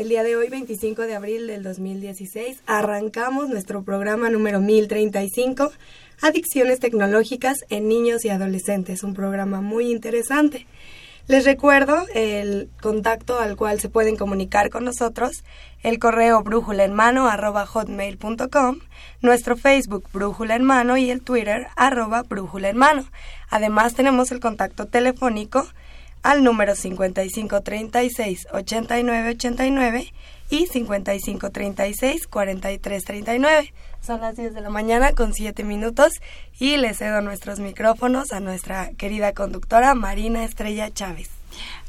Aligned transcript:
El 0.00 0.08
día 0.08 0.22
de 0.22 0.34
hoy, 0.34 0.48
25 0.48 1.02
de 1.02 1.14
abril 1.14 1.46
del 1.46 1.62
2016, 1.62 2.62
arrancamos 2.64 3.50
nuestro 3.50 3.82
programa 3.82 4.30
número 4.30 4.58
1035, 4.58 5.70
Adicciones 6.22 6.80
Tecnológicas 6.80 7.58
en 7.68 7.86
Niños 7.86 8.24
y 8.24 8.30
Adolescentes, 8.30 9.02
un 9.02 9.12
programa 9.12 9.60
muy 9.60 9.90
interesante. 9.90 10.66
Les 11.26 11.44
recuerdo 11.44 12.06
el 12.14 12.70
contacto 12.80 13.38
al 13.38 13.56
cual 13.56 13.78
se 13.78 13.90
pueden 13.90 14.16
comunicar 14.16 14.70
con 14.70 14.86
nosotros, 14.86 15.44
el 15.82 15.98
correo 15.98 16.42
brújula 16.42 16.86
nuestro 19.20 19.56
Facebook 19.58 20.04
brújula 20.14 20.56
en 20.56 20.64
mano 20.64 20.96
y 20.96 21.10
el 21.10 21.20
Twitter 21.20 21.66
arroba 21.76 22.22
brújula. 22.22 22.72
Además 23.50 23.92
tenemos 23.92 24.32
el 24.32 24.40
contacto 24.40 24.86
telefónico 24.86 25.66
al 26.22 26.44
número 26.44 26.74
5536 26.74 28.48
8989 28.52 30.12
y 30.50 30.66
5536 30.66 32.26
4339. 32.26 33.72
Son 34.00 34.20
las 34.20 34.36
10 34.36 34.54
de 34.54 34.60
la 34.60 34.70
mañana 34.70 35.12
con 35.12 35.32
7 35.32 35.64
minutos 35.64 36.20
y 36.58 36.76
le 36.76 36.94
cedo 36.94 37.20
nuestros 37.20 37.60
micrófonos 37.60 38.32
a 38.32 38.40
nuestra 38.40 38.90
querida 38.92 39.32
conductora 39.32 39.94
Marina 39.94 40.44
Estrella 40.44 40.90
Chávez. 40.92 41.39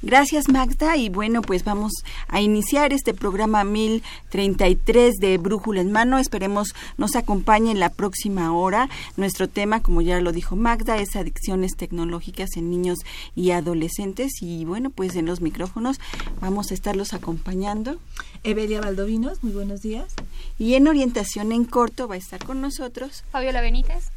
Gracias 0.02 0.50
Magda 0.50 0.98
y 0.98 1.09
bueno 1.09 1.42
pues 1.44 1.64
vamos 1.64 1.92
a 2.28 2.42
iniciar 2.42 2.92
este 2.92 3.14
programa 3.14 3.64
1033 3.64 5.18
de 5.18 5.38
Brújula 5.38 5.81
en 5.81 5.92
Mano. 5.92 6.18
Esperemos 6.18 6.73
nos 6.98 7.16
acompañe 7.16 7.72
en 7.72 7.80
la 7.80 7.90
próxima 7.90 8.52
hora. 8.53 8.90
Nuestro 9.18 9.48
tema, 9.48 9.81
como 9.81 10.02
ya 10.02 10.20
lo 10.20 10.31
dijo 10.31 10.56
Magda, 10.56 10.98
es 10.98 11.16
adicciones 11.16 11.76
tecnológicas 11.78 12.50
en 12.58 12.70
niños 12.72 13.00
y 13.36 13.52
adolescentes 13.52 14.31
y 14.42 14.66
bueno 14.66 14.90
pues 14.90 15.16
en 15.16 15.26
los 15.26 15.42
micrófonos 15.42 16.00
vamos 16.40 16.72
a 16.72 16.73
estarlos 16.73 17.14
acompañando. 17.14 17.98
Evelia 18.44 18.81
Valdovinos, 18.81 19.44
muy 19.44 19.53
buenos 19.53 19.81
días. 19.81 20.14
Y 20.58 20.73
en 20.73 20.88
orientación 20.88 21.52
en 21.52 21.66
corto 21.66 22.08
va 22.08 22.16
a 22.16 22.18
estar 22.18 22.44
con 22.44 22.59
nosotros 22.62 23.23
Fabiola 23.31 23.62
Benítez 23.62 24.12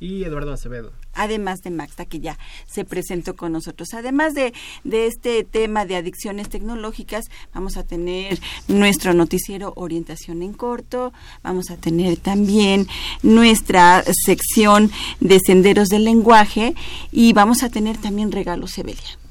y 0.00 0.24
Eduardo 0.24 0.52
Acevedo. 0.52 0.92
Además 1.14 1.62
de 1.62 1.70
Maxta, 1.70 2.06
que 2.06 2.20
ya 2.20 2.38
se 2.66 2.84
presentó 2.84 3.36
con 3.36 3.52
nosotros. 3.52 3.94
Además 3.94 4.34
de, 4.34 4.52
de 4.82 5.06
este 5.06 5.44
tema 5.44 5.86
de 5.86 5.96
adicciones 5.96 6.48
tecnológicas, 6.48 7.26
vamos 7.54 7.76
a 7.76 7.84
tener 7.84 8.38
nuestro 8.68 9.14
noticiero 9.14 9.72
Orientación 9.76 10.42
en 10.42 10.52
Corto, 10.52 11.12
vamos 11.42 11.70
a 11.70 11.76
tener 11.76 12.16
también 12.16 12.86
nuestra 13.22 14.02
sección 14.24 14.90
de 15.20 15.38
Senderos 15.44 15.88
del 15.88 16.04
Lenguaje 16.04 16.74
y 17.12 17.32
vamos 17.32 17.62
a 17.62 17.70
tener 17.70 17.96
también 17.96 18.32
regalos 18.32 18.76
Evelia. 18.78 19.23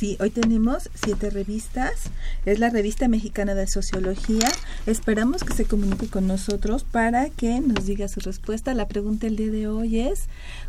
Sí, 0.00 0.16
hoy 0.18 0.30
tenemos 0.30 0.88
siete 0.94 1.28
revistas. 1.28 1.92
Es 2.46 2.58
la 2.58 2.70
revista 2.70 3.06
mexicana 3.06 3.54
de 3.54 3.66
sociología. 3.66 4.50
Esperamos 4.86 5.44
que 5.44 5.52
se 5.52 5.66
comunique 5.66 6.08
con 6.08 6.26
nosotros 6.26 6.84
para 6.84 7.28
que 7.28 7.60
nos 7.60 7.84
diga 7.84 8.08
su 8.08 8.20
respuesta. 8.20 8.72
La 8.72 8.88
pregunta 8.88 9.26
el 9.26 9.36
día 9.36 9.50
de 9.50 9.68
hoy 9.68 10.00
es, 10.00 10.20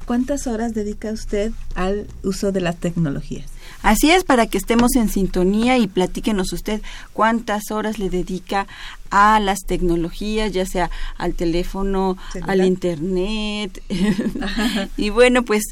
¿cuántas 0.06 0.48
horas 0.48 0.74
dedica 0.74 1.14
usted 1.14 1.54
al 1.76 2.08
uso 2.24 2.52
de 2.52 2.60
las 2.60 2.76
tecnologías? 2.76 3.50
Así 3.84 4.12
es, 4.12 4.26
para 4.26 4.48
que 4.48 4.58
estemos 4.58 4.98
en 4.98 5.08
sintonía 5.08 5.78
y 5.78 5.88
platíquenos 5.88 6.52
usted 6.52 6.82
cuántas 7.14 7.72
horas 7.72 8.00
le 8.00 8.10
dedica 8.10 8.68
a 9.12 9.40
las 9.40 9.60
tecnologías, 9.60 10.52
ya 10.52 10.66
sea 10.66 10.92
al 11.18 11.36
teléfono, 11.36 12.18
al 12.42 12.66
internet. 12.66 13.82
y 14.98 15.10
bueno, 15.10 15.44
pues 15.46 15.64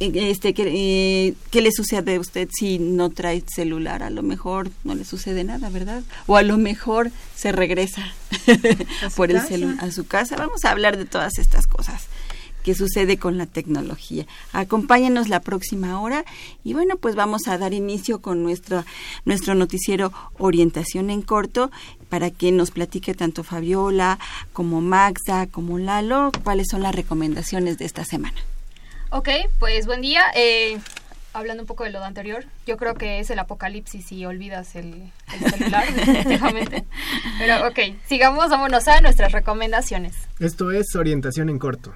este 0.00 0.52
que, 0.52 0.64
eh, 0.66 1.34
qué 1.50 1.62
le 1.62 1.72
sucede 1.72 2.16
a 2.16 2.20
usted 2.20 2.48
si 2.52 2.78
no 2.78 3.10
trae 3.10 3.42
celular 3.46 4.02
a 4.02 4.10
lo 4.10 4.22
mejor 4.22 4.70
no 4.84 4.94
le 4.94 5.04
sucede 5.04 5.42
nada 5.42 5.70
verdad 5.70 6.02
o 6.26 6.36
a 6.36 6.42
lo 6.42 6.58
mejor 6.58 7.10
se 7.34 7.50
regresa 7.52 8.12
por 9.16 9.30
el 9.30 9.40
celular 9.40 9.82
a 9.82 9.90
su 9.90 10.06
casa 10.06 10.36
vamos 10.36 10.64
a 10.64 10.70
hablar 10.70 10.98
de 10.98 11.06
todas 11.06 11.38
estas 11.38 11.66
cosas 11.66 12.08
que 12.66 12.74
sucede 12.74 13.16
con 13.16 13.38
la 13.38 13.46
tecnología. 13.46 14.26
Acompáñenos 14.52 15.28
la 15.28 15.38
próxima 15.38 16.00
hora 16.00 16.24
y 16.64 16.72
bueno, 16.72 16.96
pues 16.96 17.14
vamos 17.14 17.46
a 17.46 17.58
dar 17.58 17.72
inicio 17.72 18.20
con 18.20 18.42
nuestro, 18.42 18.84
nuestro 19.24 19.54
noticiero 19.54 20.12
Orientación 20.36 21.08
en 21.10 21.22
Corto 21.22 21.70
para 22.08 22.32
que 22.32 22.50
nos 22.50 22.72
platique 22.72 23.14
tanto 23.14 23.44
Fabiola 23.44 24.18
como 24.52 24.80
Maxa 24.80 25.46
como 25.46 25.78
Lalo 25.78 26.32
cuáles 26.42 26.66
son 26.68 26.82
las 26.82 26.92
recomendaciones 26.92 27.78
de 27.78 27.84
esta 27.84 28.04
semana. 28.04 28.40
Ok, 29.10 29.28
pues 29.58 29.86
buen 29.86 30.00
día. 30.00 30.22
Eh, 30.34 30.78
hablando 31.32 31.62
un 31.62 31.66
poco 31.66 31.84
de 31.84 31.90
lo 31.90 32.02
anterior, 32.02 32.44
yo 32.66 32.76
creo 32.76 32.94
que 32.94 33.20
es 33.20 33.30
el 33.30 33.38
apocalipsis 33.38 34.06
si 34.06 34.24
olvidas 34.24 34.74
el, 34.74 35.12
el 35.32 35.50
celular, 35.50 35.86
definitivamente. 35.94 36.84
Pero 37.38 37.68
ok, 37.68 37.78
sigamos, 38.06 38.48
vámonos 38.50 38.88
a 38.88 39.00
nuestras 39.00 39.32
recomendaciones. 39.32 40.16
Esto 40.40 40.70
es 40.72 40.94
orientación 40.96 41.48
en 41.48 41.58
corto. 41.58 41.94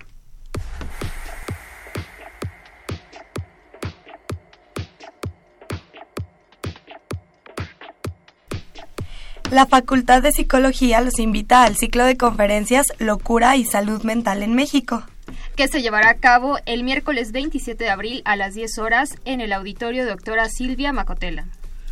La 9.51 9.67
Facultad 9.67 10.23
de 10.23 10.31
Psicología 10.31 11.01
los 11.01 11.19
invita 11.19 11.65
al 11.65 11.75
ciclo 11.75 12.05
de 12.05 12.17
conferencias 12.17 12.87
Locura 12.99 13.57
y 13.57 13.65
Salud 13.65 14.05
Mental 14.05 14.45
en 14.45 14.55
México 14.55 15.03
que 15.57 15.69
se 15.69 15.83
llevará 15.83 16.11
a 16.11 16.19
cabo 16.19 16.59
el 16.67 16.85
miércoles 16.85 17.33
27 17.33 17.85
de 17.85 17.91
abril 17.91 18.23
a 18.25 18.37
las 18.37 18.55
10 18.55 18.79
horas 18.79 19.17
en 19.25 19.41
el 19.41 19.53
auditorio 19.53 20.07
doctora 20.07 20.49
Silvia 20.49 20.93
Macotela. 20.93 21.47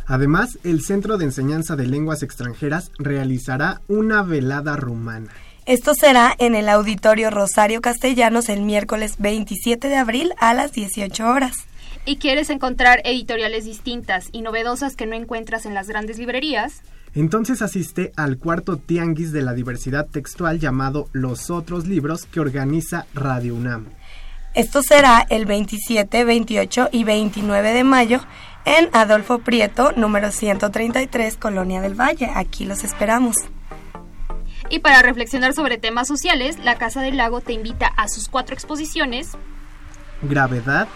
Además, 0.05 0.57
el 0.63 0.81
Centro 0.81 1.17
de 1.17 1.25
Enseñanza 1.25 1.75
de 1.75 1.85
Lenguas 1.85 2.23
Extranjeras 2.23 2.91
realizará 2.97 3.81
una 3.87 4.23
velada 4.23 4.75
rumana. 4.75 5.29
Esto 5.67 5.93
será 5.93 6.33
en 6.39 6.55
el 6.55 6.67
auditorio 6.67 7.29
Rosario 7.29 7.79
Castellanos 7.79 8.49
el 8.49 8.63
miércoles 8.63 9.17
27 9.19 9.87
de 9.87 9.95
abril 9.97 10.33
a 10.39 10.55
las 10.55 10.71
18 10.71 11.29
horas. 11.29 11.57
¿Y 12.05 12.17
quieres 12.17 12.49
encontrar 12.49 13.01
editoriales 13.05 13.65
distintas 13.65 14.29
y 14.31 14.41
novedosas 14.41 14.95
que 14.95 15.05
no 15.05 15.15
encuentras 15.15 15.67
en 15.67 15.75
las 15.75 15.87
grandes 15.87 16.17
librerías? 16.17 16.81
Entonces 17.13 17.61
asiste 17.61 18.11
al 18.15 18.37
cuarto 18.37 18.77
tianguis 18.77 19.31
de 19.31 19.41
la 19.41 19.53
diversidad 19.53 20.07
textual 20.07 20.59
llamado 20.59 21.09
Los 21.11 21.49
Otros 21.49 21.87
Libros 21.87 22.25
que 22.25 22.39
organiza 22.39 23.05
Radio 23.13 23.55
UNAM. 23.55 23.85
Esto 24.55 24.81
será 24.81 25.25
el 25.29 25.45
27, 25.45 26.25
28 26.25 26.89
y 26.91 27.03
29 27.03 27.73
de 27.73 27.83
mayo 27.83 28.19
en 28.65 28.89
Adolfo 28.93 29.39
Prieto, 29.39 29.91
número 29.95 30.31
133, 30.31 31.37
Colonia 31.37 31.81
del 31.81 31.99
Valle. 31.99 32.31
Aquí 32.33 32.65
los 32.65 32.83
esperamos. 32.83 33.35
Y 34.69 34.79
para 34.79 35.01
reflexionar 35.01 35.53
sobre 35.53 35.77
temas 35.77 36.07
sociales, 36.07 36.57
la 36.59 36.77
Casa 36.77 37.01
del 37.01 37.17
Lago 37.17 37.41
te 37.41 37.53
invita 37.53 37.87
a 37.87 38.07
sus 38.07 38.27
cuatro 38.27 38.53
exposiciones. 38.53 39.31
Gravedad, 40.21 40.87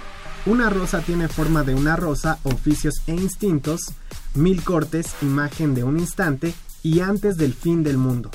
una 0.46 0.70
rosa 0.70 1.00
tiene 1.00 1.28
forma 1.28 1.64
de 1.64 1.74
una 1.74 1.96
rosa, 1.96 2.40
oficios 2.44 3.02
e 3.08 3.14
instintos, 3.14 3.94
Mil 4.36 4.64
cortes, 4.64 5.14
imagen 5.22 5.76
de 5.76 5.84
un 5.84 6.00
instante 6.00 6.54
y 6.82 7.02
antes 7.02 7.38
del 7.38 7.54
fin 7.54 7.84
del 7.84 7.98
mundo. 7.98 8.32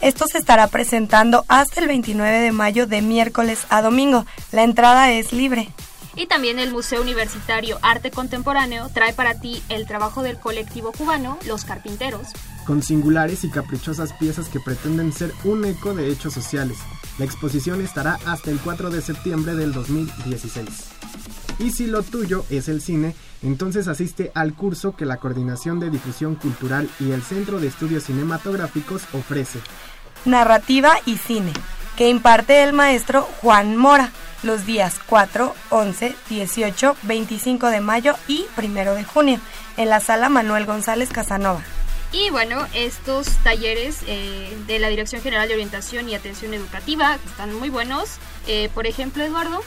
Esto 0.00 0.26
se 0.26 0.38
estará 0.38 0.66
presentando 0.66 1.44
hasta 1.46 1.80
el 1.80 1.86
29 1.86 2.40
de 2.40 2.50
mayo 2.50 2.88
de 2.88 3.02
miércoles 3.02 3.66
a 3.68 3.82
domingo. 3.82 4.26
La 4.50 4.64
entrada 4.64 5.12
es 5.12 5.32
libre. 5.32 5.68
Y 6.16 6.26
también 6.26 6.58
el 6.58 6.72
Museo 6.72 7.00
Universitario 7.00 7.78
Arte 7.82 8.10
Contemporáneo 8.10 8.90
trae 8.92 9.12
para 9.12 9.38
ti 9.38 9.62
el 9.68 9.86
trabajo 9.86 10.22
del 10.22 10.38
colectivo 10.38 10.90
cubano 10.90 11.38
Los 11.46 11.64
Carpinteros. 11.64 12.26
Con 12.66 12.82
singulares 12.82 13.44
y 13.44 13.50
caprichosas 13.50 14.12
piezas 14.14 14.48
que 14.48 14.58
pretenden 14.58 15.12
ser 15.12 15.32
un 15.44 15.64
eco 15.64 15.94
de 15.94 16.10
hechos 16.10 16.34
sociales. 16.34 16.78
La 17.18 17.24
exposición 17.24 17.80
estará 17.80 18.18
hasta 18.26 18.50
el 18.50 18.58
4 18.58 18.90
de 18.90 19.00
septiembre 19.02 19.54
del 19.54 19.72
2016. 19.72 20.68
Y 21.60 21.70
si 21.70 21.86
lo 21.86 22.02
tuyo 22.02 22.44
es 22.50 22.68
el 22.68 22.82
cine, 22.82 23.14
entonces 23.42 23.88
asiste 23.88 24.30
al 24.34 24.54
curso 24.54 24.94
que 24.96 25.04
la 25.04 25.16
Coordinación 25.16 25.80
de 25.80 25.90
Difusión 25.90 26.36
Cultural 26.36 26.88
y 27.00 27.10
el 27.10 27.22
Centro 27.22 27.60
de 27.60 27.68
Estudios 27.68 28.04
Cinematográficos 28.04 29.02
ofrece. 29.12 29.58
Narrativa 30.24 30.94
y 31.04 31.16
Cine, 31.16 31.52
que 31.96 32.08
imparte 32.08 32.62
el 32.62 32.72
maestro 32.72 33.22
Juan 33.40 33.76
Mora 33.76 34.10
los 34.42 34.66
días 34.66 34.98
4, 35.06 35.54
11, 35.70 36.16
18, 36.28 36.96
25 37.02 37.68
de 37.68 37.80
mayo 37.80 38.14
y 38.28 38.44
1 38.56 38.94
de 38.94 39.04
junio, 39.04 39.40
en 39.76 39.88
la 39.88 40.00
sala 40.00 40.28
Manuel 40.28 40.66
González 40.66 41.10
Casanova. 41.10 41.62
Y 42.12 42.28
bueno, 42.30 42.66
estos 42.74 43.26
talleres 43.42 44.00
eh, 44.06 44.54
de 44.66 44.78
la 44.78 44.88
Dirección 44.88 45.22
General 45.22 45.48
de 45.48 45.54
Orientación 45.54 46.08
y 46.08 46.14
Atención 46.14 46.52
Educativa 46.52 47.18
están 47.24 47.54
muy 47.54 47.70
buenos. 47.70 48.18
Eh, 48.46 48.68
por 48.74 48.86
ejemplo, 48.86 49.24
Eduardo. 49.24 49.60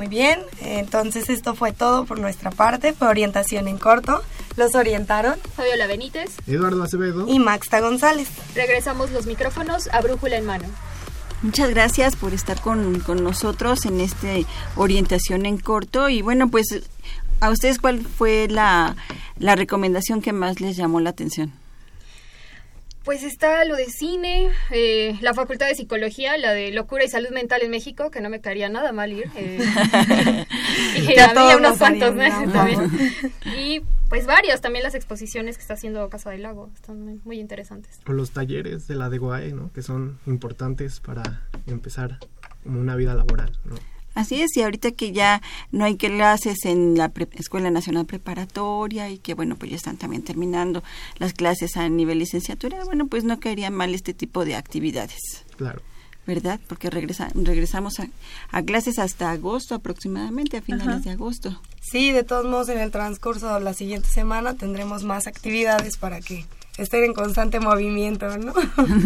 Muy 0.00 0.08
bien, 0.08 0.40
entonces 0.62 1.28
esto 1.28 1.54
fue 1.54 1.72
todo 1.72 2.06
por 2.06 2.18
nuestra 2.18 2.50
parte, 2.50 2.94
fue 2.94 3.08
orientación 3.08 3.68
en 3.68 3.76
corto. 3.76 4.22
Los 4.56 4.74
orientaron 4.74 5.38
Fabiola 5.54 5.86
Benítez, 5.86 6.38
Eduardo 6.46 6.82
Acevedo 6.82 7.28
y 7.28 7.38
Maxta 7.38 7.80
González. 7.80 8.28
Regresamos 8.54 9.10
los 9.10 9.26
micrófonos 9.26 9.90
a 9.92 10.00
Brújula 10.00 10.38
en 10.38 10.46
Mano. 10.46 10.64
Muchas 11.42 11.68
gracias 11.68 12.16
por 12.16 12.32
estar 12.32 12.62
con, 12.62 13.00
con 13.00 13.22
nosotros 13.22 13.84
en 13.84 14.00
este 14.00 14.46
orientación 14.74 15.44
en 15.44 15.58
corto 15.58 16.08
y 16.08 16.22
bueno, 16.22 16.48
pues 16.48 16.80
a 17.40 17.50
ustedes 17.50 17.78
cuál 17.78 18.00
fue 18.00 18.48
la, 18.48 18.96
la 19.38 19.54
recomendación 19.54 20.22
que 20.22 20.32
más 20.32 20.62
les 20.62 20.78
llamó 20.78 21.00
la 21.00 21.10
atención. 21.10 21.52
Pues 23.04 23.22
está 23.22 23.64
lo 23.64 23.76
de 23.76 23.86
cine, 23.86 24.50
eh, 24.70 25.16
la 25.22 25.32
Facultad 25.32 25.66
de 25.66 25.74
Psicología, 25.74 26.36
la 26.36 26.52
de 26.52 26.70
Locura 26.70 27.02
y 27.04 27.08
Salud 27.08 27.30
Mental 27.30 27.62
en 27.62 27.70
México, 27.70 28.10
que 28.10 28.20
no 28.20 28.28
me 28.28 28.40
caería 28.40 28.68
nada 28.68 28.92
mal 28.92 29.12
ir. 29.12 29.30
Eh, 29.36 29.58
y 30.96 31.18
había 31.18 31.56
unos 31.56 31.78
cuantos 31.78 32.14
también. 32.52 32.90
Y 33.58 33.80
pues 34.10 34.26
varias, 34.26 34.60
también 34.60 34.82
las 34.82 34.94
exposiciones 34.94 35.56
que 35.56 35.62
está 35.62 35.74
haciendo 35.74 36.08
Casa 36.10 36.30
del 36.30 36.42
Lago, 36.42 36.70
están 36.74 37.20
muy, 37.24 37.40
interesantes. 37.40 38.00
O 38.06 38.12
los 38.12 38.32
talleres 38.32 38.86
de 38.86 38.96
la 38.96 39.08
DGUAE, 39.08 39.52
¿no? 39.52 39.72
Que 39.72 39.82
son 39.82 40.18
importantes 40.26 41.00
para 41.00 41.46
empezar 41.66 42.18
como 42.62 42.80
una 42.80 42.96
vida 42.96 43.14
laboral, 43.14 43.58
¿no? 43.64 43.76
Así 44.14 44.42
es, 44.42 44.56
y 44.56 44.62
ahorita 44.62 44.90
que 44.90 45.12
ya 45.12 45.40
no 45.70 45.84
hay 45.84 45.96
clases 45.96 46.64
en 46.64 46.96
la 46.96 47.12
Escuela 47.34 47.70
Nacional 47.70 48.06
Preparatoria 48.06 49.08
y 49.08 49.18
que, 49.18 49.34
bueno, 49.34 49.56
pues 49.56 49.70
ya 49.70 49.76
están 49.76 49.96
también 49.96 50.22
terminando 50.22 50.82
las 51.18 51.32
clases 51.32 51.76
a 51.76 51.88
nivel 51.88 52.18
licenciatura, 52.18 52.84
bueno, 52.84 53.06
pues 53.06 53.24
no 53.24 53.38
caería 53.38 53.70
mal 53.70 53.94
este 53.94 54.12
tipo 54.12 54.44
de 54.44 54.56
actividades. 54.56 55.44
Claro. 55.56 55.82
¿Verdad? 56.26 56.60
Porque 56.68 56.90
regresa, 56.90 57.30
regresamos 57.34 57.98
a, 57.98 58.62
clases 58.62 58.98
hasta 58.98 59.30
agosto 59.30 59.74
aproximadamente, 59.74 60.58
a 60.58 60.62
finales 60.62 61.02
de 61.02 61.10
agosto. 61.10 61.60
Sí, 61.80 62.12
de 62.12 62.24
todos 62.24 62.44
modos, 62.44 62.68
en 62.68 62.78
el 62.78 62.90
transcurso 62.90 63.54
de 63.54 63.60
la 63.60 63.74
siguiente 63.74 64.08
semana 64.08 64.54
tendremos 64.54 65.02
más 65.02 65.26
actividades 65.26 65.96
para 65.96 66.20
que 66.20 66.44
estar 66.82 67.02
en 67.02 67.14
constante 67.14 67.60
movimiento, 67.60 68.36
¿no? 68.38 68.52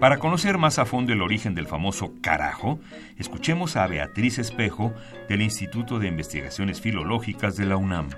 Para 0.00 0.20
conocer 0.20 0.58
más 0.58 0.78
a 0.78 0.84
fondo 0.84 1.12
el 1.12 1.22
origen 1.22 1.56
del 1.56 1.66
famoso 1.66 2.12
carajo, 2.20 2.78
escuchemos 3.18 3.74
a 3.74 3.88
Beatriz 3.88 4.38
Espejo 4.38 4.92
del 5.28 5.42
Instituto 5.42 5.98
de 5.98 6.06
Investigaciones 6.06 6.80
Filológicas 6.80 7.56
de 7.56 7.66
la 7.66 7.76
UNAM. 7.76 8.10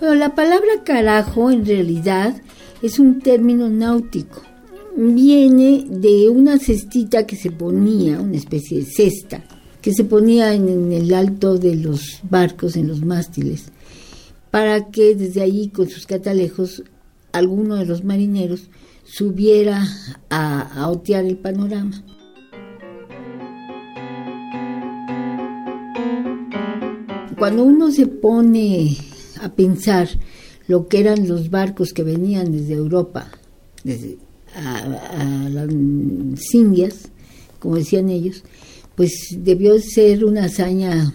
La 0.00 0.34
palabra 0.34 0.82
carajo 0.84 1.52
en 1.52 1.64
realidad 1.64 2.34
es 2.82 2.98
un 2.98 3.20
término 3.20 3.68
náutico. 3.68 4.42
Viene 4.96 5.84
de 5.88 6.28
una 6.28 6.58
cestita 6.58 7.24
que 7.24 7.36
se 7.36 7.52
ponía, 7.52 8.20
una 8.20 8.36
especie 8.36 8.80
de 8.80 8.86
cesta, 8.86 9.44
que 9.80 9.92
se 9.94 10.02
ponía 10.02 10.54
en, 10.54 10.92
el 10.92 11.14
alto 11.14 11.56
de 11.56 11.76
los 11.76 12.20
barcos, 12.28 12.74
en 12.74 12.88
los 12.88 13.04
mástiles, 13.04 13.70
para 14.50 14.90
que 14.90 15.14
desde 15.14 15.40
allí 15.40 15.68
con 15.68 15.88
sus 15.88 16.04
catalejos 16.06 16.82
alguno 17.32 17.76
de 17.76 17.86
los 17.86 18.02
marineros 18.02 18.68
subiera 19.04 19.86
a, 20.30 20.88
otear 20.88 21.24
el 21.24 21.36
panorama. 21.36 22.02
Cuando 27.38 27.64
uno 27.64 27.90
se 27.90 28.06
pone 28.06 28.96
a 29.40 29.50
pensar 29.50 30.08
lo 30.66 30.88
que 30.88 31.00
eran 31.00 31.28
los 31.28 31.50
barcos 31.50 31.92
que 31.92 32.02
venían 32.02 32.52
desde 32.52 32.74
Europa, 32.74 33.28
desde 33.82 34.16
a, 34.54 35.48
las 35.50 35.68
Indias, 36.54 37.10
como 37.58 37.76
decían 37.76 38.08
ellos, 38.08 38.42
pues 38.94 39.12
debió 39.38 39.78
ser 39.80 40.24
una 40.24 40.44
hazaña 40.44 41.12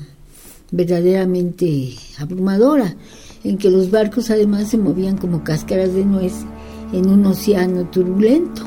verdaderamente 0.71 1.95
abrumadora, 2.17 2.95
en 3.43 3.57
que 3.57 3.71
los 3.71 3.89
barcos 3.89 4.29
además 4.29 4.69
se 4.69 4.77
movían 4.77 5.17
como 5.17 5.43
cáscaras 5.43 5.93
de 5.93 6.05
nuez 6.05 6.33
en 6.91 7.09
un 7.09 7.25
océano 7.25 7.85
turbulento. 7.85 8.63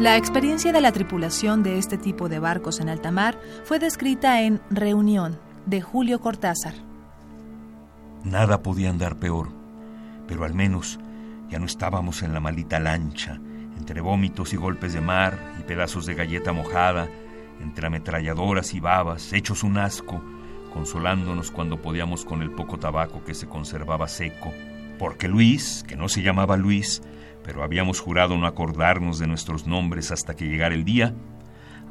La 0.00 0.16
experiencia 0.16 0.72
de 0.72 0.80
la 0.80 0.90
tripulación 0.90 1.62
de 1.62 1.78
este 1.78 1.96
tipo 1.96 2.28
de 2.28 2.40
barcos 2.40 2.80
en 2.80 2.88
alta 2.88 3.12
mar 3.12 3.38
fue 3.64 3.78
descrita 3.78 4.42
en 4.42 4.60
Reunión 4.68 5.38
de 5.64 5.80
Julio 5.80 6.20
Cortázar. 6.20 6.74
Nada 8.24 8.62
podía 8.62 8.90
andar 8.90 9.20
peor, 9.20 9.48
pero 10.26 10.44
al 10.44 10.54
menos 10.54 10.98
ya 11.48 11.58
no 11.60 11.66
estábamos 11.66 12.22
en 12.22 12.34
la 12.34 12.40
maldita 12.40 12.80
lancha 12.80 13.40
entre 13.76 14.00
vómitos 14.00 14.52
y 14.52 14.56
golpes 14.56 14.92
de 14.92 15.00
mar 15.00 15.38
y 15.60 15.62
pedazos 15.62 16.04
de 16.06 16.14
galleta 16.14 16.52
mojada, 16.52 17.08
entre 17.62 17.86
ametralladoras 17.86 18.74
y 18.74 18.80
babas, 18.80 19.32
hechos 19.32 19.62
un 19.62 19.78
asco, 19.78 20.22
consolándonos 20.72 21.50
cuando 21.50 21.80
podíamos 21.80 22.24
con 22.24 22.42
el 22.42 22.50
poco 22.50 22.78
tabaco 22.78 23.24
que 23.24 23.34
se 23.34 23.48
conservaba 23.48 24.08
seco, 24.08 24.52
porque 24.98 25.28
Luis, 25.28 25.84
que 25.86 25.96
no 25.96 26.08
se 26.08 26.22
llamaba 26.22 26.56
Luis, 26.56 27.02
pero 27.44 27.62
habíamos 27.62 28.00
jurado 28.00 28.36
no 28.38 28.46
acordarnos 28.46 29.18
de 29.18 29.26
nuestros 29.26 29.66
nombres 29.66 30.10
hasta 30.10 30.34
que 30.34 30.46
llegara 30.46 30.74
el 30.74 30.84
día, 30.84 31.14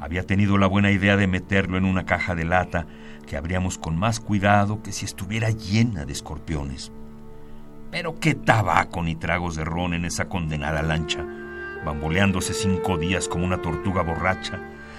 había 0.00 0.24
tenido 0.26 0.58
la 0.58 0.66
buena 0.66 0.90
idea 0.90 1.16
de 1.16 1.28
meterlo 1.28 1.78
en 1.78 1.84
una 1.84 2.04
caja 2.04 2.34
de 2.34 2.44
lata 2.44 2.86
que 3.26 3.36
abríamos 3.36 3.78
con 3.78 3.96
más 3.96 4.18
cuidado 4.18 4.82
que 4.82 4.92
si 4.92 5.04
estuviera 5.04 5.50
llena 5.50 6.04
de 6.04 6.12
escorpiones. 6.12 6.90
Pero 7.90 8.18
qué 8.18 8.34
tabaco 8.34 9.02
ni 9.02 9.14
tragos 9.14 9.54
de 9.54 9.64
ron 9.64 9.94
en 9.94 10.04
esa 10.04 10.28
condenada 10.28 10.82
lancha, 10.82 11.24
bamboleándose 11.84 12.54
cinco 12.54 12.98
días 12.98 13.28
como 13.28 13.44
una 13.44 13.62
tortuga 13.62 14.02
borracha, 14.02 14.58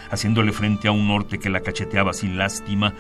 haciéndole 0.09 0.51
frente 0.51 0.87
a 0.87 0.91
un 0.91 1.07
norte 1.07 1.39
que 1.39 1.49
la 1.49 1.61
cacheteaba 1.61 2.13
sin 2.13 2.37
lástima, 2.37 2.93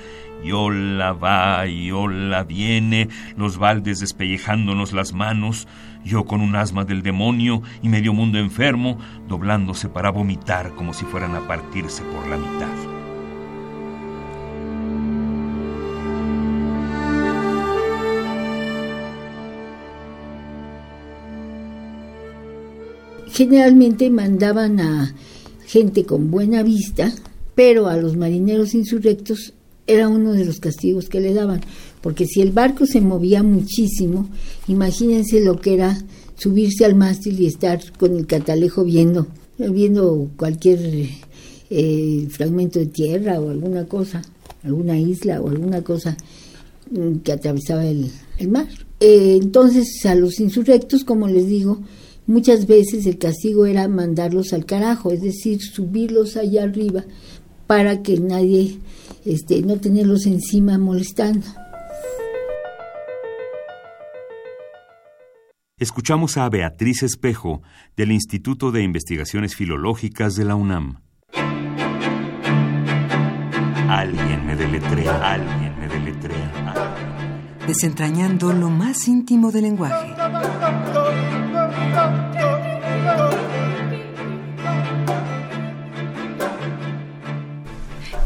y 0.43 0.51
ola 0.51 1.13
va 1.13 1.65
y 1.67 1.91
ola 1.91 2.43
viene, 2.43 3.07
los 3.37 3.57
baldes 3.57 3.99
despellejándonos 3.99 4.93
las 4.93 5.13
manos, 5.13 5.67
yo 6.03 6.25
con 6.25 6.41
un 6.41 6.55
asma 6.55 6.83
del 6.83 7.01
demonio 7.01 7.61
y 7.81 7.89
medio 7.89 8.13
mundo 8.13 8.37
enfermo, 8.37 8.97
doblándose 9.27 9.87
para 9.89 10.09
vomitar 10.09 10.75
como 10.75 10.93
si 10.93 11.05
fueran 11.05 11.35
a 11.35 11.47
partirse 11.47 12.03
por 12.03 12.27
la 12.27 12.37
mitad. 12.37 12.93
Generalmente 23.33 24.11
mandaban 24.11 24.79
a 24.79 25.15
gente 25.73 26.05
con 26.05 26.29
buena 26.29 26.61
vista, 26.61 27.11
pero 27.55 27.87
a 27.87 27.97
los 27.97 28.15
marineros 28.15 28.75
insurrectos 28.75 29.53
era 29.87 30.07
uno 30.07 30.33
de 30.33 30.45
los 30.45 30.59
castigos 30.59 31.09
que 31.09 31.19
le 31.19 31.33
daban, 31.33 31.61
porque 31.99 32.27
si 32.27 32.41
el 32.41 32.51
barco 32.51 32.85
se 32.85 33.01
movía 33.01 33.41
muchísimo, 33.41 34.29
imagínense 34.67 35.43
lo 35.43 35.59
que 35.59 35.73
era 35.73 35.97
subirse 36.35 36.85
al 36.85 36.93
mástil 36.93 37.39
y 37.39 37.47
estar 37.47 37.79
con 37.93 38.15
el 38.15 38.27
catalejo 38.27 38.83
viendo, 38.83 39.25
viendo 39.57 40.29
cualquier 40.37 41.09
eh, 41.71 42.27
fragmento 42.29 42.77
de 42.77 42.85
tierra 42.85 43.41
o 43.41 43.49
alguna 43.49 43.85
cosa, 43.85 44.21
alguna 44.63 44.99
isla 44.99 45.41
o 45.41 45.49
alguna 45.49 45.81
cosa 45.81 46.15
mm, 46.91 47.15
que 47.23 47.31
atravesaba 47.31 47.83
el, 47.83 48.11
mar. 48.47 48.67
Eh, 48.99 49.39
entonces 49.41 50.05
a 50.05 50.13
los 50.13 50.39
insurrectos, 50.39 51.03
como 51.03 51.27
les 51.27 51.47
digo, 51.47 51.79
Muchas 52.25 52.67
veces 52.67 53.05
el 53.05 53.17
castigo 53.17 53.65
era 53.65 53.87
mandarlos 53.87 54.53
al 54.53 54.65
carajo, 54.65 55.11
es 55.11 55.21
decir, 55.21 55.61
subirlos 55.61 56.37
allá 56.37 56.63
arriba 56.63 57.03
para 57.67 58.01
que 58.01 58.19
nadie, 58.19 58.79
este, 59.25 59.61
no 59.61 59.77
tenerlos 59.77 60.25
encima 60.25 60.77
molestando. 60.77 61.47
Escuchamos 65.77 66.37
a 66.37 66.47
Beatriz 66.47 67.03
Espejo 67.03 67.61
del 67.97 68.13
Instituto 68.13 68.71
de 68.71 68.83
Investigaciones 68.83 69.55
Filológicas 69.55 70.35
de 70.35 70.45
la 70.45 70.55
UNAM. 70.55 71.01
Alguien 73.89 74.45
me 74.45 74.55
deletrea, 74.55 75.33
alguien 75.33 75.79
me 75.79 75.87
deletrea. 75.89 76.95
Desentrañando 77.67 78.53
lo 78.53 78.69
más 78.69 79.09
íntimo 79.09 79.51
del 79.51 79.63
lenguaje. 79.63 81.32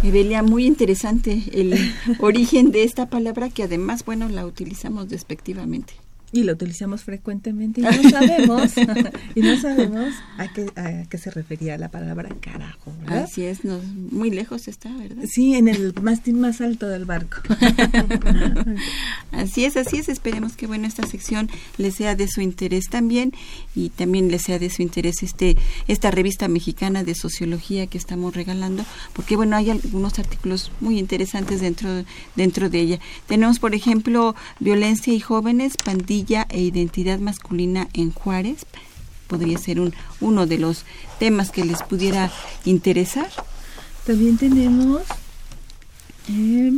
Evelia, 0.03 0.41
muy 0.41 0.65
interesante 0.65 1.43
el 1.51 1.75
origen 2.19 2.71
de 2.71 2.83
esta 2.83 3.09
palabra 3.09 3.49
que 3.49 3.63
además, 3.63 4.05
bueno, 4.05 4.29
la 4.29 4.45
utilizamos 4.45 5.09
despectivamente. 5.09 5.95
Y 6.33 6.43
lo 6.43 6.53
utilizamos 6.53 7.03
frecuentemente 7.03 7.79
y 7.79 7.83
no 7.83 8.09
sabemos, 8.09 8.71
y 9.35 9.41
no 9.41 9.61
sabemos 9.61 10.13
a 10.37 10.51
qué, 10.51 10.69
a 10.75 11.07
qué 11.07 11.17
se 11.17 11.31
refería 11.31 11.77
la 11.77 11.87
palabra 11.87 12.29
carajo, 12.41 12.93
¿verdad? 12.99 13.23
Así 13.23 13.43
es, 13.43 13.61
muy 13.63 14.29
lejos 14.29 14.67
está, 14.67 14.89
¿verdad? 14.89 15.23
Sí, 15.25 15.55
en 15.55 15.69
el 15.69 15.93
mástil 16.01 16.35
más 16.35 16.59
alto 16.59 16.89
del 16.89 17.05
barco. 17.05 17.37
así 19.31 19.63
es, 19.63 19.77
así 19.77 19.97
es. 19.97 20.09
Esperemos 20.09 20.57
que 20.57 20.67
bueno 20.67 20.85
esta 20.85 21.07
sección 21.07 21.49
les 21.77 21.95
sea 21.95 22.15
de 22.15 22.27
su 22.27 22.41
interés 22.41 22.89
también 22.89 23.31
y 23.73 23.89
también 23.89 24.29
les 24.29 24.41
sea 24.41 24.59
de 24.59 24.69
su 24.69 24.81
interés 24.81 25.23
este 25.23 25.55
esta 25.87 26.11
revista 26.11 26.49
mexicana 26.49 27.05
de 27.05 27.15
sociología 27.15 27.87
que 27.87 27.97
estamos 27.97 28.35
regalando, 28.35 28.83
porque 29.13 29.37
bueno 29.37 29.55
hay 29.55 29.69
algunos 29.69 30.19
artículos 30.19 30.71
muy 30.81 30.99
interesantes 30.99 31.61
dentro 31.61 32.03
dentro 32.35 32.69
de 32.69 32.81
ella. 32.81 32.99
Tenemos 33.27 33.59
por 33.59 33.73
ejemplo 33.73 34.35
violencia 34.59 35.13
y 35.13 35.21
jóvenes, 35.21 35.77
pandillas 35.77 36.16
e 36.49 36.61
identidad 36.61 37.19
masculina 37.19 37.87
en 37.93 38.11
Juárez. 38.11 38.65
Podría 39.27 39.57
ser 39.57 39.79
un, 39.79 39.93
uno 40.21 40.45
de 40.47 40.57
los 40.57 40.85
temas 41.19 41.51
que 41.51 41.65
les 41.65 41.83
pudiera 41.83 42.31
interesar. 42.65 43.29
También 44.05 44.37
tenemos 44.37 45.01
eh, 46.29 46.71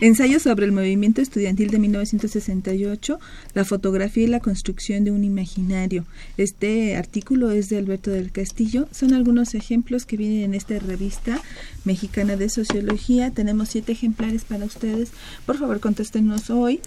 Ensayo 0.00 0.40
sobre 0.40 0.66
el 0.66 0.72
movimiento 0.72 1.20
estudiantil 1.20 1.70
de 1.70 1.78
1968, 1.78 3.18
la 3.54 3.64
fotografía 3.64 4.24
y 4.24 4.28
la 4.28 4.40
construcción 4.40 5.04
de 5.04 5.10
un 5.10 5.24
imaginario. 5.24 6.04
Este 6.36 6.96
artículo 6.96 7.50
es 7.50 7.68
de 7.68 7.78
Alberto 7.78 8.10
del 8.10 8.32
Castillo. 8.32 8.88
Son 8.90 9.12
algunos 9.14 9.54
ejemplos 9.54 10.06
que 10.06 10.16
vienen 10.16 10.42
en 10.42 10.54
esta 10.54 10.78
revista 10.78 11.40
mexicana 11.84 12.36
de 12.36 12.48
sociología. 12.48 13.30
Tenemos 13.30 13.68
siete 13.68 13.92
ejemplares 13.92 14.44
para 14.44 14.64
ustedes. 14.64 15.10
Por 15.46 15.58
favor, 15.58 15.80
contéstenos 15.80 16.50
hoy. 16.50 16.80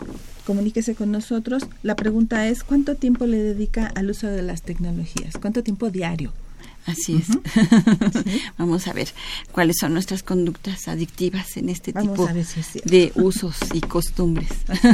Comuníquese 0.46 0.96
con 0.96 1.12
nosotros. 1.12 1.64
La 1.84 1.96
pregunta 1.96 2.48
es, 2.48 2.64
¿cuánto 2.64 2.96
tiempo 2.96 3.26
le 3.26 3.38
dedica 3.38 3.88
al 3.88 4.10
uso 4.10 4.28
de 4.28 4.42
las 4.42 4.62
tecnologías? 4.62 5.36
¿Cuánto 5.40 5.64
tiempo 5.64 5.90
diario? 5.90 6.32
Así 6.88 7.18
es. 7.18 7.28
Vamos 8.58 8.88
a 8.88 8.94
ver 8.94 9.10
cuáles 9.52 9.76
son 9.78 9.94
nuestras 9.94 10.24
conductas 10.24 10.88
adictivas 10.88 11.58
en 11.58 11.68
este 11.68 11.92
tipo 11.92 12.30
de 12.86 13.12
usos 13.16 13.58
y 13.74 13.82
costumbres. 13.82 14.50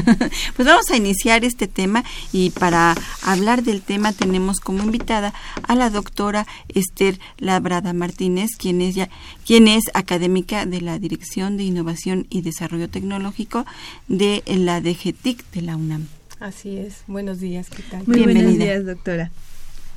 pues 0.55 0.67
vamos 0.67 0.89
a 0.89 0.97
iniciar 0.97 1.45
este 1.45 1.67
tema 1.67 2.03
y 2.31 2.49
para 2.49 2.95
hablar 3.21 3.61
del 3.61 3.81
tema 3.81 4.11
tenemos 4.11 4.59
como 4.59 4.83
invitada 4.83 5.35
a 5.61 5.75
la 5.75 5.91
doctora 5.91 6.47
Esther 6.67 7.19
Labrada 7.37 7.93
Martínez, 7.93 8.49
quien 8.57 8.81
es, 8.81 8.95
ya, 8.95 9.09
quien 9.45 9.67
es 9.67 9.83
académica 9.93 10.65
de 10.65 10.81
la 10.81 10.97
Dirección 10.97 11.57
de 11.57 11.63
Innovación 11.63 12.25
y 12.31 12.41
Desarrollo 12.41 12.89
Tecnológico 12.89 13.67
de 14.07 14.41
la 14.47 14.81
DGTIC 14.81 15.51
de 15.51 15.61
la 15.61 15.75
UNAM. 15.75 16.07
Así 16.39 16.75
es. 16.75 17.03
Buenos 17.05 17.39
días, 17.39 17.69
¿qué 17.69 17.83
tal? 17.83 18.03
Muy 18.07 18.23
buenos 18.23 18.57
días, 18.57 18.83
doctora. 18.83 19.31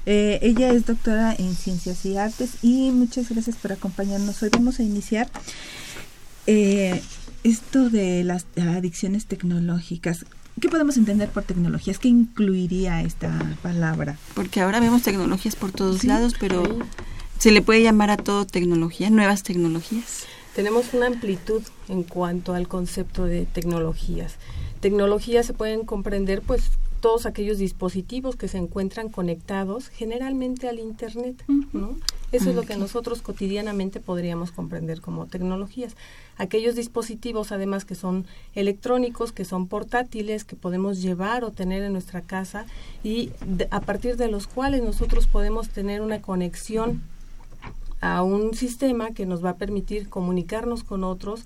Eh, 0.07 0.39
ella 0.41 0.71
es 0.71 0.87
doctora 0.87 1.35
en 1.37 1.57
Ciencias 1.57 2.07
y 2.07 2.17
Artes 2.17 2.59
y 2.63 2.93
muchas 2.93 3.29
gracias 3.29 3.57
por 3.57 3.73
acompañarnos. 3.73 4.41
Hoy 4.41 4.51
vamos 4.53 4.79
a 4.79 4.85
iniciar 4.85 5.29
eh, 6.47 7.03
esto 7.43 7.91
de 7.91 8.23
las 8.23 8.47
adicciones 8.57 9.27
tecnológicas. 9.27 10.25
¿Qué 10.61 10.69
podemos 10.69 10.97
entender 10.97 11.29
por 11.29 11.43
tecnologías? 11.43 11.99
¿Qué 11.99 12.07
incluiría 12.07 13.03
esta 13.03 13.57
palabra? 13.63 14.17
Porque 14.35 14.61
ahora 14.61 14.79
vemos 14.79 15.03
tecnologías 15.03 15.57
por 15.57 15.73
todos 15.73 16.05
lados, 16.05 16.35
pero 16.39 16.63
se 17.39 17.51
le 17.51 17.61
puede 17.61 17.83
llamar 17.83 18.11
a 18.11 18.17
todo 18.17 18.47
tecnología, 18.47 19.11
nuevas 19.11 19.43
tecnologías. 19.43 20.25
Tenemos 20.55 20.95
una 20.95 21.09
amplitud 21.09 21.63
en 21.89 22.05
cuanto 22.05 22.55
al 22.55 22.69
concepto 22.69 23.25
de 23.25 23.45
tecnologías. 23.45 24.37
Tecnologías 24.81 25.47
se 25.47 25.53
pueden 25.53 25.85
comprender 25.85 26.43
pues 26.43 26.71
todos 27.00 27.26
aquellos 27.26 27.59
dispositivos 27.59 28.37
que 28.37 28.49
se 28.49 28.59
encuentran 28.59 29.09
conectados 29.09 29.88
generalmente 29.88 30.69
al 30.69 30.79
Internet, 30.79 31.45
¿no? 31.73 31.97
Eso 32.33 32.50
es 32.50 32.57
lo 32.57 32.62
que 32.62 32.76
nosotros 32.76 33.23
cotidianamente 33.23 34.00
podríamos 34.00 34.50
comprender 34.50 35.00
como 35.00 35.26
tecnologías. 35.26 35.95
Aquellos 36.37 36.75
dispositivos, 36.75 37.53
además, 37.53 37.85
que 37.85 37.95
son 37.95 38.26
electrónicos, 38.55 39.33
que 39.33 39.45
son 39.45 39.69
portátiles, 39.69 40.45
que 40.45 40.57
podemos 40.57 41.00
llevar 41.00 41.45
o 41.45 41.53
tener 41.53 41.83
en 41.83 41.93
nuestra 41.93 42.21
casa 42.21 42.67
y 43.05 43.31
a 43.71 43.81
partir 43.81 44.17
de 44.17 44.29
los 44.29 44.47
cuales 44.47 44.83
nosotros 44.83 45.26
podemos 45.26 45.69
tener 45.69 46.03
una 46.03 46.21
conexión 46.21 47.03
a 48.00 48.23
un 48.23 48.55
sistema 48.55 49.12
que 49.12 49.25
nos 49.25 49.45
va 49.45 49.50
a 49.50 49.57
permitir 49.57 50.09
comunicarnos 50.09 50.85
con 50.85 51.05
otros, 51.05 51.45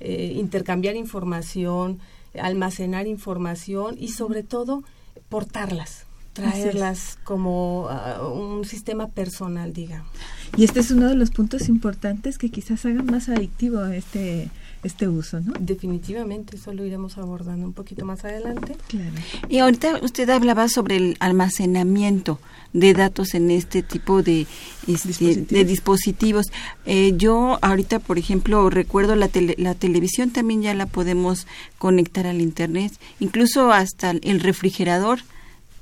eh, 0.00 0.34
intercambiar 0.36 0.94
información, 0.94 1.98
almacenar 2.40 3.06
información 3.06 3.96
y 3.98 4.08
sobre 4.08 4.42
todo 4.42 4.84
portarlas, 5.28 6.06
traerlas 6.32 7.18
como 7.24 7.88
ah, 7.90 8.22
un 8.26 8.64
sistema 8.64 9.08
personal, 9.08 9.72
digamos. 9.72 10.10
Y 10.56 10.64
este 10.64 10.80
es 10.80 10.90
uno 10.90 11.08
de 11.08 11.14
los 11.14 11.30
puntos 11.30 11.68
importantes 11.68 12.38
que 12.38 12.50
quizás 12.50 12.84
haga 12.86 13.02
más 13.02 13.28
adictivo 13.28 13.84
este 13.86 14.50
este 14.82 15.08
uso, 15.08 15.40
¿no? 15.40 15.54
Definitivamente, 15.58 16.56
eso 16.56 16.72
lo 16.72 16.84
iremos 16.84 17.18
abordando 17.18 17.66
un 17.66 17.72
poquito 17.72 18.04
más 18.04 18.24
adelante. 18.24 18.76
Claro. 18.88 19.14
Y 19.48 19.58
ahorita 19.58 20.00
usted 20.02 20.28
hablaba 20.30 20.68
sobre 20.68 20.96
el 20.96 21.16
almacenamiento 21.20 22.38
de 22.72 22.94
datos 22.94 23.34
en 23.34 23.50
este 23.50 23.82
tipo 23.82 24.22
de, 24.22 24.42
este, 24.86 25.08
dispositivos. 25.08 25.48
de 25.48 25.64
dispositivos. 25.64 26.46
Eh, 26.86 27.12
yo 27.16 27.58
ahorita, 27.62 27.98
por 27.98 28.18
ejemplo, 28.18 28.68
recuerdo 28.70 29.16
la, 29.16 29.30
la 29.56 29.74
televisión 29.74 30.30
también 30.30 30.62
ya 30.62 30.74
la 30.74 30.86
podemos 30.86 31.46
conectar 31.78 32.26
al 32.26 32.40
Internet, 32.40 32.92
incluso 33.20 33.72
hasta 33.72 34.10
el 34.10 34.40
refrigerador 34.40 35.20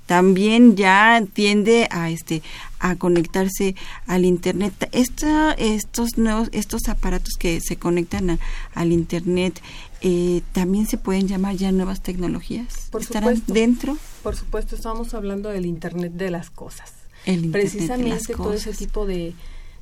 también 0.07 0.77
ya 0.77 1.23
tiende 1.33 1.89
a 1.91 2.11
este 2.11 2.43
a 2.79 2.97
conectarse 2.97 3.75
al 4.07 4.25
internet. 4.25 4.89
Esta, 4.93 5.53
estos 5.53 6.19
nuevos 6.19 6.49
estos 6.53 6.89
aparatos 6.89 7.35
que 7.39 7.61
se 7.61 7.77
conectan 7.77 8.39
al 8.75 8.93
internet 8.93 9.61
eh, 10.03 10.43
también 10.53 10.87
se 10.87 10.99
pueden 10.99 11.27
llamar 11.27 11.57
ya 11.57 11.73
nuevas 11.73 12.03
tecnologías. 12.03 12.89
Por 12.91 13.03
estarán 13.03 13.37
supuesto, 13.37 13.53
dentro 13.53 13.99
por 14.23 14.37
supuesto 14.37 14.77
estamos 14.77 15.15
hablando 15.15 15.51
del 15.51 15.67
internet 15.67 16.13
de 16.13 16.31
las 16.31 16.51
cosas. 16.51 16.93
El 17.25 17.51
precisamente 17.51 18.35
todo 18.35 18.53
ese 18.53 18.73
tipo 18.73 19.07
de 19.07 19.35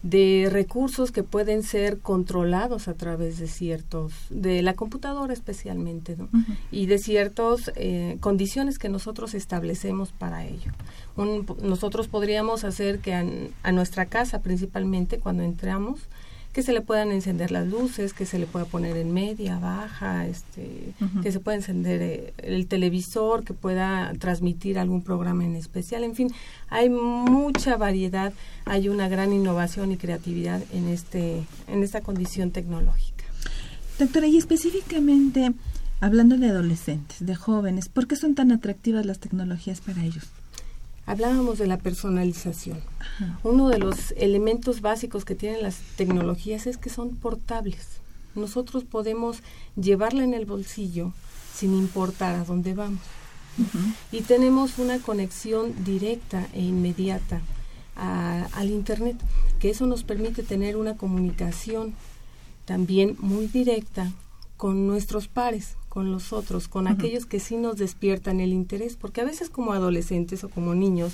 de 0.05 0.51
recursos 0.53 1.13
que 1.13 1.23
pueden 1.23 1.63
ser 1.63 1.99
controlados 1.99 2.89
a 2.89 2.95
través 2.95 3.39
de 3.39 3.49
ciertos, 3.49 4.13
de 4.29 4.61
la 4.61 4.75
computadora 4.75 5.33
especialmente, 5.33 6.15
¿no? 6.15 6.29
y 6.71 6.85
de 6.85 6.99
ciertas 6.99 7.73
eh, 7.75 8.19
condiciones 8.21 8.79
que 8.79 8.91
nosotros 8.91 9.33
establecemos 9.33 10.13
para 10.13 10.45
ello. 10.45 10.73
nosotros 11.63 12.07
podríamos 12.09 12.65
hacer 12.65 12.99
que 12.99 13.15
a, 13.15 13.73
nuestra 13.73 14.05
casa, 14.05 14.43
principalmente 14.43 15.19
cuando 15.19 15.43
entramos, 15.43 16.01
que 16.55 16.63
se 16.63 16.73
le 16.73 16.81
puedan 16.81 17.11
encender 17.11 17.51
las 17.51 17.67
luces, 17.67 18.15
que 18.15 18.27
se 18.27 18.39
le 18.39 18.47
pueda 18.47 18.65
poner 18.65 18.97
en 18.97 19.13
media, 19.13 19.59
baja, 19.59 20.25
este, 20.29 20.95
que 21.21 21.33
se 21.33 21.41
pueda 21.41 21.57
encender 21.57 22.01
eh, 22.01 22.33
el 22.39 22.69
televisor, 22.69 23.43
que 23.43 23.55
pueda 23.55 24.13
transmitir 24.21 24.79
algún 24.79 25.03
programa 25.03 25.45
en 25.45 25.57
especial, 25.57 26.05
en 26.05 26.15
fin, 26.15 26.33
hay 26.71 26.89
mucha 26.89 27.77
variedad, 27.77 28.33
hay 28.67 28.89
una 28.89 29.09
gran 29.09 29.33
innovación 29.33 29.91
y 29.91 29.97
creatividad 29.97 30.63
en 30.73 30.87
este 30.87 31.43
en 31.67 31.83
esta 31.83 32.03
condición 32.03 32.53
tecnológica. 32.53 33.25
Doctora, 33.99 34.29
y 34.29 34.37
específicamente 34.37 35.53
hablando 36.01 36.37
de 36.37 36.51
adolescentes, 36.51 37.27
de 37.27 37.35
jóvenes, 37.35 37.89
¿por 37.89 38.07
qué 38.07 38.15
son 38.15 38.37
tan 38.37 38.53
atractivas 38.53 39.05
las 39.07 39.19
tecnologías 39.19 39.81
para 39.81 40.05
ellos? 40.05 40.25
Hablábamos 41.07 41.59
de 41.59 41.67
la 41.67 41.77
personalización. 41.79 42.81
Uno 43.43 43.69
de 43.69 43.79
los 43.79 44.13
elementos 44.13 44.81
básicos 44.81 45.25
que 45.25 45.35
tienen 45.35 45.63
las 45.63 45.77
tecnologías 45.97 46.67
es 46.67 46.79
que 46.79 46.89
son 46.91 47.17
portables. 47.17 48.01
Nosotros 48.35 48.85
podemos 48.85 49.39
llevarla 49.77 50.25
en 50.25 50.35
el 50.35 50.47
bolsillo 50.47 51.13
sin 51.55 51.75
importar 51.75 52.35
a 52.35 52.45
dónde 52.45 52.75
vamos. 52.75 53.01
Y 54.11 54.23
tenemos 54.23 54.79
una 54.79 54.99
conexión 54.99 55.85
directa 55.85 56.49
e 56.55 56.63
inmediata 56.63 57.43
al 57.97 58.71
Internet, 58.71 59.17
que 59.61 59.71
eso 59.71 59.87
nos 59.87 60.03
permite 60.03 60.43
tener 60.43 60.77
una 60.77 60.97
comunicación 60.97 61.95
también 62.65 63.17
muy 63.21 63.47
directa 63.47 64.11
con 64.65 64.87
nuestros 64.87 65.29
pares, 65.29 65.77
con 65.91 66.11
los 66.11 66.33
otros, 66.33 66.69
con 66.69 66.89
aquellos 66.89 67.27
que 67.27 67.39
sí 67.39 67.59
nos 67.59 67.77
despiertan 67.77 68.41
el 68.41 68.55
interés, 68.55 68.97
porque 68.97 69.21
a 69.21 69.25
veces 69.25 69.51
como 69.51 69.75
adolescentes 69.75 70.43
o 70.43 70.49
como 70.49 70.75
niños 70.75 71.13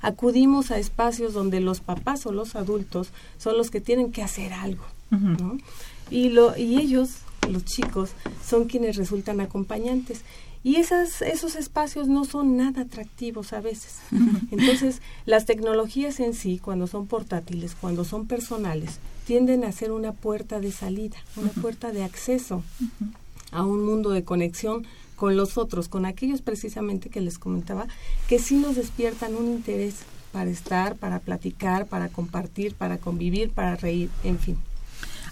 acudimos 0.00 0.72
a 0.72 0.78
espacios 0.80 1.32
donde 1.32 1.60
los 1.60 1.78
papás 1.78 2.26
o 2.26 2.32
los 2.32 2.56
adultos 2.56 3.12
son 3.38 3.56
los 3.56 3.70
que 3.70 3.80
tienen 3.80 4.10
que 4.10 4.24
hacer 4.24 4.52
algo, 4.52 4.82
¿no? 5.08 5.56
Y, 6.10 6.30
lo, 6.30 6.56
y 6.56 6.80
ellos, 6.80 7.18
los 7.48 7.64
chicos, 7.64 8.10
son 8.44 8.64
quienes 8.64 8.96
resultan 8.96 9.40
acompañantes. 9.40 10.22
Y 10.64 10.74
esas, 10.74 11.22
esos 11.22 11.54
espacios 11.54 12.08
no 12.08 12.24
son 12.24 12.56
nada 12.56 12.82
atractivos 12.82 13.52
a 13.52 13.60
veces. 13.60 14.00
Entonces, 14.50 15.00
las 15.26 15.46
tecnologías 15.46 16.18
en 16.18 16.34
sí, 16.34 16.58
cuando 16.58 16.88
son 16.88 17.06
portátiles, 17.06 17.76
cuando 17.80 18.02
son 18.02 18.26
personales, 18.26 18.98
tienden 19.30 19.62
a 19.62 19.70
ser 19.70 19.92
una 19.92 20.10
puerta 20.10 20.58
de 20.58 20.72
salida, 20.72 21.16
una 21.36 21.50
puerta 21.50 21.92
de 21.92 22.02
acceso 22.02 22.64
a 23.52 23.64
un 23.64 23.86
mundo 23.86 24.10
de 24.10 24.24
conexión 24.24 24.84
con 25.14 25.36
los 25.36 25.56
otros, 25.56 25.86
con 25.86 26.04
aquellos 26.04 26.42
precisamente 26.42 27.10
que 27.10 27.20
les 27.20 27.38
comentaba, 27.38 27.86
que 28.28 28.40
sí 28.40 28.56
nos 28.56 28.74
despiertan 28.74 29.36
un 29.36 29.46
interés 29.46 29.98
para 30.32 30.50
estar, 30.50 30.96
para 30.96 31.20
platicar, 31.20 31.86
para 31.86 32.08
compartir, 32.08 32.74
para 32.74 32.98
convivir, 32.98 33.50
para 33.50 33.76
reír, 33.76 34.10
en 34.24 34.40
fin. 34.40 34.56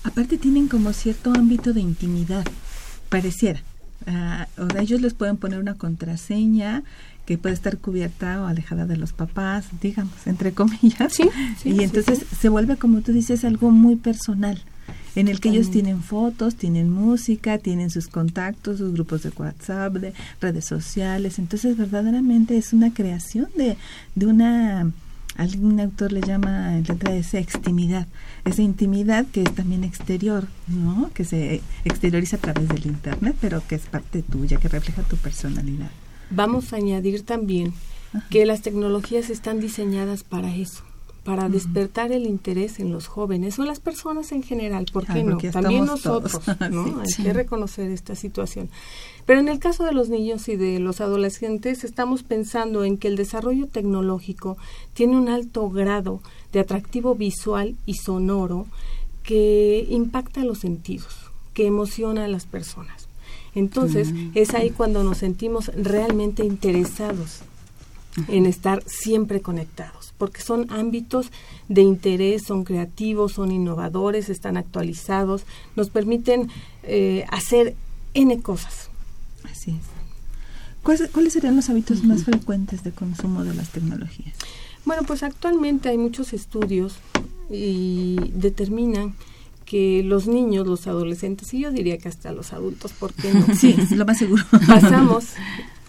Aparte 0.04 0.38
tienen 0.38 0.68
como 0.68 0.92
cierto 0.92 1.32
ámbito 1.32 1.72
de 1.72 1.80
intimidad, 1.80 2.44
pareciera. 3.08 3.64
Uh, 4.06 4.62
o 4.62 4.78
ellos 4.78 5.00
les 5.00 5.12
pueden 5.12 5.38
poner 5.38 5.58
una 5.58 5.74
contraseña 5.74 6.84
que 7.28 7.36
puede 7.36 7.54
estar 7.54 7.76
cubierta 7.76 8.40
o 8.40 8.46
alejada 8.46 8.86
de 8.86 8.96
los 8.96 9.12
papás, 9.12 9.66
digamos, 9.82 10.26
entre 10.26 10.52
comillas. 10.52 11.12
Sí, 11.12 11.28
y 11.62 11.82
entonces 11.82 12.24
se 12.40 12.48
vuelve, 12.48 12.78
como 12.78 13.02
tú 13.02 13.12
dices, 13.12 13.44
algo 13.44 13.70
muy 13.70 13.96
personal 13.96 14.62
en 15.14 15.28
el 15.28 15.38
que 15.38 15.50
ellos 15.50 15.70
tienen 15.70 16.02
fotos, 16.02 16.54
tienen 16.54 16.88
música, 16.88 17.58
tienen 17.58 17.90
sus 17.90 18.08
contactos, 18.08 18.78
sus 18.78 18.94
grupos 18.94 19.24
de 19.24 19.32
WhatsApp, 19.36 19.92
de 19.96 20.14
redes 20.40 20.64
sociales. 20.64 21.38
Entonces, 21.38 21.76
verdaderamente 21.76 22.56
es 22.56 22.72
una 22.72 22.94
creación 22.94 23.48
de, 23.58 23.76
de 24.14 24.26
una 24.26 24.90
algún 25.36 25.78
autor 25.80 26.12
le 26.12 26.22
llama 26.22 26.78
letra 26.78 27.12
de 27.12 27.18
esa 27.18 27.38
extimidad, 27.38 28.06
esa 28.46 28.62
intimidad 28.62 29.26
que 29.26 29.42
es 29.42 29.54
también 29.54 29.84
exterior, 29.84 30.48
¿no? 30.66 31.10
Que 31.12 31.24
se 31.26 31.60
exterioriza 31.84 32.36
a 32.36 32.40
través 32.40 32.68
del 32.68 32.86
internet, 32.86 33.36
pero 33.38 33.62
que 33.68 33.74
es 33.74 33.82
parte 33.82 34.22
tuya, 34.22 34.56
que 34.56 34.68
refleja 34.68 35.02
tu 35.02 35.16
personalidad. 35.16 35.90
Vamos 36.30 36.72
a 36.72 36.76
añadir 36.76 37.24
también 37.24 37.72
que 38.30 38.46
las 38.46 38.62
tecnologías 38.62 39.30
están 39.30 39.60
diseñadas 39.60 40.24
para 40.24 40.54
eso 40.54 40.82
para 41.28 41.50
despertar 41.50 42.10
el 42.10 42.24
interés 42.24 42.80
en 42.80 42.90
los 42.90 43.06
jóvenes 43.06 43.58
o 43.58 43.64
las 43.66 43.80
personas 43.80 44.32
en 44.32 44.42
general, 44.42 44.86
¿por 44.90 45.04
qué 45.06 45.22
no? 45.22 45.36
También 45.36 45.84
nosotros, 45.84 46.40
¿no? 46.70 47.00
Hay 47.02 47.22
que 47.22 47.34
reconocer 47.34 47.90
esta 47.90 48.14
situación. 48.14 48.70
Pero 49.26 49.38
en 49.38 49.48
el 49.48 49.58
caso 49.58 49.84
de 49.84 49.92
los 49.92 50.08
niños 50.08 50.48
y 50.48 50.56
de 50.56 50.78
los 50.78 51.02
adolescentes, 51.02 51.84
estamos 51.84 52.22
pensando 52.22 52.82
en 52.82 52.96
que 52.96 53.08
el 53.08 53.16
desarrollo 53.16 53.66
tecnológico 53.66 54.56
tiene 54.94 55.18
un 55.18 55.28
alto 55.28 55.68
grado 55.68 56.22
de 56.54 56.60
atractivo 56.60 57.14
visual 57.14 57.76
y 57.84 57.96
sonoro 57.96 58.66
que 59.22 59.86
impacta 59.90 60.44
los 60.44 60.60
sentidos, 60.60 61.14
que 61.52 61.66
emociona 61.66 62.24
a 62.24 62.28
las 62.28 62.46
personas. 62.46 63.07
Entonces, 63.54 64.12
es 64.34 64.54
ahí 64.54 64.70
cuando 64.70 65.02
nos 65.02 65.18
sentimos 65.18 65.68
realmente 65.74 66.44
interesados 66.44 67.40
en 68.26 68.46
estar 68.46 68.82
siempre 68.86 69.40
conectados, 69.40 70.12
porque 70.18 70.40
son 70.40 70.70
ámbitos 70.70 71.30
de 71.68 71.82
interés, 71.82 72.42
son 72.42 72.64
creativos, 72.64 73.32
son 73.32 73.52
innovadores, 73.52 74.28
están 74.28 74.56
actualizados, 74.56 75.44
nos 75.76 75.90
permiten 75.90 76.48
eh, 76.82 77.24
hacer 77.30 77.76
N 78.14 78.40
cosas. 78.42 78.90
Así 79.44 79.70
es. 79.70 79.98
¿Cuáles, 80.82 81.10
¿Cuáles 81.10 81.32
serían 81.32 81.56
los 81.56 81.68
hábitos 81.68 82.02
más 82.04 82.24
frecuentes 82.24 82.82
de 82.82 82.92
consumo 82.92 83.44
de 83.44 83.54
las 83.54 83.70
tecnologías? 83.70 84.34
Bueno, 84.84 85.02
pues 85.02 85.22
actualmente 85.22 85.88
hay 85.88 85.98
muchos 85.98 86.32
estudios 86.32 86.96
y 87.50 88.16
determinan 88.32 89.14
que 89.68 90.02
los 90.02 90.26
niños, 90.26 90.66
los 90.66 90.86
adolescentes, 90.86 91.52
y 91.52 91.60
yo 91.60 91.70
diría 91.70 91.98
que 91.98 92.08
hasta 92.08 92.32
los 92.32 92.54
adultos, 92.54 92.94
¿por 92.94 93.12
qué 93.12 93.34
no? 93.34 93.44
Sí, 93.54 93.76
lo 93.94 94.06
más 94.06 94.16
seguro. 94.18 94.42
Pasamos 94.66 95.26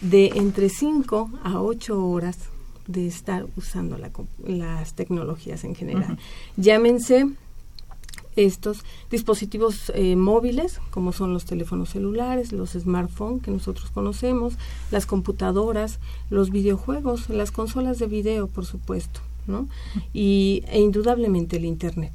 de 0.02 0.34
entre 0.36 0.68
5 0.68 1.32
a 1.46 1.62
8 1.62 2.06
horas 2.06 2.38
de 2.88 3.08
estar 3.08 3.46
usando 3.56 3.98
las 3.98 4.94
tecnologías 4.96 5.64
en 5.64 5.76
general. 5.76 6.18
Llámense 6.58 7.30
estos 8.36 8.84
dispositivos 9.10 9.94
eh, 9.96 10.18
móviles, 10.18 10.82
como 10.90 11.14
son 11.14 11.34
los 11.34 11.46
teléfonos 11.46 11.90
celulares, 11.90 12.52
los 12.52 12.72
smartphones 12.72 13.44
que 13.44 13.52
nosotros 13.52 13.92
conocemos, 13.92 14.56
las 14.92 15.06
computadoras, 15.06 16.00
los 16.30 16.50
videojuegos, 16.50 17.30
las 17.30 17.52
consolas 17.52 17.98
de 17.98 18.08
video, 18.08 18.48
por 18.48 18.66
supuesto, 18.66 19.22
¿no? 19.48 19.70
Y, 20.14 20.64
e 20.68 20.82
indudablemente 20.82 21.56
el 21.56 21.66
Internet. 21.66 22.12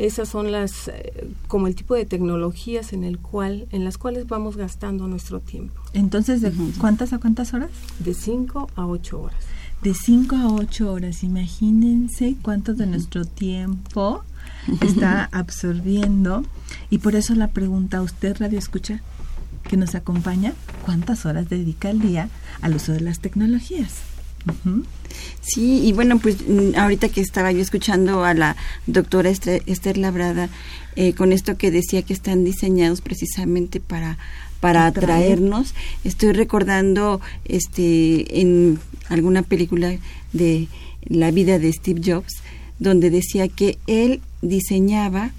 Esas 0.00 0.30
son 0.30 0.50
las, 0.50 0.88
eh, 0.88 1.28
como 1.46 1.66
el 1.66 1.74
tipo 1.74 1.94
de 1.94 2.06
tecnologías 2.06 2.94
en 2.94 3.04
el 3.04 3.18
cual, 3.18 3.68
en 3.70 3.84
las 3.84 3.98
cuales 3.98 4.26
vamos 4.26 4.56
gastando 4.56 5.06
nuestro 5.06 5.40
tiempo. 5.40 5.78
Entonces, 5.92 6.40
¿de 6.40 6.50
cuántas 6.78 7.12
a 7.12 7.18
cuántas 7.18 7.52
horas? 7.52 7.70
De 7.98 8.14
5 8.14 8.70
a 8.76 8.86
8 8.86 9.20
horas. 9.20 9.44
De 9.82 9.92
5 9.92 10.36
a 10.36 10.48
8 10.54 10.90
horas. 10.90 11.22
Imagínense 11.22 12.34
cuánto 12.40 12.72
de 12.72 12.86
nuestro 12.86 13.26
tiempo 13.26 14.24
está 14.80 15.28
absorbiendo. 15.32 16.46
Y 16.88 16.96
por 16.98 17.14
eso 17.14 17.34
la 17.34 17.48
pregunta 17.48 17.98
a 17.98 18.02
usted, 18.02 18.38
Radio 18.38 18.58
Escucha, 18.58 19.02
que 19.68 19.76
nos 19.76 19.94
acompaña, 19.94 20.54
¿cuántas 20.86 21.26
horas 21.26 21.50
dedica 21.50 21.90
al 21.90 22.00
día 22.00 22.30
al 22.62 22.74
uso 22.74 22.92
de 22.92 23.00
las 23.00 23.20
tecnologías? 23.20 24.09
Sí, 25.40 25.82
y 25.84 25.92
bueno, 25.92 26.18
pues 26.18 26.36
mm, 26.46 26.76
ahorita 26.76 27.08
que 27.08 27.20
estaba 27.20 27.52
yo 27.52 27.60
escuchando 27.60 28.24
a 28.24 28.34
la 28.34 28.56
doctora 28.86 29.30
Esther, 29.30 29.98
Labrada, 29.98 30.48
eh, 30.96 31.14
con 31.14 31.32
esto 31.32 31.56
que 31.56 31.70
decía 31.70 32.02
que 32.02 32.12
están 32.12 32.44
diseñados 32.44 33.00
precisamente 33.00 33.80
para 33.80 34.18
para 34.60 34.86
atraernos. 34.86 35.74
Estoy 36.04 36.32
recordando 36.32 37.22
este 37.46 38.40
en 38.40 38.78
alguna 39.08 39.42
película 39.42 39.96
de 40.34 40.68
la 41.06 41.30
vida 41.30 41.58
de 41.58 41.72
Steve 41.72 42.02
Jobs 42.04 42.42
donde 42.80 43.10
decía 43.10 43.46
que 43.46 43.78
él 43.86 44.20
diseñaba 44.42 45.30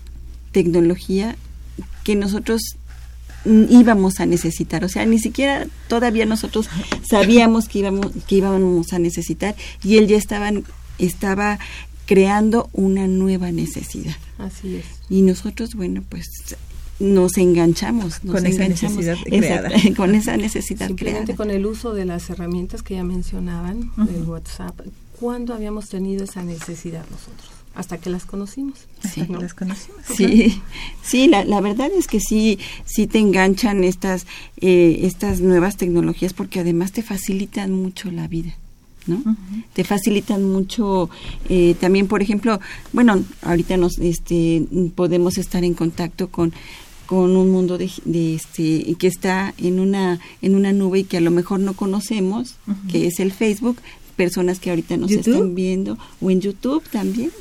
tecnología 0.54 1.36
que 2.04 2.16
nosotros 2.16 2.62
íbamos 3.45 4.19
a 4.19 4.25
necesitar, 4.25 4.84
o 4.84 4.89
sea, 4.89 5.06
ni 5.06 5.19
siquiera 5.19 5.67
todavía 5.88 6.25
nosotros 6.25 6.69
sabíamos 7.10 7.67
que 7.67 7.80
íbamos 7.80 8.08
que 8.27 8.36
íbamos 8.36 8.93
a 8.93 8.99
necesitar 8.99 9.56
y 9.84 9.97
él 9.97 10.08
ya 10.08 10.17
estaba 10.17 10.51
estaba 10.99 11.60
creando 12.06 12.69
una 12.73 13.08
nueva 13.08 13.51
necesidad. 13.51 14.15
Así 14.38 14.75
es. 14.75 14.86
Y 15.10 15.21
nosotros, 15.21 15.75
bueno, 15.75 16.04
pues 16.08 16.27
nos 16.99 17.38
enganchamos, 17.38 18.19
con 18.19 18.45
esa 18.45 18.67
necesidad 18.67 19.17
creada. 19.23 19.69
con 19.97 20.13
esa 20.13 20.38
necesidad 20.38 20.88
Simplemente 20.88 21.36
con 21.36 21.49
el 21.49 21.65
uso 21.65 21.93
de 21.93 22.06
las 22.06 22.30
herramientas 22.30 22.84
que 22.84 22.95
ya 22.95 23.04
mencionaban, 23.04 23.91
el 23.97 24.23
WhatsApp, 24.23 24.80
¿cuándo 25.19 25.54
habíamos 25.54 25.89
tenido 25.89 26.23
esa 26.23 26.43
necesidad 26.43 27.06
nosotros? 27.10 27.51
Hasta 27.75 27.97
que 27.97 28.10
las 28.10 28.25
conocimos. 28.25 28.79
Sí, 29.13 29.25
las 29.27 29.53
conocimos. 29.53 30.01
Sí, 30.15 30.62
sí 31.03 31.27
la, 31.27 31.45
la, 31.45 31.62
verdad 31.62 31.89
es 31.97 32.07
que 32.07 32.19
sí, 32.19 32.60
sí 32.86 33.07
te 33.07 33.19
enganchan 33.19 33.84
estas, 33.84 34.25
eh, 34.57 35.01
estas 35.03 35.41
nuevas 35.41 35.77
tecnologías 35.77 36.34
porque 36.34 36.60
además 36.60 36.91
te 36.91 37.03
facilitan 37.03 37.71
mucho 37.71 38.12
la 38.12 38.27
vida. 38.27 38.53
¿no? 39.07 39.23
Te 39.73 39.84
facilitan 39.84 40.43
mucho 40.43 41.10
eh, 41.49 41.75
también, 41.79 42.07
por 42.07 42.21
ejemplo, 42.21 42.60
bueno, 42.93 43.23
ahorita 43.41 43.77
nos 43.77 43.97
este, 43.97 44.63
podemos 44.93 45.38
estar 45.38 45.63
en 45.63 45.73
contacto 45.73 46.29
con 46.29 46.53
con 47.07 47.36
un 47.36 47.49
mundo 47.49 47.77
de, 47.77 47.89
este 48.36 48.95
que 48.95 49.07
está 49.07 49.53
en 49.57 49.81
una 49.81 50.21
en 50.41 50.55
una 50.55 50.71
nube 50.71 50.99
y 50.99 51.03
que 51.03 51.17
a 51.17 51.19
lo 51.19 51.29
mejor 51.29 51.60
no 51.60 51.73
conocemos, 51.73 52.55
que 52.89 53.07
es 53.07 53.19
el 53.19 53.34
Facebook, 53.34 53.79
personas 54.15 54.62
que 54.62 54.69
ahorita 54.69 54.95
nos 54.95 55.12
están 55.12 55.53
viendo 55.53 55.97
o 56.21 56.31
en 56.31 56.39
YouTube 56.39 56.84
también. 56.89 57.31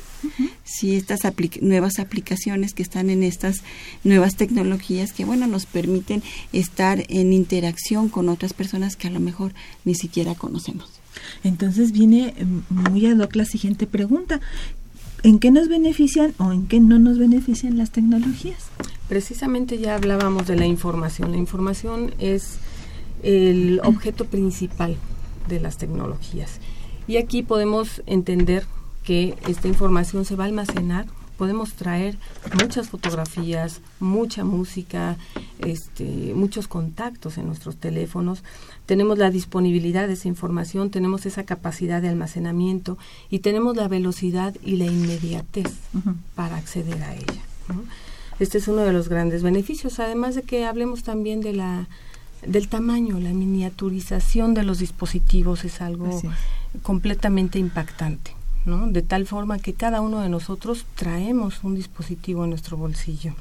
Sí, 0.63 0.95
estas 0.95 1.21
nuevas 1.61 1.99
aplicaciones 1.99 2.73
que 2.73 2.83
están 2.83 3.09
en 3.09 3.23
estas 3.23 3.63
nuevas 4.03 4.35
tecnologías 4.35 5.13
que, 5.13 5.25
bueno, 5.25 5.47
nos 5.47 5.65
permiten 5.65 6.23
estar 6.53 7.03
en 7.09 7.33
interacción 7.33 8.09
con 8.09 8.29
otras 8.29 8.53
personas 8.53 8.95
que 8.95 9.07
a 9.07 9.11
lo 9.11 9.19
mejor 9.19 9.53
ni 9.85 9.95
siquiera 9.95 10.35
conocemos. 10.35 10.89
Entonces 11.43 11.91
viene 11.91 12.33
mm, 12.39 12.89
muy 12.91 13.05
ad 13.05 13.17
hoc 13.17 13.35
la 13.35 13.45
siguiente 13.45 13.87
pregunta. 13.87 14.39
¿En 15.23 15.37
qué 15.39 15.51
nos 15.51 15.67
benefician 15.67 16.33
o 16.39 16.51
en 16.51 16.67
qué 16.67 16.79
no 16.79 16.97
nos 16.97 17.19
benefician 17.19 17.77
las 17.77 17.91
tecnologías? 17.91 18.57
Precisamente 19.07 19.77
ya 19.77 19.95
hablábamos 19.95 20.47
de 20.47 20.55
la 20.55 20.65
información. 20.65 21.31
La 21.31 21.37
información 21.37 22.13
es 22.17 22.57
el 23.21 23.81
objeto 23.83 24.25
principal 24.25 24.97
de 25.47 25.59
las 25.59 25.77
tecnologías. 25.77 26.59
Y 27.07 27.17
aquí 27.17 27.43
podemos 27.43 28.01
entender 28.05 28.65
que 29.03 29.35
esta 29.47 29.67
información 29.67 30.25
se 30.25 30.35
va 30.35 30.45
a 30.45 30.47
almacenar 30.47 31.05
podemos 31.41 31.73
traer 31.73 32.19
muchas 32.61 32.89
fotografías, 32.89 33.81
mucha 33.99 34.43
música, 34.43 35.17
este, 35.57 36.33
muchos 36.35 36.67
contactos 36.67 37.39
en 37.39 37.47
nuestros 37.47 37.77
teléfonos. 37.77 38.43
Tenemos 38.85 39.17
la 39.17 39.31
disponibilidad 39.31 40.05
de 40.05 40.13
esa 40.13 40.27
información, 40.27 40.91
tenemos 40.91 41.25
esa 41.25 41.43
capacidad 41.43 41.99
de 41.99 42.09
almacenamiento 42.09 42.99
y 43.31 43.39
tenemos 43.39 43.75
la 43.75 43.87
velocidad 43.87 44.53
y 44.63 44.75
la 44.75 44.85
inmediatez 44.85 45.65
para 46.35 46.57
acceder 46.57 47.01
a 47.01 47.15
ella. 47.15 47.41
Este 48.39 48.59
es 48.59 48.67
uno 48.67 48.81
de 48.81 48.93
los 48.93 49.09
grandes 49.09 49.41
beneficios, 49.41 49.99
además 49.99 50.35
de 50.35 50.43
que 50.43 50.67
hablemos 50.67 51.01
también 51.01 51.41
de 51.41 51.53
la 51.53 51.87
del 52.45 52.69
tamaño, 52.69 53.19
la 53.19 53.33
miniaturización 53.33 54.53
de 54.53 54.61
los 54.61 54.77
dispositivos 54.77 55.65
es 55.65 55.81
algo 55.81 56.21
completamente 56.83 57.57
impactante. 57.57 58.35
¿No? 58.65 58.87
De 58.87 59.01
tal 59.01 59.25
forma 59.25 59.59
que 59.59 59.73
cada 59.73 60.01
uno 60.01 60.21
de 60.21 60.29
nosotros 60.29 60.85
traemos 60.95 61.63
un 61.63 61.75
dispositivo 61.75 62.43
en 62.43 62.51
nuestro 62.51 62.77
bolsillo. 62.77 63.33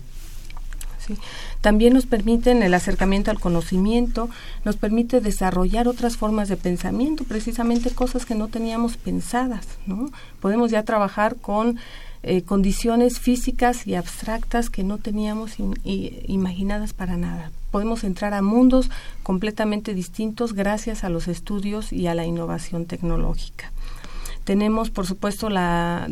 También 1.61 1.95
nos 1.95 2.07
permiten 2.07 2.63
el 2.63 2.75
acercamiento 2.75 3.31
al 3.31 3.41
conocimiento, 3.41 4.31
nos 4.65 4.77
permite 4.77 5.21
desarrollar 5.21 5.89
otras 5.89 6.17
formas 6.17 6.49
de 6.49 6.57
pensamiento, 6.57 7.25
precisamente 7.25 7.91
cosas 7.91 8.25
que 8.25 8.35
no 8.35 8.49
teníamos 8.49 8.97
pensadas, 8.97 9.67
¿no? 9.87 10.11
Podemos 10.41 10.71
ya 10.71 10.85
trabajar 10.85 11.37
con 11.37 11.79
eh, 12.23 12.43
condiciones 12.43 13.19
físicas 13.19 13.87
y 13.87 13.95
abstractas 13.95 14.69
que 14.69 14.85
no 14.85 14.99
teníamos 14.99 15.55
imaginadas 15.85 16.93
para 16.93 17.17
nada. 17.17 17.51
Podemos 17.71 18.05
entrar 18.05 18.35
a 18.35 18.43
mundos 18.43 18.91
completamente 19.23 19.95
distintos 19.95 20.53
gracias 20.53 21.03
a 21.03 21.09
los 21.09 21.29
estudios 21.29 21.93
y 21.93 22.09
a 22.09 22.15
la 22.15 22.27
innovación 22.27 22.85
tecnológica. 22.85 23.73
Tenemos, 24.45 24.91
por 24.91 25.07
supuesto, 25.07 25.51
la, 25.51 26.09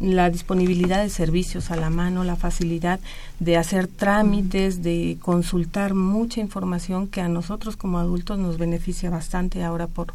la 0.00 0.30
disponibilidad 0.30 1.02
de 1.02 1.08
servicios 1.08 1.70
a 1.70 1.76
la 1.76 1.90
mano, 1.90 2.24
la 2.24 2.36
facilidad 2.36 3.00
de 3.38 3.56
hacer 3.56 3.86
trámites, 3.86 4.82
de 4.82 5.16
consultar 5.20 5.94
mucha 5.94 6.40
información 6.40 7.06
que 7.06 7.20
a 7.20 7.28
nosotros 7.28 7.76
como 7.76 7.98
adultos 7.98 8.38
nos 8.38 8.58
beneficia 8.58 9.10
bastante 9.10 9.62
ahora 9.62 9.86
por 9.86 10.14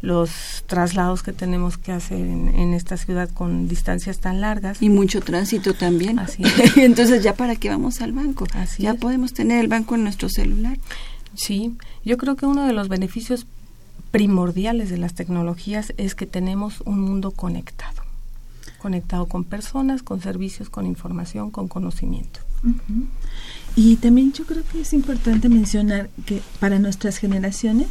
los 0.00 0.62
traslados 0.66 1.22
que 1.22 1.32
tenemos 1.32 1.76
que 1.76 1.92
hacer 1.92 2.20
en, 2.20 2.72
esta 2.72 2.96
ciudad 2.96 3.28
con 3.30 3.68
distancias 3.68 4.18
tan 4.18 4.40
largas. 4.40 4.80
Y 4.80 4.90
mucho 4.90 5.20
tránsito 5.20 5.74
también. 5.74 6.18
Así 6.18 6.42
Entonces, 6.76 7.22
¿ya 7.22 7.34
para 7.34 7.56
qué 7.56 7.68
vamos 7.68 8.00
al 8.00 8.12
banco? 8.12 8.46
Así 8.54 8.84
ya 8.84 8.94
podemos 8.94 9.32
tener 9.32 9.60
el 9.60 9.68
banco 9.68 9.96
en 9.96 10.04
nuestro 10.04 10.28
celular. 10.28 10.78
Sí, 11.34 11.76
yo 12.04 12.16
creo 12.16 12.36
que 12.36 12.46
uno 12.46 12.66
de 12.66 12.72
los 12.72 12.88
beneficios 12.88 13.46
primordiales 14.10 14.90
de 14.90 14.98
las 14.98 15.14
tecnologías 15.14 15.92
es 15.96 16.14
que 16.14 16.26
tenemos 16.26 16.80
un 16.82 17.00
mundo 17.00 17.30
conectado, 17.30 18.02
conectado 18.78 19.26
con 19.26 19.44
personas, 19.44 20.02
con 20.02 20.20
servicios, 20.20 20.70
con 20.70 20.86
información, 20.86 21.50
con 21.50 21.68
conocimiento. 21.68 22.40
Y 23.76 23.96
también 23.96 24.32
yo 24.32 24.44
creo 24.44 24.64
que 24.70 24.80
es 24.80 24.92
importante 24.92 25.48
mencionar 25.48 26.10
que 26.26 26.42
para 26.58 26.78
nuestras 26.78 27.18
generaciones, 27.18 27.88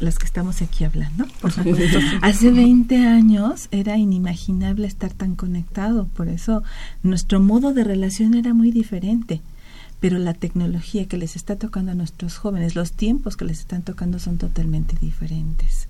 las 0.00 0.18
que 0.18 0.24
estamos 0.24 0.62
aquí 0.62 0.84
hablando, 0.84 1.26
por 1.40 1.52
supuesto, 1.52 1.98
hace 2.22 2.50
20 2.50 3.06
años 3.06 3.68
era 3.70 3.98
inimaginable 3.98 4.86
estar 4.86 5.12
tan 5.12 5.34
conectado, 5.34 6.06
por 6.16 6.28
eso 6.28 6.62
nuestro 7.02 7.40
modo 7.40 7.74
de 7.74 7.84
relación 7.84 8.34
era 8.34 8.54
muy 8.54 8.70
diferente 8.70 9.42
pero 10.04 10.18
la 10.18 10.34
tecnología 10.34 11.08
que 11.08 11.16
les 11.16 11.34
está 11.34 11.56
tocando 11.56 11.92
a 11.92 11.94
nuestros 11.94 12.36
jóvenes, 12.36 12.74
los 12.74 12.92
tiempos 12.92 13.38
que 13.38 13.46
les 13.46 13.60
están 13.60 13.80
tocando 13.80 14.18
son 14.18 14.36
totalmente 14.36 14.96
diferentes. 15.00 15.88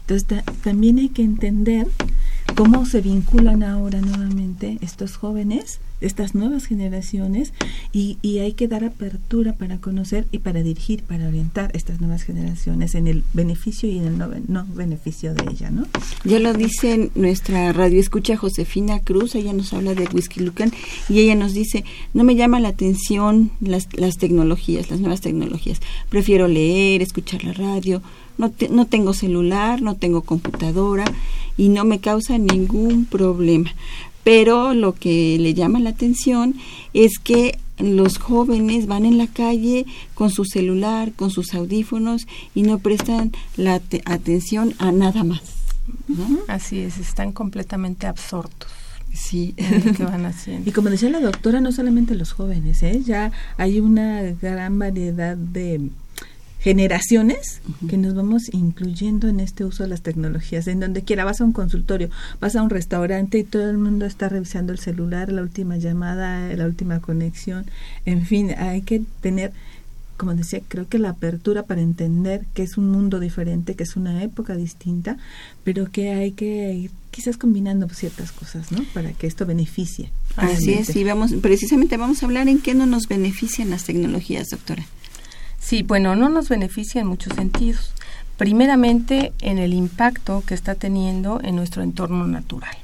Entonces 0.00 0.44
también 0.62 0.98
hay 0.98 1.08
que 1.08 1.22
entender 1.22 1.88
cómo 2.54 2.86
se 2.86 3.00
vinculan 3.00 3.62
ahora 3.62 4.00
nuevamente 4.00 4.78
estos 4.80 5.16
jóvenes, 5.16 5.80
estas 6.00 6.34
nuevas 6.34 6.66
generaciones, 6.66 7.52
y, 7.92 8.18
hay 8.38 8.52
que 8.52 8.68
dar 8.68 8.84
apertura 8.84 9.54
para 9.54 9.78
conocer 9.78 10.26
y 10.30 10.38
para 10.38 10.62
dirigir, 10.62 11.02
para 11.02 11.26
orientar 11.26 11.70
estas 11.74 12.00
nuevas 12.00 12.22
generaciones 12.22 12.94
en 12.94 13.08
el 13.08 13.24
beneficio 13.32 13.88
y 13.88 13.98
en 13.98 14.06
el 14.06 14.44
no, 14.48 14.66
beneficio 14.74 15.34
de 15.34 15.50
ella, 15.50 15.70
¿no? 15.70 15.86
Ya 16.24 16.38
lo 16.38 16.52
dice 16.52 17.10
nuestra 17.14 17.72
radio 17.72 17.98
escucha 17.98 18.36
Josefina 18.36 19.00
Cruz, 19.00 19.34
ella 19.34 19.52
nos 19.52 19.72
habla 19.72 19.94
de 19.94 20.06
Whisky 20.12 20.40
Lucan 20.40 20.70
y 21.08 21.20
ella 21.20 21.34
nos 21.34 21.54
dice, 21.54 21.84
no 22.12 22.24
me 22.24 22.36
llama 22.36 22.60
la 22.60 22.68
atención 22.68 23.50
las, 23.60 23.88
las 23.94 24.16
tecnologías, 24.18 24.90
las 24.90 25.00
nuevas 25.00 25.22
tecnologías, 25.22 25.80
prefiero 26.10 26.46
leer, 26.46 27.00
escuchar 27.02 27.42
la 27.44 27.54
radio, 27.54 28.02
no, 28.38 28.52
no 28.70 28.86
tengo 28.86 29.14
celular, 29.14 29.82
no 29.82 29.96
tengo 29.96 30.22
computadora 30.22 31.04
y 31.56 31.68
no 31.68 31.84
me 31.84 32.00
causa 32.00 32.38
ningún 32.38 33.04
problema. 33.04 33.72
Pero 34.24 34.74
lo 34.74 34.94
que 34.94 35.38
le 35.38 35.54
llama 35.54 35.78
la 35.78 35.90
atención 35.90 36.56
es 36.92 37.18
que 37.18 37.58
los 37.78 38.18
jóvenes 38.18 38.86
van 38.86 39.04
en 39.04 39.18
la 39.18 39.26
calle 39.26 39.86
con 40.14 40.30
su 40.30 40.44
celular, 40.44 41.12
con 41.12 41.30
sus 41.30 41.54
audífonos 41.54 42.26
y 42.54 42.62
no 42.62 42.78
prestan 42.78 43.32
la 43.56 43.80
atención 44.04 44.74
a 44.78 44.92
nada 44.92 45.24
más. 45.24 45.42
Así 46.48 46.80
es, 46.80 46.98
están 46.98 47.32
completamente 47.32 48.06
absortos. 48.06 48.70
Sí, 49.12 49.54
que 49.96 50.04
van 50.04 50.26
haciendo. 50.26 50.68
Y 50.68 50.72
como 50.72 50.90
decía 50.90 51.08
la 51.08 51.20
doctora, 51.20 51.60
no 51.60 51.72
solamente 51.72 52.14
los 52.14 52.32
jóvenes, 52.32 52.82
¿eh? 52.82 53.02
ya 53.04 53.32
hay 53.56 53.80
una 53.80 54.22
gran 54.22 54.78
variedad 54.78 55.36
de 55.36 55.90
generaciones 56.66 57.60
que 57.88 57.96
nos 57.96 58.16
vamos 58.16 58.52
incluyendo 58.52 59.28
en 59.28 59.38
este 59.38 59.64
uso 59.64 59.84
de 59.84 59.88
las 59.88 60.02
tecnologías. 60.02 60.66
En 60.66 60.80
donde 60.80 61.02
quiera, 61.02 61.24
vas 61.24 61.40
a 61.40 61.44
un 61.44 61.52
consultorio, 61.52 62.10
vas 62.40 62.56
a 62.56 62.62
un 62.62 62.70
restaurante 62.70 63.38
y 63.38 63.44
todo 63.44 63.70
el 63.70 63.78
mundo 63.78 64.04
está 64.04 64.28
revisando 64.28 64.72
el 64.72 64.80
celular, 64.80 65.30
la 65.30 65.42
última 65.42 65.76
llamada, 65.76 66.52
la 66.56 66.66
última 66.66 66.98
conexión. 66.98 67.66
En 68.04 68.26
fin, 68.26 68.50
hay 68.58 68.82
que 68.82 69.02
tener 69.20 69.52
como 70.16 70.34
decía, 70.34 70.60
creo 70.66 70.88
que 70.88 70.98
la 70.98 71.10
apertura 71.10 71.64
para 71.64 71.82
entender 71.82 72.46
que 72.54 72.62
es 72.62 72.78
un 72.78 72.90
mundo 72.90 73.20
diferente, 73.20 73.74
que 73.74 73.84
es 73.84 73.96
una 73.96 74.24
época 74.24 74.56
distinta, 74.56 75.18
pero 75.62 75.90
que 75.92 76.10
hay 76.14 76.32
que 76.32 76.72
ir 76.72 76.90
quizás 77.10 77.36
combinando 77.36 77.86
ciertas 77.90 78.32
cosas, 78.32 78.72
¿no? 78.72 78.82
Para 78.94 79.12
que 79.12 79.26
esto 79.26 79.44
beneficie. 79.44 80.10
Así 80.36 80.72
es, 80.72 80.96
y 80.96 81.04
vamos, 81.04 81.34
precisamente 81.42 81.98
vamos 81.98 82.22
a 82.22 82.26
hablar 82.26 82.48
en 82.48 82.60
qué 82.60 82.74
no 82.74 82.86
nos 82.86 83.08
benefician 83.08 83.68
las 83.68 83.84
tecnologías, 83.84 84.48
doctora. 84.48 84.86
Sí, 85.66 85.82
bueno, 85.82 86.14
no 86.14 86.28
nos 86.28 86.48
beneficia 86.48 87.00
en 87.00 87.08
muchos 87.08 87.34
sentidos. 87.34 87.90
Primeramente, 88.36 89.32
en 89.40 89.58
el 89.58 89.74
impacto 89.74 90.44
que 90.46 90.54
está 90.54 90.76
teniendo 90.76 91.40
en 91.42 91.56
nuestro 91.56 91.82
entorno 91.82 92.24
natural. 92.28 92.76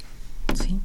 ¿sí? 0.53 0.81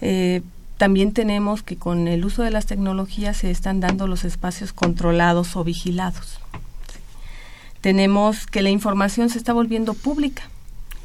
Eh, 0.00 0.42
también 0.78 1.10
tenemos 1.10 1.64
que 1.64 1.74
con 1.74 2.06
el 2.06 2.24
uso 2.24 2.44
de 2.44 2.52
las 2.52 2.66
tecnologías 2.66 3.38
se 3.38 3.50
están 3.50 3.80
dando 3.80 4.06
los 4.06 4.24
espacios 4.24 4.72
controlados 4.72 5.56
o 5.56 5.64
vigilados. 5.64 6.38
Tenemos 7.80 8.46
que 8.46 8.62
la 8.62 8.70
información 8.70 9.28
se 9.28 9.38
está 9.38 9.52
volviendo 9.52 9.94
pública. 9.94 10.44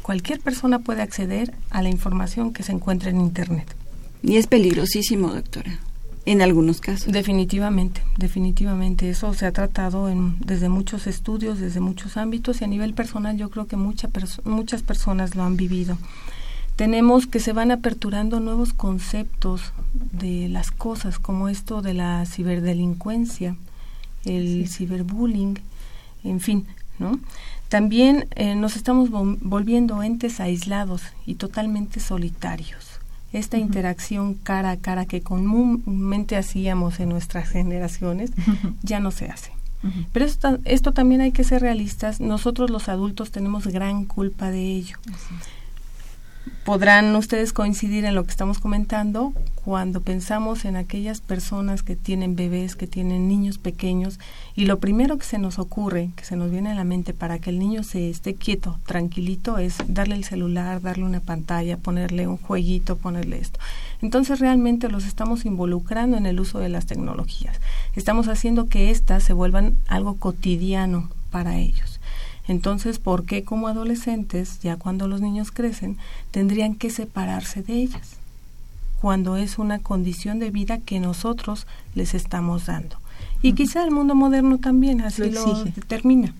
Cualquier 0.04 0.40
persona 0.40 0.78
puede 0.78 1.02
acceder 1.02 1.52
a 1.72 1.82
la 1.82 1.90
información 1.90 2.54
que 2.54 2.62
se 2.62 2.74
encuentra 2.74 3.10
en 3.10 3.22
Internet. 3.22 3.76
Y 4.22 4.38
es 4.38 4.46
peligrosísimo, 4.46 5.34
doctora, 5.34 5.80
en 6.26 6.42
algunos 6.42 6.82
casos. 6.82 7.12
Definitivamente, 7.12 8.02
definitivamente. 8.18 9.10
Eso 9.10 9.34
se 9.34 9.46
ha 9.46 9.52
tratado 9.52 10.10
en, 10.10 10.38
desde 10.40 10.70
muchos 10.70 11.08
estudios, 11.08 11.60
desde 11.60 11.80
muchos 11.80 12.18
ámbitos 12.18 12.62
y 12.62 12.66
a 12.66 12.68
nivel 12.68 12.94
personal 12.94 13.38
yo 13.38 13.50
creo 13.50 13.68
que 13.68 13.78
mucha 13.78 14.10
muchas 14.44 14.84
personas 14.84 15.36
lo 15.36 15.44
han 15.44 15.58
vivido 15.58 15.98
tenemos 16.82 17.28
que 17.28 17.40
se 17.40 17.54
van 17.54 17.70
aperturando 17.70 18.40
nuevos 18.40 18.74
conceptos 18.74 19.72
de 19.94 20.50
las 20.50 20.72
cosas, 20.72 21.20
como 21.20 21.48
esto 21.48 21.84
de 21.84 21.94
la 21.94 22.26
ciberdelincuencia, 22.26 23.56
el 24.26 24.68
ciberbullying, 24.68 25.60
en 26.24 26.40
fin, 26.40 26.66
¿no? 26.98 27.20
También 27.70 28.28
eh, 28.36 28.56
nos 28.56 28.76
estamos 28.76 29.12
volviendo 29.12 30.02
entes 30.02 30.40
aislados 30.40 31.04
y 31.28 31.36
totalmente 31.36 32.00
solitarios. 32.00 32.91
Esta 33.34 33.58
interacción 33.58 34.34
cara 34.34 34.72
a 34.72 34.78
cara 34.78 35.06
que 35.06 35.22
comúnmente 35.22 36.36
hacíamos 36.36 37.00
en 37.00 37.10
nuestras 37.10 37.50
generaciones 37.50 38.32
ya 38.84 39.00
no 39.00 39.12
se 39.12 39.28
hace. 39.28 39.52
Pero 40.14 40.26
esto, 40.26 40.60
esto, 40.66 40.92
también 40.92 41.22
hay 41.22 41.32
que 41.32 41.44
ser 41.44 41.62
realistas. 41.62 42.20
Nosotros 42.20 42.70
los 42.70 42.88
adultos 42.88 43.32
tenemos 43.32 43.66
gran 43.66 44.06
culpa 44.06 44.52
de 44.52 44.64
ello. 44.64 44.98
Podrán 46.66 47.16
ustedes 47.16 47.52
coincidir 47.54 48.06
en 48.06 48.14
lo 48.14 48.24
que 48.24 48.32
estamos 48.32 48.60
comentando 48.60 49.34
cuando 49.64 50.02
pensamos 50.02 50.66
en 50.66 50.76
aquellas 50.76 51.22
personas 51.22 51.84
que 51.84 51.96
tienen 51.96 52.36
bebés, 52.36 52.76
que 52.76 52.88
tienen 52.88 53.28
niños 53.28 53.60
pequeños 53.60 54.20
y 54.56 54.66
lo 54.66 54.80
primero 54.80 55.18
que 55.18 55.26
se 55.26 55.38
nos 55.38 55.60
ocurre, 55.60 56.10
que 56.16 56.26
se 56.26 56.36
nos 56.36 56.50
viene 56.50 56.72
a 56.72 56.76
la 56.76 56.84
mente 56.84 57.14
para 57.14 57.38
que 57.38 57.52
el 57.52 57.60
niño 57.60 57.84
se 57.84 58.10
esté 58.10 58.34
quieto, 58.34 58.80
tranquilito, 58.88 59.60
es 59.60 59.76
darle 59.88 60.16
el 60.16 60.24
celular, 60.24 60.82
darle 60.82 61.04
una 61.04 61.20
pantalla, 61.20 61.78
ponerle 61.78 62.28
un 62.28 62.38
jueguito, 62.38 62.96
ponerle 62.96 63.38
esto. 63.38 63.60
Entonces 64.02 64.40
realmente 64.40 64.90
los 64.90 65.06
estamos 65.06 65.46
involucrando 65.46 66.18
en 66.18 66.26
el 66.26 66.40
uso 66.40 66.58
de 66.58 66.70
las 66.70 66.88
tecnologías. 66.88 67.60
Estamos 67.96 68.28
haciendo 68.30 68.68
que 68.68 68.90
éstas 68.90 69.24
se 69.24 69.34
vuelvan 69.34 69.78
algo 69.88 70.16
cotidiano 70.16 71.10
para 71.30 71.60
ellos. 71.60 72.00
Entonces, 72.48 72.98
¿por 72.98 73.26
qué 73.26 73.44
como 73.44 73.68
adolescentes, 73.68 74.60
ya 74.62 74.76
cuando 74.76 75.08
los 75.08 75.22
niños 75.22 75.52
crecen, 75.52 75.98
tendrían 76.32 76.74
que 76.74 76.90
separarse 76.90 77.62
de 77.62 77.74
ellas? 77.76 78.21
Cuando 79.02 79.36
es 79.36 79.58
una 79.58 79.80
condición 79.80 80.40
de 80.40 80.52
vida 80.52 80.78
que 80.78 81.00
nosotros 81.00 81.66
les 81.96 82.14
estamos 82.14 82.68
dando. 82.68 82.98
Y 83.42 83.54
quizá 83.54 83.84
el 83.84 83.92
mundo 83.92 84.14
moderno 84.14 84.60
también 84.60 85.02
así 85.02 85.32
lo, 85.32 85.64
determina. 85.64 86.34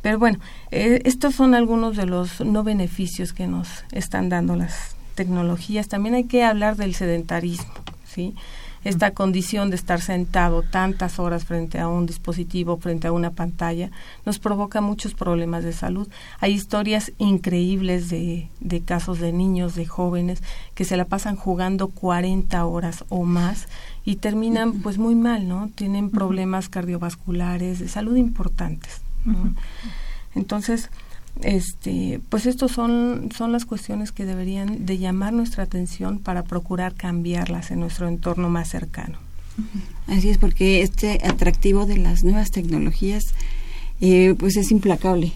Pero 0.00 0.18
bueno, 0.18 0.38
eh, 0.70 1.02
estos 1.04 1.34
son 1.34 1.54
algunos 1.54 1.96
de 1.96 2.06
los 2.06 2.40
no 2.40 2.62
beneficios 2.64 3.32
que 3.32 3.46
nos 3.46 3.84
están 3.92 4.28
dando 4.28 4.56
las 4.56 4.96
tecnologías. 5.14 5.88
También 5.88 6.14
hay 6.14 6.24
que 6.24 6.44
hablar 6.44 6.76
del 6.76 6.94
sedentarismo, 6.94 7.74
¿sí? 8.06 8.34
Esta 8.88 9.10
condición 9.10 9.70
de 9.70 9.76
estar 9.76 10.00
sentado 10.00 10.62
tantas 10.62 11.18
horas 11.18 11.44
frente 11.44 11.80
a 11.80 11.88
un 11.88 12.06
dispositivo, 12.06 12.76
frente 12.76 13.08
a 13.08 13.12
una 13.12 13.30
pantalla, 13.30 13.90
nos 14.24 14.38
provoca 14.38 14.80
muchos 14.80 15.12
problemas 15.12 15.64
de 15.64 15.72
salud. 15.72 16.08
Hay 16.38 16.52
historias 16.52 17.12
increíbles 17.18 18.08
de, 18.10 18.48
de 18.60 18.80
casos 18.82 19.18
de 19.18 19.32
niños, 19.32 19.74
de 19.74 19.86
jóvenes, 19.86 20.40
que 20.74 20.84
se 20.84 20.96
la 20.96 21.04
pasan 21.04 21.34
jugando 21.34 21.88
40 21.88 22.64
horas 22.64 23.04
o 23.08 23.24
más 23.24 23.66
y 24.04 24.16
terminan 24.16 24.74
pues 24.74 24.98
muy 24.98 25.16
mal, 25.16 25.48
¿no? 25.48 25.68
Tienen 25.74 26.10
problemas 26.10 26.68
cardiovasculares, 26.68 27.80
de 27.80 27.88
salud 27.88 28.16
importantes. 28.16 29.00
Entonces, 30.36 30.90
este, 31.42 32.20
pues 32.28 32.46
estos 32.46 32.72
son, 32.72 33.30
son 33.36 33.52
las 33.52 33.64
cuestiones 33.64 34.12
que 34.12 34.24
deberían 34.24 34.86
de 34.86 34.98
llamar 34.98 35.32
nuestra 35.32 35.64
atención 35.64 36.18
para 36.18 36.44
procurar 36.44 36.94
cambiarlas 36.94 37.70
en 37.70 37.80
nuestro 37.80 38.08
entorno 38.08 38.48
más 38.48 38.68
cercano. 38.68 39.18
Así 40.06 40.28
es, 40.28 40.38
porque 40.38 40.82
este 40.82 41.20
atractivo 41.24 41.86
de 41.86 41.98
las 41.98 42.24
nuevas 42.24 42.50
tecnologías 42.50 43.24
eh, 44.00 44.34
pues 44.38 44.56
es 44.56 44.70
implacable, 44.70 45.32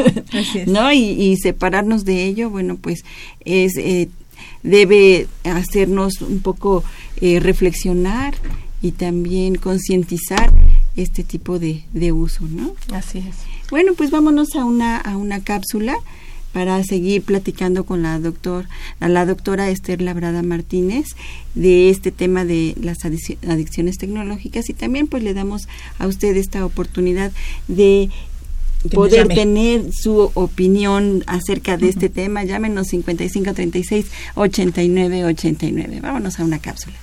¿no? 0.66 0.92
Y, 0.92 1.36
separarnos 1.36 2.04
de 2.04 2.24
ello, 2.24 2.50
bueno, 2.50 2.76
pues 2.76 3.04
es 3.44 3.76
eh, 3.76 4.08
debe 4.64 5.28
hacernos 5.44 6.20
un 6.20 6.40
poco 6.40 6.82
eh, 7.20 7.38
reflexionar 7.38 8.34
y 8.80 8.90
también 8.92 9.54
concientizar 9.54 10.52
este 10.96 11.22
tipo 11.22 11.60
de, 11.60 11.84
de 11.92 12.10
uso, 12.10 12.44
¿no? 12.48 12.74
Así 12.92 13.18
es. 13.18 13.36
Bueno, 13.72 13.94
pues 13.94 14.10
vámonos 14.10 14.54
a 14.54 14.66
una, 14.66 14.98
a 14.98 15.16
una 15.16 15.42
cápsula 15.42 15.96
para 16.52 16.84
seguir 16.84 17.22
platicando 17.22 17.84
con 17.84 18.02
la 18.02 18.18
doctor, 18.18 18.66
la 19.00 19.24
doctora 19.24 19.70
Esther 19.70 20.02
Labrada 20.02 20.42
Martínez 20.42 21.06
de 21.54 21.88
este 21.88 22.12
tema 22.12 22.44
de 22.44 22.74
las 22.78 22.98
adicciones 23.06 23.96
tecnológicas 23.96 24.68
y 24.68 24.74
también 24.74 25.06
pues 25.06 25.22
le 25.22 25.32
damos 25.32 25.68
a 25.98 26.06
usted 26.06 26.36
esta 26.36 26.66
oportunidad 26.66 27.32
de 27.66 28.10
poder 28.92 29.28
tener 29.28 29.90
su 29.90 30.30
opinión 30.34 31.24
acerca 31.26 31.78
de 31.78 31.88
este 31.88 32.10
tema. 32.10 32.44
Llámenos 32.44 32.88
5536 32.88 34.04
8989. 34.34 36.00
Vámonos 36.02 36.38
a 36.38 36.44
una 36.44 36.58
cápsula. 36.58 36.98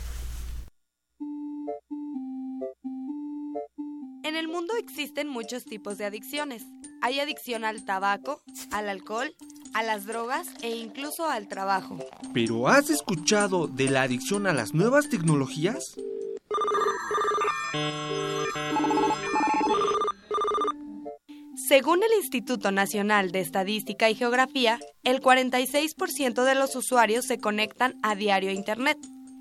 Existen 4.89 5.27
muchos 5.27 5.65
tipos 5.65 5.97
de 5.97 6.05
adicciones. 6.05 6.63
Hay 7.01 7.19
adicción 7.19 7.63
al 7.63 7.85
tabaco, 7.85 8.41
al 8.71 8.89
alcohol, 8.89 9.35
a 9.73 9.83
las 9.83 10.05
drogas 10.05 10.47
e 10.61 10.75
incluso 10.75 11.29
al 11.29 11.47
trabajo. 11.47 11.99
¿Pero 12.33 12.67
has 12.67 12.89
escuchado 12.89 13.67
de 13.67 13.89
la 13.89 14.01
adicción 14.01 14.47
a 14.47 14.53
las 14.53 14.73
nuevas 14.73 15.07
tecnologías? 15.09 15.95
Según 21.55 22.01
el 22.01 22.09
Instituto 22.17 22.71
Nacional 22.71 23.31
de 23.31 23.41
Estadística 23.41 24.09
y 24.09 24.15
Geografía, 24.15 24.79
el 25.03 25.21
46% 25.21 26.43
de 26.43 26.55
los 26.55 26.75
usuarios 26.75 27.25
se 27.25 27.37
conectan 27.37 27.93
a 28.01 28.15
diario 28.15 28.49
a 28.49 28.53
Internet. 28.53 28.97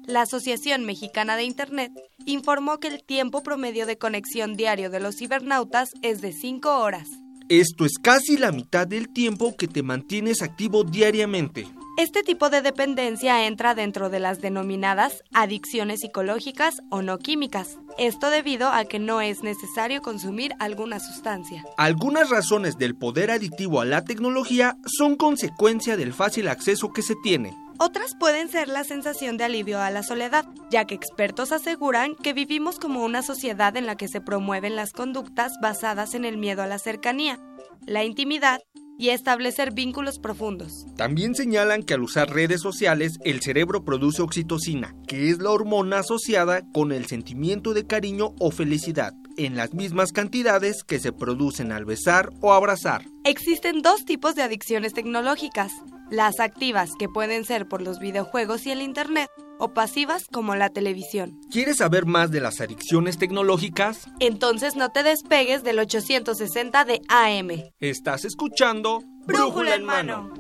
La 0.09 0.23
Asociación 0.23 0.87
Mexicana 0.87 1.37
de 1.37 1.45
Internet 1.45 1.93
informó 2.25 2.81
que 2.81 2.89
el 2.89 3.05
tiempo 3.05 3.43
promedio 3.43 3.85
de 3.85 3.99
conexión 3.99 4.57
diario 4.57 4.89
de 4.89 5.01
los 5.01 5.17
cibernautas 5.19 5.91
es 6.01 6.23
de 6.23 6.33
5 6.33 6.79
horas. 6.79 7.07
Esto 7.51 7.85
es 7.85 7.99
casi 8.01 8.39
la 8.39 8.51
mitad 8.51 8.87
del 8.87 9.13
tiempo 9.13 9.55
que 9.55 9.69
te 9.69 9.83
mantienes 9.83 10.41
activo 10.41 10.83
diariamente. 10.83 11.67
Este 11.99 12.23
tipo 12.23 12.49
de 12.49 12.63
dependencia 12.63 13.47
entra 13.47 13.75
dentro 13.75 14.09
de 14.09 14.19
las 14.19 14.41
denominadas 14.41 15.23
adicciones 15.35 16.01
psicológicas 16.01 16.77
o 16.89 17.03
no 17.03 17.19
químicas. 17.19 17.77
Esto 17.99 18.31
debido 18.31 18.71
a 18.71 18.87
que 18.87 18.99
no 18.99 19.21
es 19.21 19.43
necesario 19.43 20.01
consumir 20.01 20.53
alguna 20.59 21.01
sustancia. 21.01 21.63
Algunas 21.77 22.31
razones 22.31 22.79
del 22.79 22.97
poder 22.97 23.31
adictivo 23.31 23.83
a 23.83 23.85
la 23.85 24.05
tecnología 24.05 24.79
son 24.87 25.17
consecuencia 25.17 25.99
del 25.99 26.15
fácil 26.15 26.49
acceso 26.49 26.95
que 26.95 27.03
se 27.03 27.15
tiene. 27.23 27.53
Otras 27.81 28.17
pueden 28.19 28.49
ser 28.49 28.67
la 28.67 28.83
sensación 28.83 29.37
de 29.37 29.45
alivio 29.45 29.81
a 29.81 29.93
la 29.93 30.03
soledad, 30.03 30.45
ya 30.69 30.85
que 30.85 30.97
expertos 30.97 31.53
aseguran 31.53 32.17
que 32.17 32.33
vivimos 32.33 32.81
como 32.81 33.05
una 33.05 33.23
sociedad 33.23 33.77
en 33.77 33.87
la 33.87 33.97
que 33.97 34.09
se 34.09 34.21
promueven 34.21 34.75
las 34.75 34.93
conductas 34.93 35.53
basadas 35.63 36.15
en 36.15 36.25
el 36.25 36.39
miedo 36.39 36.63
a 36.63 36.67
la 36.67 36.81
cercanía, 36.81 37.39
la 37.87 38.03
intimidad 38.03 38.59
y 38.99 39.11
establecer 39.11 39.73
vínculos 39.73 40.19
profundos. 40.19 40.87
También 40.97 41.37
señalan 41.37 41.85
que 41.85 41.95
al 41.95 42.03
usar 42.03 42.31
redes 42.31 42.61
sociales 42.61 43.17
el 43.25 43.41
cerebro 43.41 43.85
produce 43.85 44.23
oxitocina, 44.23 44.97
que 45.07 45.31
es 45.31 45.39
la 45.39 45.51
hormona 45.51 46.01
asociada 46.01 46.63
con 46.73 46.91
el 46.91 47.07
sentimiento 47.07 47.75
de 47.75 47.87
cariño 47.87 48.35
o 48.41 48.51
felicidad, 48.51 49.13
en 49.39 49.57
las 49.57 49.73
mismas 49.73 50.13
cantidades 50.13 50.83
que 50.85 50.99
se 50.99 51.13
producen 51.13 51.73
al 51.73 51.85
besar 51.85 52.31
o 52.41 52.53
abrazar. 52.53 53.07
Existen 53.25 53.81
dos 53.83 54.05
tipos 54.05 54.35
de 54.35 54.43
adicciones 54.43 54.93
tecnológicas, 54.93 55.73
las 56.11 56.41
activas 56.41 56.91
que 56.99 57.09
pueden 57.09 57.45
ser 57.45 57.69
por 57.69 57.81
los 57.81 57.99
videojuegos 58.01 58.67
y 58.67 58.73
el 58.73 58.83
Internet, 58.83 59.31
o 59.59 59.75
pasivas 59.75 60.27
como 60.31 60.55
la 60.55 60.71
televisión. 60.71 61.41
¿Quieres 61.51 61.79
saber 61.79 62.07
más 62.07 62.31
de 62.31 62.41
las 62.41 62.61
adicciones 62.61 63.19
tecnológicas? 63.19 64.09
Entonces 64.21 64.77
no 64.77 64.91
te 64.91 65.03
despegues 65.03 65.63
del 65.65 65.79
860 65.79 66.85
de 66.85 67.01
AM. 67.09 67.73
Estás 67.81 68.25
escuchando 68.25 69.03
Brújula 69.27 69.75
en 69.75 69.85
mano. 69.85 70.33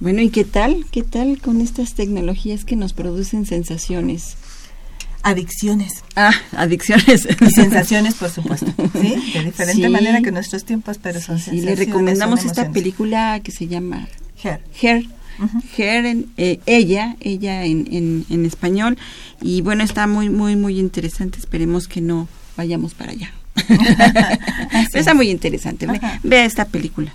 Bueno, 0.00 0.22
¿y 0.22 0.30
qué 0.30 0.44
tal? 0.44 0.86
¿Qué 0.92 1.02
tal 1.02 1.40
con 1.40 1.60
estas 1.60 1.94
tecnologías 1.94 2.64
que 2.64 2.76
nos 2.76 2.92
producen 2.92 3.46
sensaciones? 3.46 4.36
Adicciones. 5.22 6.04
Ah, 6.14 6.32
adicciones. 6.52 7.26
Y 7.40 7.50
sensaciones, 7.50 8.14
por 8.14 8.30
supuesto. 8.30 8.72
¿Sí? 9.00 9.16
De 9.34 9.44
diferente 9.44 9.88
manera 9.88 10.22
que 10.22 10.30
nuestros 10.30 10.64
tiempos, 10.64 10.98
pero 11.02 11.20
son 11.20 11.40
sí, 11.40 11.60
le 11.60 11.74
recomendamos 11.74 12.44
esta 12.44 12.70
película 12.70 13.40
que 13.42 13.50
se 13.50 13.66
llama 13.66 14.08
Her. 14.42 14.60
Her. 14.80 15.04
Her 15.76 16.06
en, 16.06 16.26
eh, 16.36 16.60
ella, 16.66 17.16
ella 17.20 17.64
en, 17.64 18.24
en, 18.28 18.46
español. 18.46 18.96
Y 19.42 19.62
bueno, 19.62 19.82
está 19.82 20.06
muy, 20.06 20.30
muy, 20.30 20.54
muy 20.54 20.78
interesante. 20.78 21.38
Esperemos 21.38 21.88
que 21.88 22.00
no 22.00 22.28
vayamos 22.56 22.94
para 22.94 23.12
allá. 23.12 23.32
está 24.94 25.14
muy 25.14 25.30
interesante. 25.30 25.88
vea 26.22 26.44
esta 26.44 26.66
película. 26.66 27.12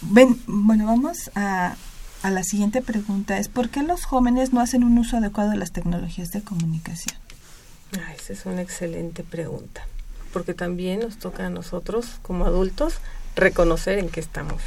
Ven, 0.00 0.40
bueno, 0.46 0.86
vamos 0.86 1.30
a, 1.34 1.76
a 2.22 2.30
la 2.30 2.42
siguiente 2.42 2.82
pregunta. 2.82 3.38
Es 3.38 3.48
¿por 3.48 3.68
qué 3.68 3.82
los 3.82 4.04
jóvenes 4.04 4.52
no 4.52 4.60
hacen 4.60 4.84
un 4.84 4.98
uso 4.98 5.16
adecuado 5.16 5.50
de 5.50 5.56
las 5.56 5.72
tecnologías 5.72 6.30
de 6.30 6.42
comunicación? 6.42 7.16
Ah, 7.94 8.12
esa 8.14 8.32
es 8.32 8.46
una 8.46 8.62
excelente 8.62 9.24
pregunta. 9.24 9.86
Porque 10.32 10.54
también 10.54 11.00
nos 11.00 11.18
toca 11.18 11.46
a 11.46 11.50
nosotros, 11.50 12.06
como 12.22 12.44
adultos, 12.44 12.94
reconocer 13.34 13.98
en 13.98 14.08
qué 14.08 14.20
estamos 14.20 14.62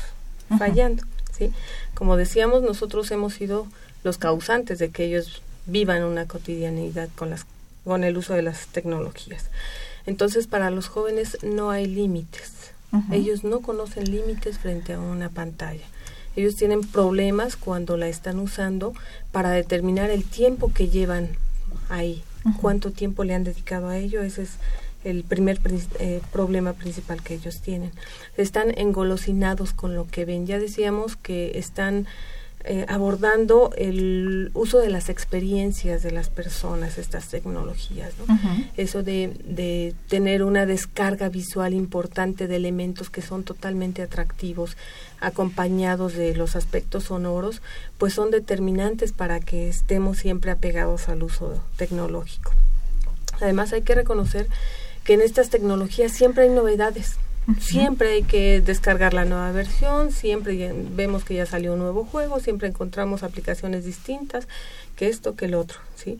fallando. 0.57 1.03
¿sí? 1.37 1.51
Como 1.93 2.17
decíamos, 2.17 2.61
nosotros 2.63 3.11
hemos 3.11 3.33
sido 3.33 3.67
los 4.03 4.17
causantes 4.17 4.79
de 4.79 4.89
que 4.89 5.05
ellos 5.05 5.41
vivan 5.65 6.03
una 6.03 6.25
cotidianidad 6.25 7.09
con, 7.15 7.29
las, 7.29 7.45
con 7.83 8.03
el 8.03 8.17
uso 8.17 8.33
de 8.33 8.41
las 8.41 8.67
tecnologías. 8.67 9.45
Entonces, 10.05 10.47
para 10.47 10.71
los 10.71 10.87
jóvenes 10.87 11.37
no 11.43 11.69
hay 11.69 11.85
límites 11.85 12.60
ellos 13.11 13.43
no 13.43 13.61
conocen 13.61 14.11
límites 14.11 14.57
frente 14.59 14.93
a 14.93 14.99
una 14.99 15.29
pantalla. 15.29 15.85
Ellos 16.35 16.55
tienen 16.55 16.81
problemas 16.81 17.55
cuando 17.57 17.97
la 17.97 18.07
están 18.07 18.39
usando 18.39 18.93
para 19.31 19.51
determinar 19.51 20.09
el 20.09 20.23
tiempo 20.23 20.71
que 20.73 20.87
llevan 20.87 21.29
ahí, 21.89 22.23
cuánto 22.59 22.91
tiempo 22.91 23.23
le 23.23 23.33
han 23.33 23.43
dedicado 23.43 23.89
a 23.89 23.97
ello. 23.97 24.21
Ese 24.21 24.43
es 24.43 24.51
el 25.03 25.23
primer 25.23 25.59
eh, 25.99 26.21
problema 26.31 26.73
principal 26.73 27.21
que 27.21 27.33
ellos 27.33 27.59
tienen. 27.61 27.91
Están 28.37 28.77
engolosinados 28.77 29.73
con 29.73 29.95
lo 29.95 30.07
que 30.07 30.25
ven. 30.25 30.45
Ya 30.45 30.59
decíamos 30.59 31.15
que 31.15 31.57
están 31.57 32.07
eh, 32.63 32.85
abordando 32.87 33.71
el 33.75 34.51
uso 34.53 34.79
de 34.79 34.89
las 34.89 35.09
experiencias 35.09 36.03
de 36.03 36.11
las 36.11 36.29
personas, 36.29 36.97
estas 36.97 37.27
tecnologías, 37.29 38.13
Eso 38.77 39.01
de, 39.01 39.33
de, 39.45 39.95
tener 40.07 40.43
una 40.43 40.65
descarga 40.65 41.29
visual 41.29 41.73
importante 41.73 42.47
de 42.47 42.55
elementos 42.55 43.09
que 43.09 43.21
son 43.21 43.43
totalmente 43.43 44.01
atractivos, 44.01 44.77
acompañados 45.19 46.13
de 46.13 46.35
los 46.35 46.55
aspectos 46.55 47.05
sonoros, 47.05 47.61
pues 47.97 48.13
son 48.13 48.29
determinantes 48.29 49.11
para 49.11 49.39
que 49.39 49.67
estemos 49.67 50.19
siempre 50.19 50.51
apegados 50.51 51.09
al 51.09 51.23
uso 51.23 51.63
tecnológico. 51.77 52.51
Además 53.41 53.73
hay 53.73 53.81
que 53.81 53.95
reconocer 53.95 54.47
que 55.03 55.13
en 55.13 55.21
estas 55.21 55.49
tecnologías 55.49 56.11
siempre 56.11 56.43
hay 56.43 56.49
novedades, 56.49 57.15
Siempre 57.59 58.13
hay 58.13 58.23
que 58.23 58.61
descargar 58.61 59.13
la 59.13 59.25
nueva 59.25 59.51
versión, 59.51 60.11
siempre 60.11 60.73
vemos 60.91 61.23
que 61.23 61.33
ya 61.33 61.45
salió 61.45 61.73
un 61.73 61.79
nuevo 61.79 62.05
juego, 62.05 62.39
siempre 62.39 62.67
encontramos 62.67 63.23
aplicaciones 63.23 63.83
distintas, 63.83 64.47
que 64.95 65.07
esto, 65.07 65.35
que 65.35 65.45
el 65.45 65.55
otro, 65.55 65.79
¿sí? 65.95 66.19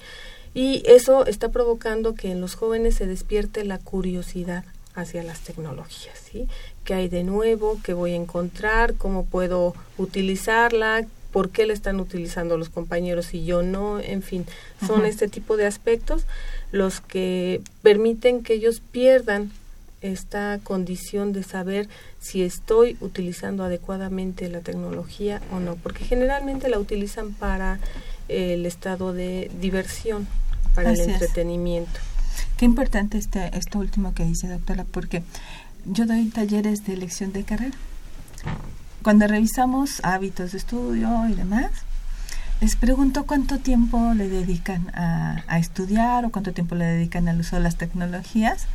Y 0.54 0.84
eso 0.86 1.26
está 1.26 1.50
provocando 1.50 2.16
que 2.16 2.32
en 2.32 2.42
los 2.42 2.56
jóvenes 2.56 2.96
se 2.96 3.06
despierte 3.06 3.64
la 3.64 3.78
curiosidad 3.78 4.66
hacia 4.96 5.24
las 5.24 5.40
tecnologías, 5.42 6.18
¿sí? 6.32 6.48
¿Qué 6.84 6.96
hay 6.96 7.08
de 7.08 7.24
nuevo? 7.24 7.80
¿Qué 7.84 7.94
voy 7.94 8.12
a 8.12 8.16
encontrar? 8.16 8.96
¿Cómo 8.96 9.26
puedo 9.26 9.76
utilizarla? 9.98 11.06
¿Por 11.32 11.52
qué 11.52 11.66
la 11.66 11.74
están 11.74 12.02
utilizando 12.02 12.58
los 12.58 12.70
compañeros 12.70 13.34
y 13.34 13.46
yo 13.46 13.62
no? 13.62 14.00
En 14.00 14.22
fin, 14.22 14.46
son 14.86 15.06
este 15.06 15.30
tipo 15.30 15.56
de 15.56 15.66
aspectos 15.66 16.26
los 16.74 17.00
que 17.00 17.62
permiten 17.82 18.44
que 18.44 18.56
ellos 18.56 18.82
pierdan 18.92 19.52
esta 20.02 20.60
condición 20.64 21.32
de 21.32 21.44
saber 21.44 21.88
si 22.20 22.42
estoy 22.42 22.98
utilizando 23.02 23.64
adecuadamente 23.64 24.50
la 24.50 24.60
tecnología 24.60 25.42
o 25.52 25.60
no, 25.60 25.76
porque 25.76 26.04
generalmente 26.04 26.70
la 26.70 26.80
utilizan 26.80 27.34
para 27.34 27.80
el 28.28 28.66
estado 28.66 29.14
de 29.14 29.52
diversión, 29.60 30.28
para 30.74 30.92
el 30.92 31.00
entretenimiento. 31.00 32.00
Qué 32.58 32.66
importante 32.66 33.18
este, 33.18 33.56
esto 33.58 33.80
último 33.80 34.14
que 34.14 34.26
dice, 34.26 34.48
doctora, 34.48 34.86
porque 34.86 35.24
yo 35.86 36.06
doy 36.06 36.26
talleres 36.30 36.86
de 36.86 36.94
elección 36.94 37.32
de 37.34 37.44
carrera. 37.44 37.78
Cuando 39.04 39.28
revisamos 39.28 40.00
hábitos 40.04 40.52
de 40.52 40.60
estudio 40.60 41.28
y 41.28 41.34
demás, 41.34 41.72
les 42.60 42.76
pregunto 42.76 43.26
cuánto 43.26 43.58
tiempo 43.58 44.14
le 44.14 44.30
dedican 44.30 44.90
a, 44.94 45.44
a 45.48 45.58
estudiar 45.58 46.26
o 46.26 46.30
cuánto 46.30 46.54
tiempo 46.54 46.76
le 46.76 46.86
dedican 46.86 47.28
al 47.28 47.40
uso 47.40 47.56
de 47.56 47.64
las 47.64 47.78
tecnologías 47.78 48.68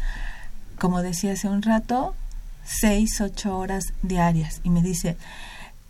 como 0.79 1.03
decía 1.03 1.33
hace 1.33 1.49
un 1.49 1.63
rato, 1.63 2.15
seis, 2.65 3.21
ocho 3.21 3.57
horas 3.59 3.85
diarias. 4.03 4.61
Y 4.65 4.71
me 4.71 4.83
dice, 4.83 5.17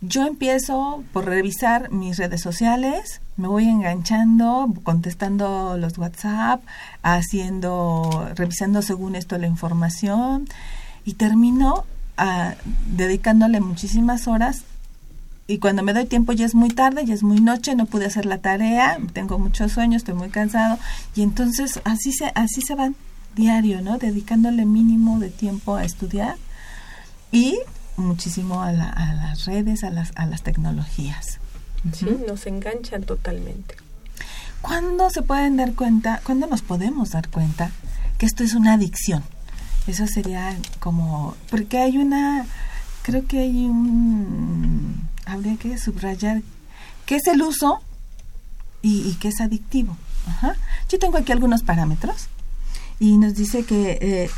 yo 0.01 0.27
empiezo 0.27 1.03
por 1.11 1.25
revisar 1.25 1.91
mis 1.91 2.17
redes 2.17 2.41
sociales, 2.41 3.19
me 3.35 3.47
voy 3.47 3.67
enganchando, 3.67 4.71
contestando 4.83 5.75
los 5.77 5.97
WhatsApp, 5.97 6.61
haciendo, 7.01 8.29
revisando 8.35 8.81
según 8.81 9.15
esto 9.15 9.37
la 9.37 9.47
información 9.47 10.47
y 11.03 11.13
termino 11.13 11.85
ah, 12.17 12.53
dedicándole 12.85 13.59
muchísimas 13.59 14.27
horas. 14.27 14.63
Y 15.47 15.59
cuando 15.59 15.81
me 15.81 15.93
doy 15.93 16.05
tiempo 16.05 16.33
ya 16.33 16.45
es 16.45 16.55
muy 16.55 16.69
tarde, 16.69 17.05
ya 17.05 17.13
es 17.13 17.23
muy 17.23 17.39
noche, 17.39 17.73
no 17.73 17.85
pude 17.85 18.05
hacer 18.05 18.25
la 18.25 18.37
tarea, 18.37 18.97
tengo 19.13 19.39
mucho 19.39 19.69
sueño, 19.69 19.97
estoy 19.97 20.13
muy 20.13 20.29
cansado. 20.29 20.77
Y 21.15 21.23
entonces 21.23 21.79
así 21.85 22.11
se 22.11 22.31
así 22.35 22.61
se 22.61 22.75
van 22.75 22.95
diario, 23.37 23.81
¿no? 23.81 23.97
Dedicándole 23.97 24.65
mínimo 24.65 25.19
de 25.19 25.29
tiempo 25.29 25.75
a 25.75 25.85
estudiar 25.85 26.35
y 27.31 27.57
muchísimo 27.95 28.61
a, 28.61 28.71
las 28.71 29.45
redes, 29.45 29.83
a 29.83 29.89
las, 29.89 30.11
a 30.15 30.25
las 30.25 30.43
tecnologías. 30.43 31.39
Sí, 31.93 32.07
nos 32.27 32.45
enganchan 32.47 33.03
totalmente. 33.03 33.75
¿Cuándo 34.61 35.09
se 35.09 35.21
pueden 35.21 35.55
dar 35.55 35.73
cuenta, 35.73 36.19
cuándo 36.23 36.47
nos 36.47 36.61
podemos 36.61 37.11
dar 37.11 37.29
cuenta 37.29 37.71
que 38.17 38.25
esto 38.25 38.43
es 38.43 38.55
una 38.55 38.73
adicción? 38.73 39.23
Eso 39.85 40.05
sería 40.07 40.57
como, 40.79 41.35
porque 41.49 41.77
hay 41.77 41.97
una, 41.97 42.45
creo 43.03 43.25
que 43.25 43.39
hay 43.39 43.65
un, 43.65 45.07
habría 45.25 45.55
que 45.55 45.77
subrayar, 45.77 46.41
¿qué 47.05 47.15
es 47.15 47.27
el 47.27 47.41
uso 47.41 47.79
y, 48.81 49.07
y 49.07 49.15
qué 49.15 49.29
es 49.29 49.39
adictivo? 49.39 49.95
Ajá. 50.27 50.55
Yo 50.89 50.99
tengo 50.99 51.17
aquí 51.17 51.31
algunos 51.31 51.63
parámetros 51.63 52.27
y 52.99 53.17
nos 53.17 53.35
dice 53.35 53.63
que 53.63 53.97
eh, 54.01 54.29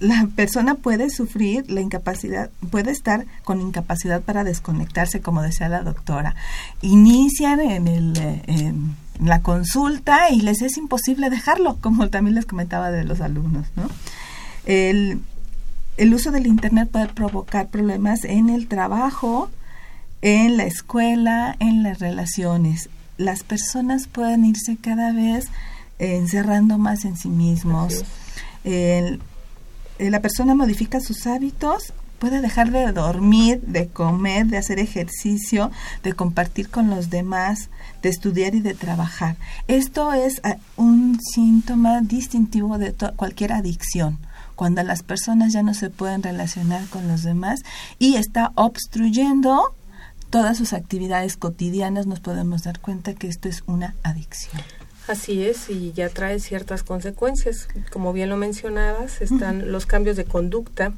la 0.00 0.28
persona 0.34 0.74
puede 0.74 1.10
sufrir 1.10 1.70
la 1.70 1.80
incapacidad, 1.80 2.50
puede 2.70 2.90
estar 2.90 3.26
con 3.44 3.60
incapacidad 3.60 4.20
para 4.20 4.44
desconectarse, 4.44 5.20
como 5.20 5.42
decía 5.42 5.68
la 5.68 5.82
doctora. 5.82 6.34
Inician 6.82 7.60
en, 7.60 7.88
el, 7.88 8.16
eh, 8.16 8.42
en 8.46 8.96
la 9.20 9.40
consulta 9.40 10.30
y 10.30 10.40
les 10.40 10.62
es 10.62 10.76
imposible 10.76 11.30
dejarlo, 11.30 11.76
como 11.80 12.08
también 12.10 12.34
les 12.34 12.46
comentaba 12.46 12.90
de 12.90 13.04
los 13.04 13.20
alumnos. 13.20 13.66
¿no? 13.76 13.88
El, 14.66 15.20
el 15.96 16.14
uso 16.14 16.30
del 16.30 16.46
Internet 16.46 16.88
puede 16.90 17.08
provocar 17.08 17.68
problemas 17.68 18.24
en 18.24 18.50
el 18.50 18.66
trabajo, 18.66 19.50
en 20.22 20.56
la 20.56 20.64
escuela, 20.64 21.56
en 21.60 21.82
las 21.82 22.00
relaciones. 22.00 22.88
Las 23.16 23.44
personas 23.44 24.08
pueden 24.08 24.44
irse 24.44 24.76
cada 24.80 25.12
vez 25.12 25.48
encerrando 25.98 26.78
más 26.78 27.04
en 27.04 27.16
sí 27.16 27.28
mismos. 27.28 28.04
Eh, 28.64 29.18
la 29.98 30.20
persona 30.20 30.54
modifica 30.54 31.00
sus 31.00 31.26
hábitos, 31.26 31.92
puede 32.18 32.40
dejar 32.40 32.70
de 32.70 32.90
dormir, 32.92 33.60
de 33.62 33.88
comer, 33.88 34.46
de 34.46 34.56
hacer 34.56 34.78
ejercicio, 34.78 35.70
de 36.02 36.12
compartir 36.14 36.70
con 36.70 36.90
los 36.90 37.10
demás, 37.10 37.68
de 38.02 38.08
estudiar 38.08 38.54
y 38.54 38.60
de 38.60 38.74
trabajar. 38.74 39.36
Esto 39.68 40.12
es 40.12 40.40
ah, 40.44 40.56
un 40.76 41.20
síntoma 41.34 42.00
distintivo 42.00 42.78
de 42.78 42.94
cualquier 43.16 43.52
adicción 43.52 44.18
cuando 44.54 44.82
las 44.82 45.02
personas 45.02 45.52
ya 45.52 45.62
no 45.62 45.74
se 45.74 45.90
pueden 45.90 46.22
relacionar 46.22 46.86
con 46.86 47.08
los 47.08 47.22
demás 47.22 47.62
y 47.98 48.16
está 48.16 48.52
obstruyendo 48.54 49.74
todas 50.30 50.56
sus 50.58 50.72
actividades 50.72 51.36
cotidianas, 51.36 52.06
nos 52.06 52.20
podemos 52.20 52.62
dar 52.62 52.80
cuenta 52.80 53.14
que 53.14 53.28
esto 53.28 53.48
es 53.48 53.62
una 53.66 53.94
adicción. 54.02 54.62
Así 55.06 55.46
es, 55.46 55.68
y 55.68 55.92
ya 55.92 56.08
trae 56.08 56.40
ciertas 56.40 56.82
consecuencias. 56.82 57.68
Como 57.92 58.12
bien 58.12 58.30
lo 58.30 58.36
mencionabas, 58.36 59.20
están 59.20 59.70
los 59.70 59.84
cambios 59.84 60.16
de 60.16 60.24
conducta, 60.24 60.94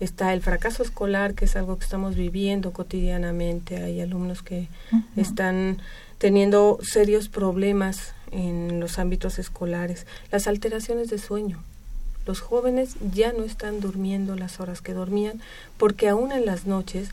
está 0.00 0.32
el 0.32 0.42
fracaso 0.42 0.82
escolar, 0.82 1.34
que 1.34 1.44
es 1.44 1.54
algo 1.54 1.78
que 1.78 1.84
estamos 1.84 2.16
viviendo 2.16 2.72
cotidianamente. 2.72 3.82
Hay 3.82 4.00
alumnos 4.00 4.42
que 4.42 4.68
están 5.16 5.78
teniendo 6.18 6.78
serios 6.82 7.28
problemas 7.28 8.14
en 8.32 8.80
los 8.80 8.98
ámbitos 8.98 9.38
escolares. 9.38 10.06
Las 10.32 10.48
alteraciones 10.48 11.08
de 11.08 11.18
sueño. 11.18 11.62
Los 12.26 12.40
jóvenes 12.40 12.96
ya 13.14 13.32
no 13.32 13.44
están 13.44 13.80
durmiendo 13.80 14.34
las 14.34 14.58
horas 14.58 14.80
que 14.80 14.92
dormían 14.92 15.40
porque 15.76 16.08
aún 16.08 16.32
en 16.32 16.44
las 16.44 16.66
noches 16.66 17.10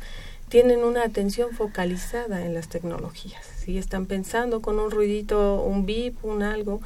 tienen 0.54 0.84
una 0.84 1.02
atención 1.02 1.50
focalizada 1.50 2.46
en 2.46 2.54
las 2.54 2.68
tecnologías. 2.68 3.44
Si 3.58 3.80
están 3.80 4.06
pensando 4.06 4.62
con 4.62 4.78
un 4.78 4.92
ruidito, 4.92 5.64
un 5.64 5.88
bip, 5.88 6.24
un 6.24 6.44
algo, 6.44 6.80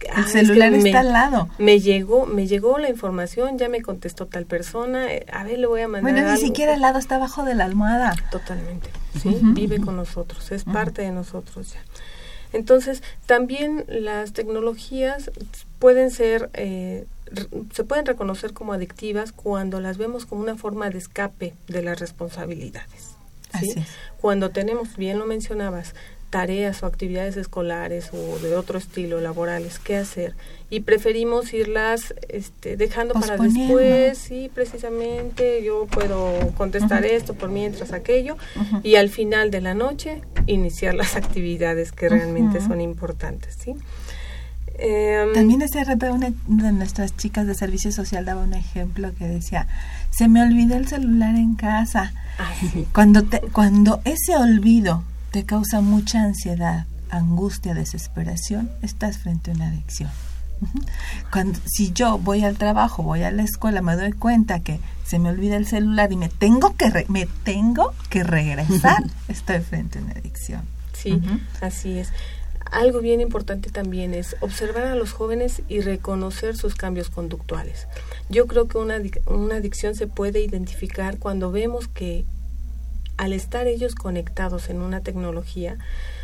el 0.00 0.24
celular 0.24 0.74
está 0.74 0.98
al 0.98 1.12
lado. 1.12 1.48
Me 1.58 1.78
llegó, 1.78 2.26
me 2.26 2.48
llegó 2.48 2.76
la 2.78 2.88
información, 2.88 3.56
ya 3.56 3.68
me 3.68 3.82
contestó 3.82 4.26
tal 4.26 4.46
persona, 4.46 5.12
eh, 5.12 5.26
a 5.32 5.44
ver, 5.44 5.60
le 5.60 5.68
voy 5.68 5.82
a 5.82 5.86
mandar 5.86 6.12
Bueno, 6.12 6.32
ni 6.32 6.40
siquiera 6.40 6.74
al 6.74 6.80
lado, 6.80 6.98
está 6.98 7.14
abajo 7.14 7.44
de 7.44 7.54
la 7.54 7.66
almohada. 7.66 8.16
Totalmente, 8.32 8.90
sí, 9.22 9.38
vive 9.40 9.80
con 9.80 9.94
nosotros, 9.94 10.50
es 10.50 10.64
parte 10.64 11.02
de 11.02 11.12
nosotros 11.12 11.72
ya. 11.72 11.80
Entonces, 12.52 13.04
también 13.26 13.84
las 13.86 14.32
tecnologías 14.32 15.30
pueden 15.78 16.10
ser, 16.10 16.50
eh, 16.54 17.06
se 17.72 17.84
pueden 17.84 18.06
reconocer 18.06 18.52
como 18.52 18.72
adictivas 18.72 19.32
cuando 19.32 19.80
las 19.80 19.98
vemos 19.98 20.26
como 20.26 20.42
una 20.42 20.56
forma 20.56 20.90
de 20.90 20.98
escape 20.98 21.54
de 21.68 21.82
las 21.82 21.98
responsabilidades. 21.98 23.14
¿sí? 23.58 23.74
Cuando 24.20 24.50
tenemos, 24.50 24.96
bien 24.96 25.18
lo 25.18 25.26
mencionabas, 25.26 25.94
tareas 26.34 26.82
o 26.82 26.86
actividades 26.86 27.36
escolares 27.36 28.10
o 28.12 28.40
de 28.40 28.56
otro 28.56 28.76
estilo 28.76 29.20
laborales 29.20 29.78
que 29.78 29.96
hacer 29.96 30.34
y 30.68 30.80
preferimos 30.80 31.54
irlas 31.54 32.12
este, 32.28 32.76
dejando 32.76 33.14
para 33.14 33.36
después 33.36 34.18
sí 34.18 34.50
precisamente 34.52 35.62
yo 35.62 35.86
puedo 35.86 36.50
contestar 36.56 37.04
esto 37.04 37.34
por 37.34 37.50
mientras 37.50 37.92
aquello 37.92 38.36
y 38.82 38.96
al 38.96 39.10
final 39.10 39.52
de 39.52 39.60
la 39.60 39.74
noche 39.74 40.22
iniciar 40.48 40.96
las 40.96 41.14
actividades 41.14 41.92
que 41.92 42.08
realmente 42.08 42.60
son 42.60 42.80
importantes 42.80 43.56
sí 43.56 43.76
em, 44.78 45.32
también 45.32 45.62
rato 45.86 46.12
una 46.12 46.30
de 46.46 46.72
nuestras 46.72 47.16
chicas 47.16 47.46
de 47.46 47.54
servicio 47.54 47.92
social 47.92 48.24
daba 48.24 48.42
un 48.42 48.54
ejemplo 48.54 49.14
que 49.14 49.26
decía 49.26 49.66
se 50.10 50.28
me 50.28 50.42
olvidó 50.42 50.76
el 50.76 50.88
celular 50.88 51.34
en 51.36 51.54
casa 51.54 52.12
cuando 52.92 53.22
te, 53.22 53.40
cuando 53.40 54.00
ese 54.04 54.36
olvido 54.36 55.02
te 55.30 55.44
causa 55.44 55.80
mucha 55.80 56.22
ansiedad, 56.22 56.86
angustia, 57.10 57.74
desesperación, 57.74 58.70
estás 58.82 59.18
frente 59.18 59.50
a 59.50 59.54
una 59.54 59.68
adicción. 59.68 60.10
Cuando, 61.30 61.58
si 61.66 61.92
yo 61.92 62.18
voy 62.18 62.44
al 62.44 62.56
trabajo, 62.56 63.02
voy 63.02 63.22
a 63.22 63.30
la 63.30 63.42
escuela, 63.42 63.82
me 63.82 63.96
doy 63.96 64.12
cuenta 64.12 64.60
que 64.60 64.80
se 65.04 65.18
me 65.18 65.28
olvida 65.28 65.56
el 65.56 65.66
celular 65.66 66.12
y 66.12 66.16
me 66.16 66.28
tengo 66.28 66.76
que 66.76 67.04
me 67.08 67.26
tengo 67.42 67.92
que 68.08 68.22
regresar, 68.22 69.02
estoy 69.28 69.60
frente 69.60 69.98
a 69.98 70.02
una 70.02 70.12
adicción. 70.12 70.62
Sí, 70.92 71.20
así 71.60 71.98
es. 71.98 72.10
Algo 72.74 73.00
bien 73.00 73.20
importante 73.20 73.70
también 73.70 74.14
es 74.14 74.34
observar 74.40 74.86
a 74.88 74.96
los 74.96 75.12
jóvenes 75.12 75.62
y 75.68 75.80
reconocer 75.80 76.56
sus 76.56 76.74
cambios 76.74 77.08
conductuales. 77.08 77.86
Yo 78.28 78.48
creo 78.48 78.66
que 78.66 78.78
una, 78.78 79.00
una 79.26 79.56
adicción 79.56 79.94
se 79.94 80.08
puede 80.08 80.40
identificar 80.40 81.18
cuando 81.20 81.52
vemos 81.52 81.86
que 81.86 82.24
al 83.16 83.32
estar 83.32 83.68
ellos 83.68 83.94
conectados 83.94 84.70
en 84.70 84.80
una 84.80 85.02
tecnología, 85.02 85.78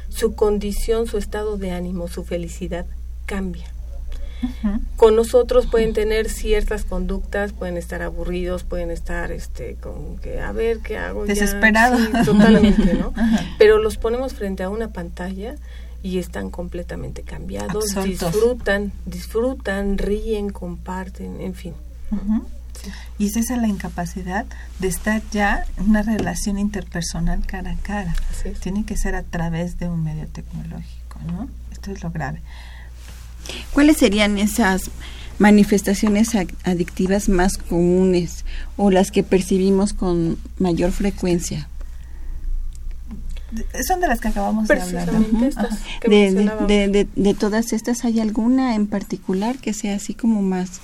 su 0.08 0.34
condición, 0.34 1.06
su 1.06 1.18
estado 1.18 1.56
de 1.56 1.70
ánimo, 1.70 2.08
su 2.08 2.24
felicidad 2.24 2.84
cambia. 3.26 3.66
Con 4.96 5.14
nosotros 5.14 5.66
pueden 5.66 5.92
tener 5.92 6.28
ciertas 6.28 6.84
conductas, 6.84 7.52
pueden 7.52 7.76
estar 7.76 8.02
aburridos, 8.02 8.64
pueden 8.64 8.90
estar 8.90 9.30
este 9.30 9.76
con 9.76 10.18
que 10.18 10.40
a 10.40 10.50
ver 10.50 10.78
qué 10.78 10.96
hago 10.96 11.26
desesperados 11.26 12.00
totalmente, 12.24 12.94
¿no? 12.94 13.12
Pero 13.58 13.78
los 13.78 13.98
ponemos 13.98 14.32
frente 14.34 14.64
a 14.64 14.70
una 14.70 14.88
pantalla 14.92 15.54
y 16.02 16.18
están 16.18 16.50
completamente 16.50 17.22
cambiados, 17.22 17.94
disfrutan, 18.04 18.92
disfrutan, 19.06 19.98
ríen, 19.98 20.50
comparten, 20.50 21.40
en 21.40 21.54
fin. 21.54 21.74
Y 23.18 23.26
es 23.26 23.36
esa 23.36 23.56
la 23.56 23.68
incapacidad 23.68 24.46
de 24.78 24.88
estar 24.88 25.22
ya 25.30 25.66
en 25.76 25.90
una 25.90 26.02
relación 26.02 26.58
interpersonal 26.58 27.44
cara 27.46 27.72
a 27.72 27.76
cara. 27.76 28.14
Tiene 28.60 28.84
que 28.84 28.96
ser 28.96 29.14
a 29.14 29.22
través 29.22 29.78
de 29.78 29.88
un 29.88 30.02
medio 30.02 30.26
tecnológico, 30.28 31.18
¿no? 31.26 31.48
Esto 31.70 31.90
es 31.92 32.02
lo 32.02 32.10
grave. 32.10 32.40
¿Cuáles 33.72 33.98
serían 33.98 34.38
esas 34.38 34.90
manifestaciones 35.38 36.30
adictivas 36.64 37.28
más 37.28 37.56
comunes 37.56 38.44
o 38.76 38.90
las 38.90 39.10
que 39.10 39.22
percibimos 39.22 39.92
con 39.92 40.38
mayor 40.58 40.92
frecuencia? 40.92 41.68
Son 43.86 44.00
de 44.00 44.08
las 44.08 44.20
que 44.20 44.28
acabamos 44.28 44.68
de 44.68 44.80
hablar. 44.80 45.10
de, 46.06 47.08
de, 47.14 47.34
todas 47.34 47.72
estas, 47.72 48.04
¿hay 48.04 48.20
alguna 48.20 48.74
en 48.74 48.86
particular 48.86 49.58
que 49.58 49.72
sea 49.72 49.96
así 49.96 50.14
como 50.14 50.42
más 50.42 50.80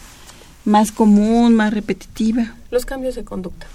más 0.66 0.92
común, 0.92 1.54
más 1.54 1.72
repetitiva. 1.72 2.54
Los 2.70 2.84
cambios 2.84 3.14
de 3.14 3.24
conducta. 3.24 3.66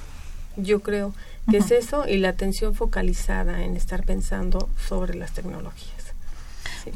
Yo 0.58 0.82
creo 0.82 1.14
que 1.50 1.58
es 1.58 1.72
eso 1.72 2.08
y 2.08 2.18
la 2.18 2.30
atención 2.30 2.76
focalizada 2.76 3.64
en 3.64 3.76
estar 3.76 4.04
pensando 4.04 4.70
sobre 4.88 5.16
las 5.16 5.32
tecnologías. 5.32 6.14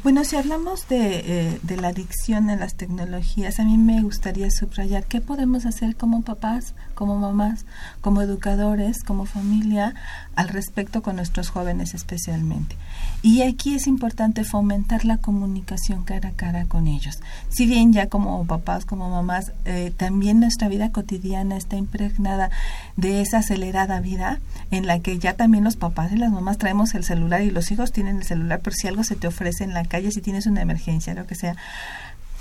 Bueno, 0.02 0.24
si 0.24 0.36
hablamos 0.36 0.88
de, 0.88 1.22
eh, 1.24 1.58
de, 1.62 1.76
la 1.76 1.88
adicción 1.88 2.50
a 2.50 2.56
las 2.56 2.74
tecnologías, 2.74 3.58
a 3.58 3.64
mí 3.64 3.78
me 3.78 4.02
gustaría 4.02 4.50
subrayar 4.50 5.04
qué 5.04 5.20
podemos 5.20 5.64
hacer 5.64 5.96
como 5.96 6.22
papás, 6.22 6.74
como 6.96 7.16
mamás, 7.16 7.64
como 8.00 8.22
educadores, 8.22 9.04
como 9.04 9.26
familia, 9.26 9.94
al 10.34 10.48
respecto 10.48 11.02
con 11.02 11.14
nuestros 11.14 11.50
jóvenes 11.50 11.94
especialmente. 11.94 12.74
Y 13.22 13.42
aquí 13.42 13.74
es 13.74 13.86
importante 13.86 14.42
fomentar 14.42 15.04
la 15.04 15.18
comunicación 15.18 16.02
cara 16.02 16.30
a 16.30 16.32
cara 16.32 16.64
con 16.64 16.88
ellos. 16.88 17.20
Si 17.48 17.66
bien 17.66 17.92
ya 17.92 18.08
como 18.08 18.44
papás, 18.46 18.84
como 18.84 19.08
mamás, 19.08 19.52
eh, 19.64 19.92
también 19.96 20.40
nuestra 20.40 20.68
vida 20.68 20.90
cotidiana 20.90 21.56
está 21.56 21.76
impregnada 21.76 22.50
de 22.96 23.20
esa 23.20 23.38
acelerada 23.38 24.00
vida 24.00 24.40
en 24.70 24.86
la 24.86 24.98
que 25.00 25.18
ya 25.18 25.34
también 25.34 25.64
los 25.64 25.76
papás 25.76 26.12
y 26.12 26.16
las 26.16 26.32
mamás 26.32 26.58
traemos 26.58 26.94
el 26.94 27.04
celular 27.04 27.42
y 27.42 27.50
los 27.50 27.70
hijos 27.70 27.92
tienen 27.92 28.16
el 28.16 28.24
celular 28.24 28.60
por 28.60 28.74
si 28.74 28.88
algo 28.88 29.04
se 29.04 29.16
te 29.16 29.26
ofrece 29.26 29.64
en 29.64 29.74
la 29.74 29.84
calle, 29.84 30.10
si 30.10 30.20
tienes 30.20 30.46
una 30.46 30.62
emergencia, 30.62 31.14
lo 31.14 31.26
que 31.26 31.34
sea. 31.34 31.56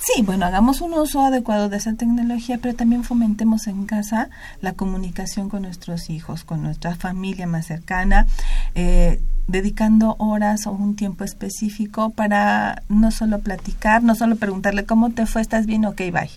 Sí, 0.06 0.22
bueno, 0.22 0.46
hagamos 0.46 0.82
un 0.82 0.94
uso 0.94 1.22
adecuado 1.22 1.68
de 1.68 1.78
esa 1.78 1.96
tecnología, 1.96 2.60
pero 2.62 2.76
también 2.76 3.04
fomentemos 3.04 3.66
en 3.66 3.88
casa 3.88 4.30
la 4.62 4.74
comunicación 4.74 5.50
con 5.50 5.64
nuestros 5.64 6.12
hijos, 6.12 6.44
con 6.44 6.62
nuestra 6.62 6.96
familia 6.96 7.48
más 7.48 7.66
cercana, 7.66 8.28
eh, 8.76 9.20
dedicando 9.48 10.16
horas 10.20 10.68
o 10.68 10.74
un 10.74 10.96
tiempo 10.96 11.24
específico 11.24 12.12
para 12.12 12.84
no 12.88 13.10
solo 13.10 13.40
platicar, 13.40 14.04
no 14.04 14.14
solo 14.14 14.36
preguntarle 14.36 14.86
cómo 14.86 15.10
te 15.10 15.26
fue, 15.26 15.42
estás 15.42 15.66
bien, 15.66 15.86
ok, 15.86 15.98
bye 16.12 16.30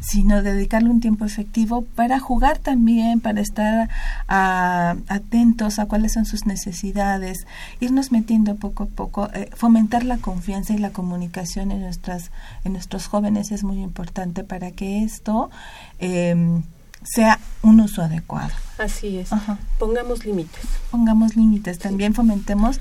sino 0.00 0.42
dedicarle 0.42 0.90
un 0.90 1.00
tiempo 1.00 1.24
efectivo 1.24 1.82
para 1.82 2.18
jugar 2.20 2.58
también, 2.58 3.20
para 3.20 3.40
estar 3.40 3.88
atentos 4.28 5.78
a 5.78 5.86
cuáles 5.86 6.12
son 6.12 6.26
sus 6.26 6.46
necesidades, 6.46 7.46
irnos 7.80 8.12
metiendo 8.12 8.56
poco 8.56 8.84
a 8.84 8.86
poco, 8.86 9.28
eh, 9.32 9.50
fomentar 9.54 10.04
la 10.04 10.18
confianza 10.18 10.74
y 10.74 10.78
la 10.78 10.90
comunicación 10.90 11.72
en 11.72 11.80
nuestras 11.80 12.30
en 12.64 12.72
nuestros 12.72 13.06
jóvenes 13.06 13.52
es 13.52 13.64
muy 13.64 13.82
importante 13.82 14.44
para 14.44 14.70
que 14.70 15.02
esto 15.02 15.50
eh, 15.98 16.60
sea 17.06 17.38
un 17.62 17.80
uso 17.80 18.02
adecuado. 18.02 18.52
Así 18.78 19.18
es. 19.18 19.30
Pongamos 19.78 20.24
límites. 20.24 20.64
Pongamos 20.90 21.36
límites. 21.36 21.78
También 21.78 22.14
fomentemos 22.14 22.80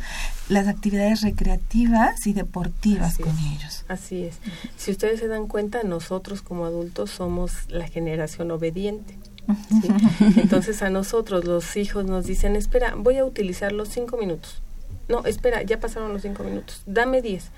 las 0.50 0.68
actividades 0.68 1.22
recreativas 1.22 2.28
y 2.28 2.34
deportivas 2.34 3.18
con 3.18 3.38
ellos. 3.38 3.86
Así 3.88 4.24
es. 4.24 4.40
Si 4.78 4.92
ustedes 4.92 5.20
se 5.20 5.28
dan 5.28 5.48
cuenta, 5.48 5.84
nosotros 5.84 6.42
como 6.42 6.66
adultos 6.66 7.12
somos 7.12 7.52
la 7.70 7.88
generación 7.88 8.52
obediente. 8.52 9.18
Entonces 10.36 10.82
a 10.82 10.90
nosotros 10.90 11.46
los 11.46 11.78
hijos 11.78 12.06
nos 12.06 12.26
dicen, 12.26 12.56
espera, 12.56 12.96
voy 12.98 13.18
a 13.18 13.26
utilizar 13.26 13.72
los 13.72 13.90
cinco 13.90 14.18
minutos. 14.18 14.62
No, 15.08 15.24
espera, 15.26 15.62
ya 15.62 15.80
pasaron 15.80 16.12
los 16.14 16.24
cinco 16.24 16.44
minutos. 16.44 16.82
Dame 16.86 17.22
diez 17.22 17.52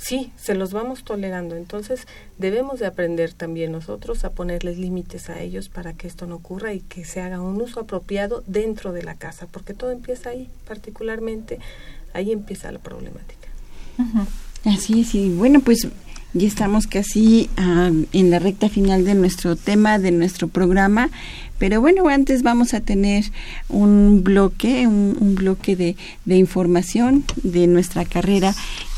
sí, 0.00 0.32
se 0.36 0.54
los 0.54 0.72
vamos 0.72 1.04
tolerando. 1.04 1.54
Entonces 1.56 2.06
debemos 2.38 2.80
de 2.80 2.86
aprender 2.86 3.32
también 3.32 3.72
nosotros 3.72 4.24
a 4.24 4.30
ponerles 4.30 4.78
límites 4.78 5.28
a 5.28 5.40
ellos 5.40 5.68
para 5.68 5.92
que 5.92 6.08
esto 6.08 6.26
no 6.26 6.36
ocurra 6.36 6.72
y 6.72 6.80
que 6.80 7.04
se 7.04 7.20
haga 7.20 7.40
un 7.40 7.60
uso 7.60 7.80
apropiado 7.80 8.42
dentro 8.46 8.92
de 8.92 9.02
la 9.02 9.14
casa, 9.14 9.46
porque 9.46 9.74
todo 9.74 9.90
empieza 9.90 10.30
ahí, 10.30 10.48
particularmente 10.66 11.58
ahí 12.14 12.32
empieza 12.32 12.72
la 12.72 12.78
problemática. 12.78 13.48
Así 14.64 15.02
es, 15.02 15.14
y 15.14 15.28
bueno, 15.28 15.60
pues 15.60 15.86
ya 16.32 16.46
estamos 16.46 16.86
casi 16.86 17.50
ah, 17.56 17.90
en 18.12 18.30
la 18.30 18.38
recta 18.38 18.68
final 18.68 19.04
de 19.04 19.14
nuestro 19.14 19.56
tema, 19.56 19.98
de 19.98 20.12
nuestro 20.12 20.48
programa. 20.48 21.10
Pero 21.58 21.82
bueno, 21.82 22.08
antes 22.08 22.42
vamos 22.42 22.72
a 22.72 22.80
tener 22.80 23.24
un 23.68 24.22
bloque, 24.24 24.86
un, 24.86 25.34
bloque 25.34 25.76
de, 25.76 25.96
de, 26.24 26.36
información 26.36 27.24
de 27.42 27.66
nuestra 27.66 28.06
carrera 28.06 28.54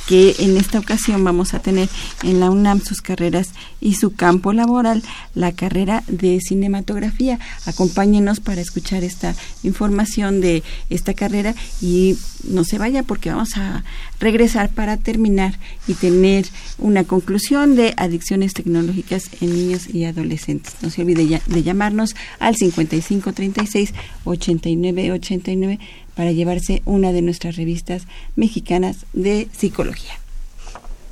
que 0.06 0.36
en 0.38 0.56
esta 0.56 0.78
ocasión 0.78 1.22
vamos 1.24 1.54
a 1.54 1.60
tener 1.60 1.88
en 2.22 2.40
la 2.40 2.50
UNAM 2.50 2.80
sus 2.80 3.00
carreras 3.00 3.50
y 3.80 3.94
su 3.94 4.14
campo 4.14 4.52
laboral, 4.52 5.02
la 5.34 5.52
carrera 5.52 6.02
de 6.06 6.40
cinematografía. 6.40 7.38
Acompáñenos 7.66 8.40
para 8.40 8.60
escuchar 8.60 9.04
esta 9.04 9.34
información 9.62 10.40
de 10.40 10.62
esta 10.90 11.14
carrera 11.14 11.54
y 11.80 12.16
no 12.44 12.64
se 12.64 12.78
vaya 12.78 13.02
porque 13.02 13.30
vamos 13.30 13.56
a 13.56 13.84
regresar 14.20 14.70
para 14.70 14.96
terminar 14.96 15.58
y 15.86 15.94
tener 15.94 16.46
una 16.78 17.04
conclusión 17.04 17.76
de 17.76 17.94
adicciones 17.96 18.54
tecnológicas 18.54 19.30
en 19.40 19.54
niños 19.54 19.88
y 19.92 20.04
adolescentes. 20.04 20.74
No 20.82 20.90
se 20.90 21.02
olvide 21.02 21.40
de 21.46 21.62
llamarnos 21.62 22.14
al 22.38 22.56
5536 22.56 23.94
8989 24.24 25.80
para 26.16 26.32
llevarse 26.32 26.82
una 26.84 27.12
de 27.12 27.22
nuestras 27.22 27.56
revistas 27.56 28.06
mexicanas 28.36 29.06
de 29.12 29.48
psicología. 29.52 30.14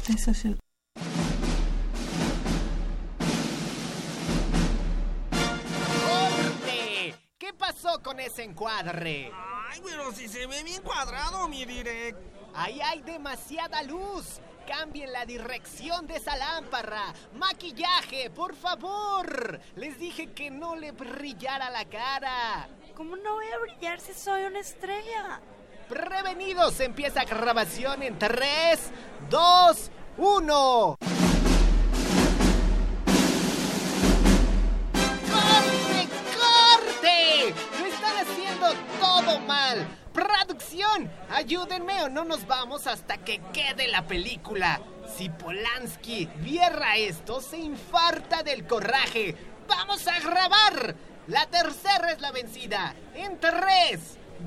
Eso 0.09 0.35
sí. 0.35 0.57
¿Qué 7.39 7.53
pasó 7.57 8.03
con 8.03 8.19
ese 8.21 8.43
encuadre? 8.43 9.31
Ay, 9.71 9.81
pero 9.85 10.13
si 10.13 10.29
se 10.29 10.47
ve 10.47 10.63
bien 10.65 10.83
cuadrado, 10.83 11.49
mi 11.49 11.65
direct. 11.65 12.19
Ahí 12.55 12.81
hay 12.81 13.03
demasiada 13.03 13.83
luz. 13.83 14.41
Cambien 14.67 15.13
la 15.13 15.25
dirección 15.25 16.07
de 16.07 16.17
esa 16.17 16.37
lámpara. 16.37 17.13
Maquillaje, 17.37 18.31
por 18.31 18.55
favor. 18.55 19.61
Les 19.77 19.99
dije 19.99 20.29
que 20.33 20.51
no 20.51 20.77
le 20.77 20.93
brillara 20.93 21.71
la 21.71 21.85
cara. 21.87 22.69
¿Cómo 23.01 23.17
no 23.17 23.33
voy 23.33 23.47
a 23.47 23.59
brillar 23.61 23.99
si 23.99 24.13
soy 24.13 24.43
una 24.43 24.59
estrella? 24.61 25.41
Prevenidos, 25.89 26.79
empieza 26.81 27.25
grabación 27.25 28.03
en 28.03 28.19
3, 28.19 28.79
2, 29.31 29.91
1. 30.19 30.97
¡Corte, 35.33 36.09
corte! 36.37 37.55
Lo 37.81 37.87
están 37.87 38.17
haciendo 38.19 38.67
todo 39.01 39.41
mal. 39.47 39.89
¡Producción! 40.13 41.11
Ayúdenme 41.31 42.03
o 42.03 42.11
no 42.11 42.27
nos 42.27 42.47
vamos 42.47 42.87
hasta 42.87 43.17
que 43.17 43.41
quede 43.55 43.89
la 43.89 44.07
película. 44.07 44.79
Si 45.17 45.31
Polanski 45.31 46.29
viera 46.41 46.99
esto, 46.99 47.41
se 47.41 47.57
infarta 47.57 48.43
del 48.43 48.67
coraje. 48.67 49.35
¡Vamos 49.67 50.07
a 50.07 50.21
grabar! 50.21 51.10
La 51.27 51.47
tercera 51.47 52.13
es 52.13 52.21
la 52.21 52.33
vencida. 52.33 52.95
En 53.15 53.39
3, 53.39 53.53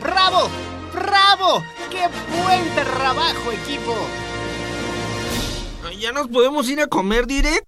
¡Bravo! 0.00 0.48
¡Bravo! 0.98 1.62
¡Qué 1.90 2.08
buen 2.42 2.74
trabajo, 2.74 3.52
equipo! 3.52 3.94
¿Ya 5.98 6.12
nos 6.12 6.28
podemos 6.28 6.68
ir 6.68 6.80
a 6.80 6.86
comer 6.86 7.26
direct? 7.26 7.67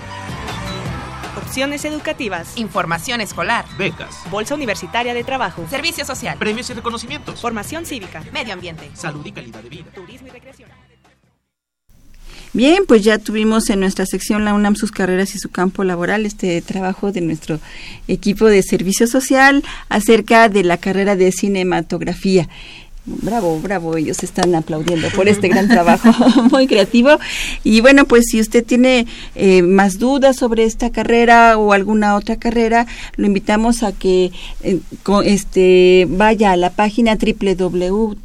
opciones 1.37 1.85
educativas, 1.85 2.57
información 2.57 3.21
escolar, 3.21 3.65
becas, 3.77 4.15
bolsa 4.29 4.55
universitaria 4.55 5.13
de 5.13 5.23
trabajo, 5.23 5.65
servicio 5.69 6.05
social, 6.05 6.37
premios 6.37 6.69
y 6.69 6.73
reconocimientos, 6.73 7.41
formación 7.41 7.85
cívica, 7.85 8.23
medio 8.31 8.53
ambiente, 8.53 8.89
salud 8.93 9.25
y 9.25 9.31
calidad 9.31 9.61
de 9.61 9.69
vida, 9.69 9.85
turismo 9.93 10.27
y 10.27 10.31
recreación. 10.31 10.69
Bien, 12.53 12.83
pues 12.85 13.01
ya 13.01 13.17
tuvimos 13.17 13.69
en 13.69 13.79
nuestra 13.79 14.05
sección 14.05 14.43
la 14.43 14.53
UNAM 14.53 14.75
sus 14.75 14.91
carreras 14.91 15.35
y 15.35 15.39
su 15.39 15.49
campo 15.49 15.85
laboral, 15.85 16.25
este 16.25 16.61
trabajo 16.61 17.13
de 17.13 17.21
nuestro 17.21 17.61
equipo 18.09 18.47
de 18.47 18.61
servicio 18.61 19.07
social 19.07 19.63
acerca 19.87 20.49
de 20.49 20.65
la 20.65 20.75
carrera 20.75 21.15
de 21.15 21.31
cinematografía. 21.31 22.49
Bravo, 23.03 23.59
bravo, 23.59 23.97
ellos 23.97 24.21
están 24.21 24.53
aplaudiendo 24.53 25.07
por 25.15 25.27
este 25.27 25.47
gran 25.47 25.67
trabajo 25.67 26.11
muy 26.51 26.67
creativo. 26.67 27.17
Y 27.63 27.81
bueno, 27.81 28.05
pues 28.05 28.25
si 28.29 28.39
usted 28.39 28.63
tiene 28.63 29.07
eh, 29.33 29.63
más 29.63 29.97
dudas 29.97 30.35
sobre 30.35 30.65
esta 30.65 30.91
carrera 30.91 31.57
o 31.57 31.73
alguna 31.73 32.15
otra 32.15 32.35
carrera, 32.35 32.85
lo 33.15 33.25
invitamos 33.25 33.81
a 33.81 33.91
que 33.91 34.31
eh, 34.61 34.79
este, 35.25 36.05
vaya 36.09 36.51
a 36.51 36.57
la 36.57 36.69
página 36.69 37.17
www.dgoae 37.17 38.17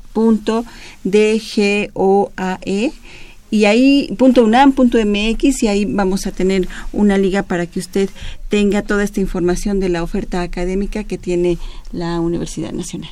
y 3.49 3.65
ahí 3.65 4.15
.unam.mx 4.19 5.63
y 5.63 5.69
ahí 5.69 5.87
vamos 5.87 6.27
a 6.27 6.33
tener 6.33 6.69
una 6.93 7.17
liga 7.17 7.43
para 7.45 7.65
que 7.67 7.79
usted 7.79 8.11
tenga 8.51 8.83
toda 8.83 9.05
esta 9.05 9.21
información 9.21 9.81
de 9.81 9.89
la 9.89 10.03
oferta 10.03 10.43
académica 10.43 11.05
que 11.05 11.17
tiene 11.17 11.57
la 11.93 12.21
Universidad 12.21 12.73
Nacional. 12.73 13.11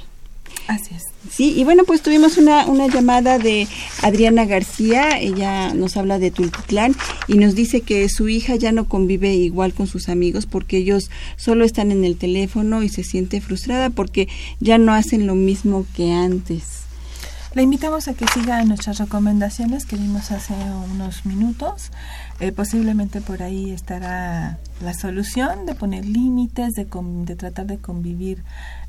Así 0.67 0.95
es. 0.95 1.05
Sí, 1.31 1.53
y 1.57 1.65
bueno, 1.65 1.85
pues 1.85 2.01
tuvimos 2.01 2.39
una, 2.39 2.67
una 2.67 2.87
llamada 2.87 3.39
de 3.39 3.67
Adriana 4.03 4.45
García, 4.47 5.19
ella 5.19 5.75
nos 5.75 5.97
habla 5.97 6.19
de 6.19 6.31
Tultitlán 6.31 6.95
y 7.29 7.39
nos 7.39 7.55
dice 7.55 7.81
que 7.81 8.09
su 8.09 8.29
hija 8.29 8.57
ya 8.57 8.73
no 8.73 8.89
convive 8.89 9.35
igual 9.35 9.75
con 9.75 9.87
sus 9.87 10.09
amigos 10.09 10.47
porque 10.47 10.79
ellos 10.79 11.11
solo 11.37 11.65
están 11.65 11.93
en 11.93 12.05
el 12.05 12.17
teléfono 12.17 12.83
y 12.83 12.89
se 12.89 13.05
siente 13.05 13.41
frustrada 13.41 13.91
porque 13.91 14.29
ya 14.61 14.79
no 14.79 14.95
hacen 14.95 15.27
lo 15.27 15.35
mismo 15.35 15.87
que 15.97 16.13
antes. 16.13 16.84
La 17.55 17.63
invitamos 17.63 18.09
a 18.09 18.15
que 18.15 18.27
siga 18.27 18.65
nuestras 18.65 18.99
recomendaciones 18.99 19.87
que 19.87 19.95
vimos 19.95 20.33
hace 20.33 20.55
unos 20.93 21.25
minutos. 21.25 21.93
Eh, 22.41 22.51
posiblemente 22.51 23.21
por 23.21 23.45
ahí 23.45 23.71
estará 23.71 24.59
la 24.83 24.93
solución 24.93 25.65
de 25.65 25.77
poner 25.77 26.05
límites, 26.05 26.73
de, 26.73 26.89
de 27.25 27.37
tratar 27.37 27.67
de 27.67 27.79
convivir 27.79 28.43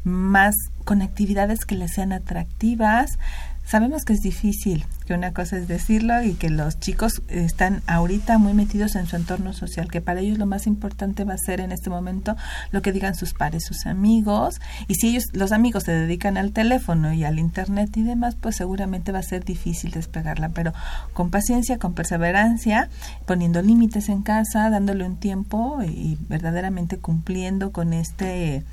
más 0.04 0.56
con 0.84 1.04
actividades 1.04 1.64
que 1.64 1.76
les 1.76 1.94
sean 1.94 2.12
atractivas, 2.12 3.20
Sabemos 3.66 4.06
que 4.06 4.14
es 4.14 4.22
difícil, 4.22 4.86
que 5.08 5.16
una 5.16 5.34
cosa 5.34 5.58
es 5.58 5.68
decirlo 5.68 6.22
y 6.22 6.36
que 6.36 6.52
los 6.52 6.80
chicos 6.80 7.24
están 7.30 7.82
ahorita 7.88 8.38
muy 8.38 8.54
metidos 8.54 8.96
en 8.96 9.08
su 9.08 9.16
entorno 9.16 9.54
social, 9.54 9.90
que 9.90 10.02
para 10.02 10.20
ellos 10.20 10.38
lo 10.38 10.46
más 10.46 10.68
importante 10.68 11.24
va 11.24 11.34
a 11.34 11.38
ser 11.40 11.60
en 11.60 11.72
este 11.72 11.90
momento 11.90 12.36
lo 12.70 12.84
que 12.84 12.92
digan 12.92 13.16
sus 13.16 13.34
pares, 13.34 13.66
sus 13.66 13.88
amigos, 13.88 14.62
y 14.88 14.94
si 14.96 15.10
ellos, 15.10 15.24
los 15.34 15.52
amigos 15.52 15.84
se 15.84 15.94
dedican 15.94 16.38
al 16.38 16.52
teléfono 16.52 17.12
y 17.12 17.24
al 17.24 17.40
internet 17.40 17.90
y 17.98 18.04
demás, 18.04 18.36
pues 18.40 18.56
seguramente 18.56 19.12
va 19.12 19.20
a 19.20 19.24
ser 19.24 19.44
difícil 19.44 19.90
despegarla, 19.90 20.50
pero 20.50 20.72
con 21.14 21.32
paciencia, 21.32 21.80
con 21.80 21.96
perseverancia, 21.96 22.90
poniendo 23.26 23.64
límites 23.64 24.10
en 24.10 24.22
casa, 24.22 24.70
dándole 24.70 25.06
un 25.06 25.18
tiempo 25.18 25.80
y 25.84 26.20
verdaderamente 26.30 27.00
cumpliendo 27.00 27.72
con 27.72 27.94
este 27.94 28.64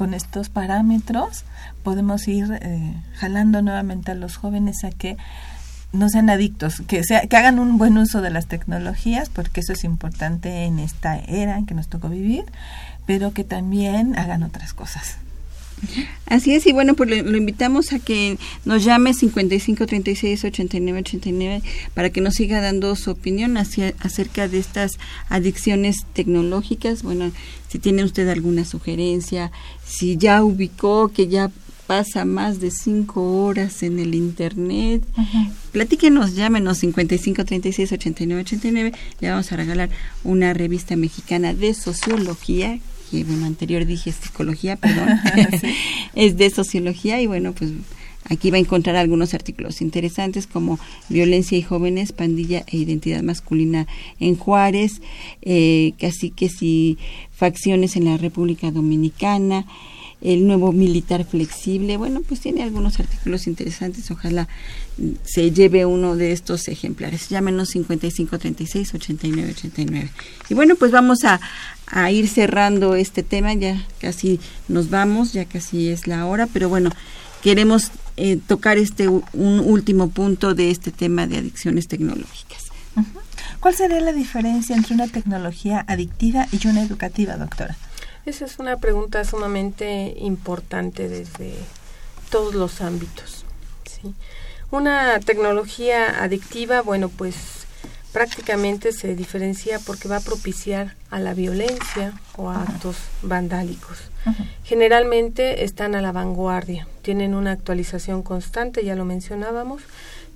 con 0.00 0.14
estos 0.14 0.48
parámetros 0.48 1.44
podemos 1.82 2.26
ir 2.26 2.58
eh, 2.62 2.94
jalando 3.16 3.60
nuevamente 3.60 4.12
a 4.12 4.14
los 4.14 4.38
jóvenes 4.38 4.82
a 4.82 4.92
que 4.92 5.18
no 5.92 6.08
sean 6.08 6.30
adictos, 6.30 6.82
que, 6.88 7.04
sea, 7.04 7.26
que 7.26 7.36
hagan 7.36 7.58
un 7.58 7.76
buen 7.76 7.98
uso 7.98 8.22
de 8.22 8.30
las 8.30 8.46
tecnologías, 8.46 9.28
porque 9.28 9.60
eso 9.60 9.74
es 9.74 9.84
importante 9.84 10.64
en 10.64 10.78
esta 10.78 11.18
era 11.18 11.58
en 11.58 11.66
que 11.66 11.74
nos 11.74 11.88
tocó 11.88 12.08
vivir, 12.08 12.46
pero 13.04 13.34
que 13.34 13.44
también 13.44 14.18
hagan 14.18 14.42
otras 14.42 14.72
cosas. 14.72 15.18
Así 16.26 16.54
es, 16.54 16.66
y 16.66 16.72
bueno, 16.72 16.94
pues 16.94 17.10
lo, 17.10 17.36
invitamos 17.36 17.92
a 17.92 17.98
que 17.98 18.38
nos 18.64 18.84
llame 18.84 19.14
55 19.14 19.86
36 19.86 20.44
89 20.44 21.00
89 21.00 21.62
para 21.94 22.10
que 22.10 22.20
nos 22.20 22.34
siga 22.34 22.60
dando 22.60 22.94
su 22.96 23.10
opinión 23.10 23.56
hacia, 23.56 23.94
acerca 24.00 24.46
de 24.46 24.58
estas 24.58 24.92
adicciones 25.28 26.06
tecnológicas. 26.12 27.02
Bueno, 27.02 27.32
si 27.68 27.78
tiene 27.78 28.04
usted 28.04 28.28
alguna 28.28 28.64
sugerencia, 28.64 29.50
si 29.84 30.16
ya 30.16 30.44
ubicó 30.44 31.08
que 31.08 31.28
ya 31.28 31.50
pasa 31.90 32.24
más 32.24 32.60
de 32.60 32.70
cinco 32.70 33.42
horas 33.42 33.82
en 33.82 33.98
el 33.98 34.14
internet. 34.14 35.02
Platíquenos, 35.72 36.36
llámenos 36.36 36.78
55 36.78 37.44
36 37.44 37.90
89 37.90 38.42
89. 38.42 38.92
Le 39.18 39.28
vamos 39.28 39.50
a 39.50 39.56
regalar 39.56 39.90
una 40.22 40.54
revista 40.54 40.94
mexicana 40.94 41.52
de 41.52 41.74
sociología 41.74 42.78
que 43.10 43.24
bueno, 43.24 43.46
anterior 43.46 43.84
dije 43.86 44.12
psicología, 44.12 44.76
perdón, 44.76 45.08
es 46.14 46.36
de 46.36 46.50
sociología 46.50 47.20
y 47.20 47.26
bueno, 47.26 47.52
pues 47.52 47.72
aquí 48.28 48.50
va 48.50 48.56
a 48.56 48.60
encontrar 48.60 48.96
algunos 48.96 49.34
artículos 49.34 49.80
interesantes 49.80 50.46
como 50.46 50.78
violencia 51.08 51.58
y 51.58 51.62
jóvenes, 51.62 52.12
pandilla 52.12 52.64
e 52.66 52.76
identidad 52.76 53.22
masculina 53.22 53.86
en 54.18 54.36
Juárez, 54.36 55.00
eh, 55.42 55.92
casi 55.98 56.30
que 56.30 56.48
si 56.48 56.98
facciones 57.32 57.96
en 57.96 58.04
la 58.04 58.16
República 58.16 58.70
Dominicana, 58.70 59.66
el 60.20 60.46
nuevo 60.46 60.72
militar 60.72 61.24
flexible, 61.24 61.96
bueno, 61.96 62.20
pues 62.20 62.40
tiene 62.40 62.62
algunos 62.62 63.00
artículos 63.00 63.46
interesantes, 63.46 64.10
ojalá 64.10 64.48
se 65.24 65.50
lleve 65.50 65.86
uno 65.86 66.16
de 66.16 66.32
estos 66.32 66.68
ejemplares. 66.68 67.28
Llámenos 67.28 67.70
5536 67.70 68.94
8989. 68.94 70.10
Y 70.50 70.54
bueno, 70.54 70.76
pues 70.76 70.90
vamos 70.90 71.24
a, 71.24 71.40
a 71.86 72.10
ir 72.10 72.28
cerrando 72.28 72.94
este 72.94 73.22
tema, 73.22 73.54
ya 73.54 73.82
casi 74.00 74.40
nos 74.68 74.90
vamos, 74.90 75.32
ya 75.32 75.46
casi 75.46 75.88
es 75.88 76.06
la 76.06 76.26
hora, 76.26 76.46
pero 76.46 76.68
bueno, 76.68 76.90
queremos 77.42 77.90
eh, 78.16 78.38
tocar 78.46 78.76
este 78.76 79.08
un 79.08 79.60
último 79.60 80.10
punto 80.10 80.54
de 80.54 80.70
este 80.70 80.90
tema 80.90 81.26
de 81.26 81.38
adicciones 81.38 81.88
tecnológicas. 81.88 82.66
¿Cuál 83.60 83.74
sería 83.74 84.00
la 84.00 84.12
diferencia 84.12 84.74
entre 84.74 84.94
una 84.94 85.06
tecnología 85.06 85.84
adictiva 85.86 86.46
y 86.50 86.66
una 86.66 86.82
educativa, 86.82 87.36
doctora? 87.36 87.76
Esa 88.26 88.44
es 88.44 88.58
una 88.58 88.76
pregunta 88.76 89.24
sumamente 89.24 90.14
importante 90.18 91.08
desde 91.08 91.54
todos 92.30 92.54
los 92.54 92.80
ámbitos. 92.80 93.44
¿sí? 93.84 94.14
Una 94.70 95.18
tecnología 95.20 96.22
adictiva, 96.22 96.82
bueno, 96.82 97.08
pues 97.08 97.60
prácticamente 98.12 98.92
se 98.92 99.14
diferencia 99.14 99.78
porque 99.78 100.08
va 100.08 100.16
a 100.16 100.20
propiciar 100.20 100.96
a 101.10 101.18
la 101.18 101.34
violencia 101.34 102.12
o 102.36 102.50
a 102.50 102.62
actos 102.62 102.96
vandálicos. 103.22 103.98
Generalmente 104.64 105.64
están 105.64 105.94
a 105.94 106.02
la 106.02 106.12
vanguardia, 106.12 106.86
tienen 107.02 107.34
una 107.34 107.52
actualización 107.52 108.22
constante, 108.22 108.84
ya 108.84 108.94
lo 108.94 109.04
mencionábamos, 109.04 109.82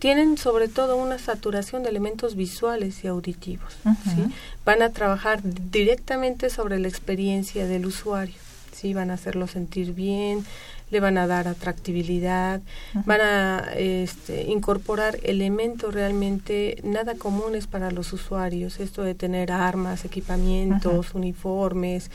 tienen 0.04 0.36
sobre 0.36 0.68
todo 0.68 0.98
una 0.98 1.18
saturación 1.18 1.82
de 1.82 1.88
elementos 1.88 2.36
visuales 2.36 3.02
y 3.04 3.06
auditivos. 3.06 3.72
¿sí? 4.04 4.30
Van 4.62 4.82
a 4.82 4.90
trabajar 4.90 5.40
directamente 5.42 6.50
sobre 6.50 6.78
la 6.78 6.88
experiencia 6.88 7.66
del 7.66 7.86
usuario. 7.86 8.34
¿sí? 8.74 8.92
Van 8.92 9.10
a 9.10 9.14
hacerlo 9.14 9.46
sentir 9.46 9.94
bien, 9.94 10.44
le 10.90 11.00
van 11.00 11.16
a 11.16 11.26
dar 11.26 11.48
atractividad, 11.48 12.60
van 13.06 13.20
a 13.22 13.68
este, 13.78 14.42
incorporar 14.42 15.16
elementos 15.22 15.94
realmente 15.94 16.82
nada 16.84 17.14
comunes 17.14 17.66
para 17.66 17.90
los 17.90 18.12
usuarios, 18.12 18.80
esto 18.80 19.04
de 19.04 19.14
tener 19.14 19.50
armas, 19.50 20.04
equipamientos, 20.04 21.14
uniformes, 21.14 22.10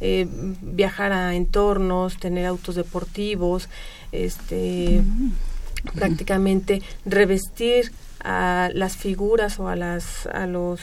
eh, 0.00 0.28
viajar 0.60 1.12
a 1.12 1.34
entornos, 1.34 2.18
tener 2.18 2.46
autos 2.46 2.76
deportivos, 2.76 3.68
este, 4.12 5.02
prácticamente 5.94 6.82
revestir 7.04 7.92
a 8.24 8.70
las 8.72 8.96
figuras 8.96 9.58
o 9.58 9.68
a 9.68 9.76
las 9.76 10.26
a 10.26 10.46
los 10.46 10.80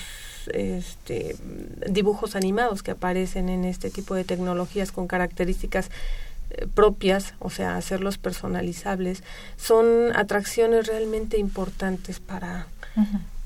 este, 0.53 1.35
dibujos 1.89 2.35
animados 2.35 2.83
que 2.83 2.91
aparecen 2.91 3.49
en 3.49 3.65
este 3.65 3.89
tipo 3.89 4.15
de 4.15 4.23
tecnologías 4.23 4.91
con 4.91 5.07
características 5.07 5.89
eh, 6.51 6.67
propias, 6.73 7.33
o 7.39 7.49
sea, 7.49 7.75
hacerlos 7.75 8.17
personalizables, 8.17 9.23
son 9.57 10.15
atracciones 10.15 10.87
realmente 10.87 11.37
importantes 11.37 12.19
para, 12.19 12.67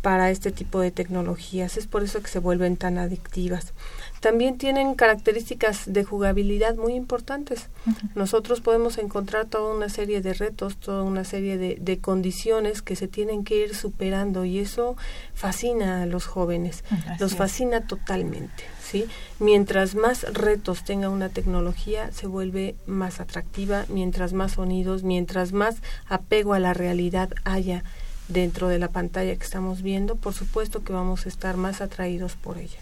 para 0.04 0.30
este 0.30 0.52
tipo 0.52 0.82
de 0.82 0.92
tecnologías. 0.92 1.78
Es 1.78 1.88
por 1.88 2.04
eso 2.04 2.22
que 2.22 2.28
se 2.28 2.38
vuelven 2.38 2.78
tan 2.78 3.00
adictivas 3.00 3.74
también 4.24 4.58
tienen 4.58 4.96
características 4.96 5.82
de 5.86 6.06
jugabilidad 6.06 6.78
muy 6.78 6.94
importantes. 6.94 7.68
Nosotros 8.16 8.62
podemos 8.62 8.98
encontrar 8.98 9.48
toda 9.48 9.76
una 9.76 9.90
serie 9.90 10.22
de 10.22 10.34
retos, 10.34 10.78
toda 10.78 11.04
una 11.04 11.26
serie 11.26 11.58
de, 11.58 12.00
condiciones 12.00 12.82
que 12.82 12.96
se 12.96 13.10
tienen 13.10 13.44
que 13.44 13.58
ir 13.58 13.76
superando 13.76 14.46
y 14.46 14.60
eso 14.60 14.96
fascina 15.34 16.04
a 16.04 16.06
los 16.06 16.26
jóvenes, 16.26 16.86
los 17.20 17.36
fascina 17.36 17.86
totalmente. 17.86 18.64
¿sí? 18.82 19.08
Mientras 19.40 19.94
más 19.94 20.24
retos 20.32 20.86
tenga 20.86 21.10
una 21.10 21.28
tecnología, 21.28 22.10
se 22.14 22.26
vuelve 22.26 22.76
más 22.86 23.20
atractiva, 23.20 23.84
mientras 23.90 24.32
más 24.32 24.54
sonidos, 24.54 25.04
mientras 25.04 25.52
más 25.52 25.76
apego 26.08 26.54
a 26.54 26.60
la 26.60 26.74
realidad 26.74 27.30
haya 27.44 27.84
dentro 28.28 28.68
de 28.68 28.80
la 28.80 28.90
pantalla 28.90 29.36
que 29.36 29.44
estamos 29.44 29.82
viendo, 29.82 30.16
por 30.16 30.34
supuesto 30.34 30.84
que 30.84 30.94
vamos 30.94 31.26
a 31.26 31.30
estar 31.30 31.58
más 31.58 31.82
atraídos 31.82 32.36
por 32.36 32.58
ella. 32.58 32.80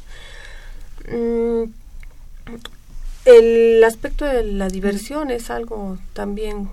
Mm, 1.09 1.71
el 3.25 3.83
aspecto 3.83 4.25
de 4.25 4.43
la 4.43 4.67
diversión 4.67 5.31
es 5.31 5.49
algo 5.49 5.97
también 6.13 6.69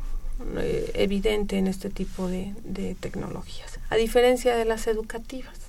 eh, 0.59 0.93
evidente 0.95 1.59
en 1.59 1.67
este 1.67 1.91
tipo 1.91 2.29
de, 2.29 2.55
tecnologías, 3.01 3.79
a 3.91 3.97
diferencia 3.97 4.57
de 4.57 4.65
las 4.65 4.87
educativas. 4.87 5.68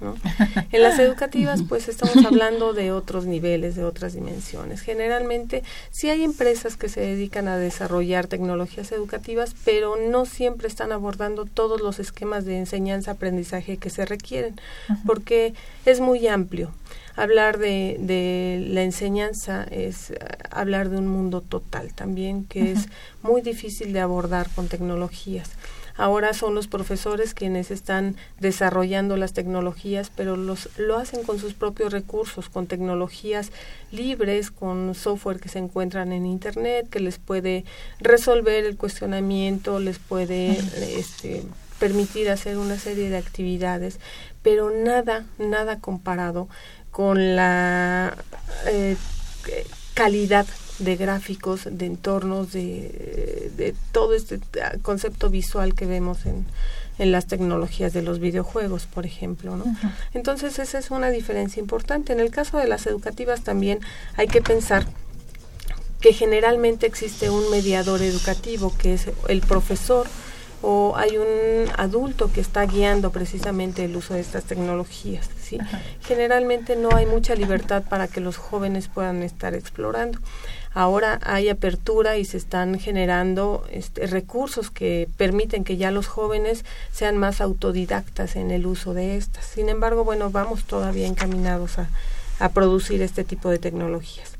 En 0.72 0.82
las 0.82 0.98
educativas, 0.98 1.62
pues 1.68 1.88
estamos 1.88 2.24
hablando 2.24 2.72
de 2.72 2.92
otros 2.92 3.26
niveles, 3.26 3.74
de 3.76 3.84
otras 3.84 4.14
dimensiones. 4.14 4.80
Generalmente, 4.80 5.62
sí 5.90 6.10
hay 6.10 6.24
empresas 6.24 6.76
que 6.76 6.88
se 6.88 7.00
dedican 7.00 7.48
a 7.48 7.56
desarrollar 7.56 8.26
tecnologías 8.26 8.92
educativas, 8.92 9.54
pero 9.64 9.96
no 9.96 10.26
siempre 10.26 10.68
están 10.68 10.92
abordando 10.92 11.46
todos 11.46 11.80
los 11.80 11.98
esquemas 11.98 12.44
de 12.44 12.58
enseñanza-aprendizaje 12.58 13.76
que 13.76 13.90
se 13.90 14.04
requieren, 14.04 14.60
porque 15.06 15.54
es 15.84 16.00
muy 16.00 16.26
amplio 16.28 16.72
hablar 17.18 17.58
de, 17.58 17.96
de 17.98 18.64
la 18.68 18.82
enseñanza 18.82 19.64
es 19.64 20.10
eh, 20.10 20.18
hablar 20.50 20.88
de 20.88 20.98
un 20.98 21.08
mundo 21.08 21.40
total 21.40 21.92
también 21.92 22.44
que 22.44 22.70
es 22.70 22.86
muy 23.22 23.42
difícil 23.42 23.92
de 23.92 24.00
abordar 24.00 24.48
con 24.54 24.68
tecnologías. 24.68 25.50
Ahora 25.98 26.32
son 26.32 26.54
los 26.54 26.68
profesores 26.68 27.34
quienes 27.34 27.72
están 27.72 28.14
desarrollando 28.38 29.16
las 29.16 29.32
tecnologías, 29.32 30.12
pero 30.14 30.36
los, 30.36 30.68
lo 30.78 30.96
hacen 30.96 31.24
con 31.24 31.40
sus 31.40 31.54
propios 31.54 31.92
recursos, 31.92 32.48
con 32.48 32.68
tecnologías 32.68 33.50
libres, 33.90 34.52
con 34.52 34.94
software 34.94 35.40
que 35.40 35.48
se 35.48 35.58
encuentran 35.58 36.12
en 36.12 36.24
Internet, 36.24 36.88
que 36.88 37.00
les 37.00 37.18
puede 37.18 37.64
resolver 37.98 38.64
el 38.64 38.76
cuestionamiento, 38.76 39.80
les 39.80 39.98
puede 39.98 40.52
este, 40.96 41.42
permitir 41.80 42.30
hacer 42.30 42.58
una 42.58 42.78
serie 42.78 43.10
de 43.10 43.16
actividades, 43.16 43.98
pero 44.42 44.70
nada, 44.70 45.26
nada 45.38 45.80
comparado 45.80 46.48
con 46.92 47.34
la 47.34 48.16
eh, 48.66 48.96
calidad 49.94 50.46
de 50.78 50.96
gráficos, 50.96 51.68
de 51.70 51.86
entornos, 51.86 52.52
de, 52.52 53.50
de, 53.56 53.74
todo 53.92 54.14
este 54.14 54.40
concepto 54.82 55.28
visual 55.28 55.74
que 55.74 55.86
vemos 55.86 56.24
en, 56.26 56.46
en 56.98 57.12
las 57.12 57.26
tecnologías 57.26 57.92
de 57.92 58.02
los 58.02 58.18
videojuegos, 58.18 58.86
por 58.86 59.06
ejemplo. 59.06 59.56
¿no? 59.56 59.64
Entonces, 60.14 60.58
esa 60.58 60.78
es 60.78 60.90
una 60.90 61.10
diferencia 61.10 61.60
importante. 61.60 62.12
En 62.12 62.20
el 62.20 62.30
caso 62.30 62.58
de 62.58 62.68
las 62.68 62.86
educativas 62.86 63.42
también 63.42 63.80
hay 64.16 64.28
que 64.28 64.42
pensar 64.42 64.86
que 66.00 66.12
generalmente 66.12 66.86
existe 66.86 67.30
un 67.30 67.50
mediador 67.50 68.02
educativo, 68.02 68.72
que 68.76 68.94
es 68.94 69.06
el 69.28 69.40
profesor 69.40 70.06
o 70.62 70.94
hay 70.96 71.16
un 71.18 71.70
adulto 71.76 72.32
que 72.32 72.40
está 72.40 72.64
guiando 72.66 73.10
precisamente 73.10 73.84
el 73.84 73.96
uso 73.96 74.14
de 74.14 74.20
estas 74.20 74.44
tecnologías. 74.44 75.28
¿sí? 75.40 75.58
Generalmente 76.02 76.76
no 76.76 76.94
hay 76.94 77.06
mucha 77.06 77.34
libertad 77.34 77.84
para 77.88 78.08
que 78.08 78.20
los 78.20 78.36
jóvenes 78.36 78.88
puedan 78.88 79.22
estar 79.22 79.54
explorando. 79.54 80.18
Ahora 80.74 81.18
hay 81.22 81.48
apertura 81.48 82.18
y 82.18 82.24
se 82.24 82.36
están 82.36 82.78
generando 82.78 83.64
este, 83.70 84.06
recursos 84.06 84.70
que 84.70 85.08
permiten 85.16 85.64
que 85.64 85.76
ya 85.76 85.90
los 85.90 86.06
jóvenes 86.06 86.64
sean 86.92 87.16
más 87.16 87.40
autodidactas 87.40 88.36
en 88.36 88.50
el 88.50 88.66
uso 88.66 88.94
de 88.94 89.16
estas. 89.16 89.44
Sin 89.44 89.68
embargo, 89.68 90.04
bueno, 90.04 90.30
vamos 90.30 90.64
todavía 90.64 91.06
encaminados 91.06 91.78
a, 91.78 91.88
a 92.38 92.50
producir 92.50 93.02
este 93.02 93.24
tipo 93.24 93.50
de 93.50 93.58
tecnologías. 93.58 94.37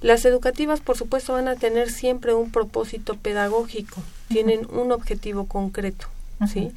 Las 0.00 0.24
educativas, 0.24 0.80
por 0.80 0.96
supuesto, 0.96 1.34
van 1.34 1.48
a 1.48 1.56
tener 1.56 1.90
siempre 1.90 2.32
un 2.34 2.50
propósito 2.50 3.16
pedagógico, 3.16 4.02
tienen 4.28 4.66
un 4.72 4.92
objetivo 4.92 5.46
concreto, 5.46 6.06
¿sí? 6.50 6.72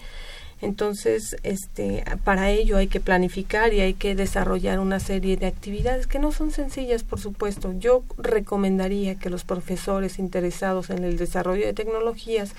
Entonces, 0.63 1.36
este, 1.43 2.05
para 2.24 2.49
ello 2.49 2.78
hay 2.78 2.88
que 2.88 3.01
planificar 3.01 3.74
y 3.74 3.82
hay 3.82 3.93
que 3.93 4.15
desarrollar 4.15 4.80
una 4.80 5.01
serie 5.01 5.36
de 5.36 5.45
actividades 5.45 6.07
que 6.07 6.19
no 6.19 6.32
son 6.32 6.51
sencillas, 6.51 7.03
por 7.03 7.19
supuesto. 7.19 7.74
Yo 7.78 8.03
recomendaría 8.17 9.15
que 9.15 9.30
los 9.30 9.43
profesores 9.43 10.19
interesados 10.19 10.89
en 10.89 11.03
el 11.03 11.17
desarrollo 11.17 11.65
de 11.65 11.74
tecnologías 11.74 12.53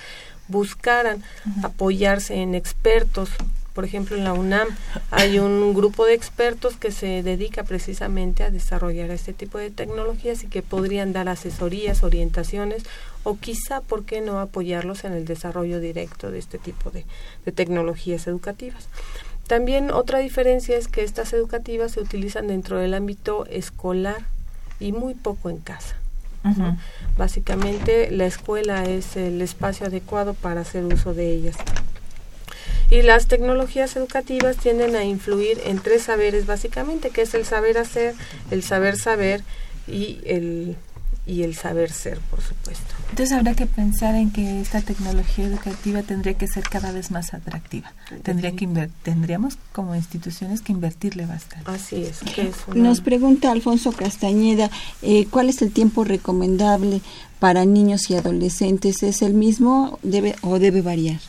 buscaran 0.48 1.22
apoyarse 1.62 2.34
en 2.34 2.54
expertos 2.54 3.30
por 3.74 3.84
ejemplo, 3.84 4.16
en 4.16 4.24
la 4.24 4.32
UNAM 4.32 4.68
hay 5.10 5.40
un 5.40 5.74
grupo 5.74 6.06
de 6.06 6.14
expertos 6.14 6.76
que 6.76 6.92
se 6.92 7.24
dedica 7.24 7.64
precisamente 7.64 8.44
a 8.44 8.50
desarrollar 8.50 9.10
este 9.10 9.32
tipo 9.32 9.58
de 9.58 9.70
tecnologías 9.70 10.44
y 10.44 10.46
que 10.46 10.62
podrían 10.62 11.12
dar 11.12 11.28
asesorías, 11.28 12.04
orientaciones 12.04 12.84
o 13.24 13.36
quizá, 13.36 13.80
¿por 13.80 14.04
qué 14.04 14.20
no 14.20 14.38
apoyarlos 14.38 15.04
en 15.04 15.12
el 15.12 15.24
desarrollo 15.24 15.80
directo 15.80 16.30
de 16.30 16.38
este 16.38 16.58
tipo 16.58 16.90
de, 16.90 17.04
tecnologías 17.52 18.26
educativas? 18.28 18.86
También 19.48 19.90
otra 19.90 20.20
diferencia 20.20 20.76
es 20.76 20.86
que 20.86 21.02
estas 21.02 21.32
educativas 21.32 21.92
se 21.92 22.00
utilizan 22.00 22.46
dentro 22.46 22.78
del 22.78 22.94
ámbito 22.94 23.44
escolar 23.46 24.22
y 24.78 24.92
muy 24.92 25.14
poco 25.14 25.50
en 25.50 25.58
casa. 25.58 25.96
Básicamente 27.16 28.10
la 28.10 28.26
escuela 28.26 28.84
es 28.84 29.16
el 29.16 29.40
espacio 29.40 29.86
adecuado 29.86 30.34
para 30.34 30.60
hacer 30.60 30.84
uso 30.84 31.14
de 31.14 31.32
ellas. 31.32 31.56
Y 32.90 33.02
las 33.02 33.26
tecnologías 33.26 33.96
educativas 33.96 34.56
tienden 34.56 34.96
a 34.96 35.04
influir 35.04 35.60
en 35.64 35.78
tres 35.78 36.04
saberes 36.04 36.46
básicamente, 36.46 37.10
que 37.10 37.22
es 37.22 37.34
el 37.34 37.44
saber 37.44 37.78
hacer, 37.78 38.14
el 38.50 38.62
saber 38.62 38.96
saber 38.96 39.42
y 39.86 40.20
el 40.24 40.76
y 41.26 41.42
el 41.42 41.54
saber 41.54 41.90
ser, 41.90 42.18
por 42.18 42.42
supuesto. 42.42 42.94
Entonces 43.10 43.32
habrá 43.32 43.54
que 43.54 43.66
pensar 43.66 44.14
en 44.14 44.30
que 44.30 44.60
esta 44.60 44.82
tecnología 44.82 45.46
educativa 45.46 46.02
tendría 46.02 46.34
que 46.34 46.46
ser 46.46 46.64
cada 46.64 46.92
vez 46.92 47.10
más 47.10 47.32
atractiva. 47.32 47.92
Tendría 48.22 48.54
que 48.54 48.68
tendríamos 49.02 49.56
como 49.72 49.94
instituciones 49.94 50.60
que 50.60 50.72
invertirle 50.72 51.24
bastante. 51.24 51.70
Así 51.70 52.04
es. 52.04 52.20
Nos 52.74 53.00
pregunta 53.00 53.52
Alfonso 53.52 53.92
Castañeda, 53.92 54.70
eh, 55.00 55.26
¿cuál 55.30 55.48
es 55.48 55.62
el 55.62 55.72
tiempo 55.72 56.04
recomendable 56.04 57.00
para 57.38 57.64
niños 57.64 58.10
y 58.10 58.16
adolescentes? 58.16 59.02
¿Es 59.02 59.22
el 59.22 59.32
mismo 59.32 59.98
debe 60.02 60.36
o 60.42 60.58
debe 60.58 60.82
variar? 60.82 61.20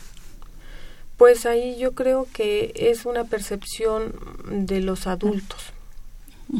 Pues 1.16 1.46
ahí 1.46 1.76
yo 1.78 1.92
creo 1.92 2.26
que 2.32 2.72
es 2.76 3.06
una 3.06 3.24
percepción 3.24 4.14
de 4.66 4.80
los 4.80 5.06
adultos. 5.06 5.72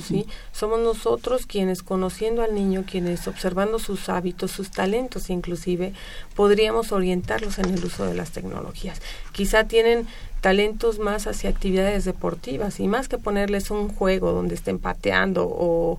¿sí? 0.02 0.26
Somos 0.52 0.80
nosotros 0.80 1.46
quienes 1.46 1.82
conociendo 1.82 2.42
al 2.42 2.54
niño, 2.54 2.84
quienes 2.90 3.28
observando 3.28 3.78
sus 3.78 4.08
hábitos, 4.08 4.50
sus 4.50 4.70
talentos 4.70 5.30
inclusive, 5.30 5.92
podríamos 6.34 6.92
orientarlos 6.92 7.58
en 7.58 7.66
el 7.66 7.84
uso 7.84 8.04
de 8.04 8.14
las 8.14 8.32
tecnologías. 8.32 9.00
Quizá 9.32 9.64
tienen 9.64 10.06
talentos 10.40 10.98
más 10.98 11.26
hacia 11.26 11.50
actividades 11.50 12.04
deportivas 12.04 12.80
y 12.80 12.88
más 12.88 13.08
que 13.08 13.18
ponerles 13.18 13.70
un 13.70 13.88
juego 13.88 14.32
donde 14.32 14.54
estén 14.54 14.78
pateando 14.78 15.46
o 15.48 15.98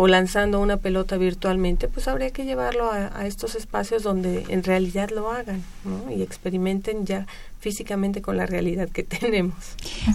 o 0.00 0.06
lanzando 0.06 0.60
una 0.60 0.76
pelota 0.76 1.16
virtualmente, 1.16 1.88
pues 1.88 2.06
habría 2.06 2.30
que 2.30 2.44
llevarlo 2.44 2.88
a, 2.92 3.26
estos 3.26 3.56
espacios 3.56 4.04
donde 4.04 4.44
en 4.48 4.62
realidad 4.62 5.10
lo 5.10 5.32
hagan 5.32 5.60
y 6.16 6.22
experimenten 6.22 7.04
ya 7.04 7.26
físicamente 7.58 8.22
con 8.22 8.36
la 8.36 8.46
realidad 8.46 8.88
que 8.88 9.02
tenemos. 9.20 9.56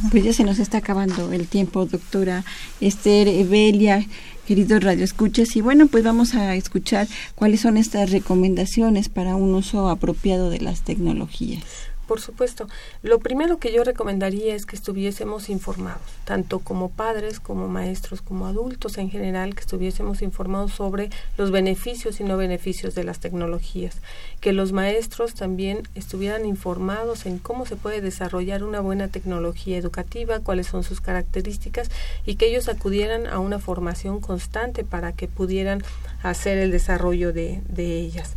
Pues 0.10 0.24
ya 0.24 0.32
se 0.32 0.46
nos 0.46 0.60
está 0.60 0.78
acabando 0.78 1.34
el 1.34 1.50
tiempo, 1.50 1.86
doctora 1.86 2.46
Esther 2.80 3.28
Evelia, 3.28 4.06
queridos 4.48 4.82
radioescuchas, 4.82 5.54
y 5.58 5.60
bueno, 5.60 5.88
pues 5.88 6.06
vamos 6.06 6.34
a 6.34 6.56
escuchar 6.56 7.10
cuáles 7.36 7.60
son 7.60 7.76
estas 7.76 8.10
recomendaciones 8.10 9.10
para 9.10 9.36
un 9.36 9.54
uso 9.54 9.90
apropiado 9.90 10.50
de 10.50 10.62
las 10.62 10.84
tecnologías. 10.84 11.62
Por 12.08 12.20
supuesto. 12.20 12.68
Lo 13.02 13.20
primero 13.20 13.60
que 13.60 13.72
yo 13.72 13.86
recomendaría 13.86 14.56
es 14.56 14.66
que 14.66 14.76
estuviésemos 14.76 15.50
informados, 15.50 16.02
tanto 16.26 16.60
como 16.60 16.90
padres, 16.90 17.40
como 17.40 17.70
maestros, 17.70 18.22
como 18.22 18.46
adultos 18.46 18.98
en 18.98 19.10
general, 19.10 19.56
que 19.56 19.62
estuviésemos 19.62 20.22
informados 20.22 20.74
sobre 20.74 21.10
los 21.38 21.50
beneficios 21.52 22.20
y 22.20 22.26
no 22.26 22.36
beneficios 22.36 22.94
de 22.94 23.06
las 23.06 23.20
tecnologías, 23.20 24.02
que 24.42 24.52
los 24.52 24.74
maestros 24.74 25.34
también 25.34 25.88
estuvieran 25.96 26.46
informados 26.46 27.26
en 27.26 27.40
cómo 27.40 27.66
se 27.66 27.78
puede 27.78 28.02
desarrollar 28.02 28.66
una 28.66 28.82
buena 28.82 29.08
tecnología 29.08 29.78
educativa, 29.78 30.42
cuáles 30.42 30.68
son 30.68 30.84
sus 30.84 31.00
características 31.00 31.90
y 32.26 32.36
que 32.36 32.48
ellos 32.48 32.68
acudieran 32.68 33.28
a 33.28 33.40
una 33.40 33.60
formación 33.60 34.20
constante 34.20 34.84
para 34.84 35.14
que 35.14 35.30
pudieran 35.30 35.84
hacer 36.24 36.58
el 36.58 36.72
desarrollo 36.72 37.34
de, 37.34 37.62
de 37.70 38.00
ellas. 38.00 38.36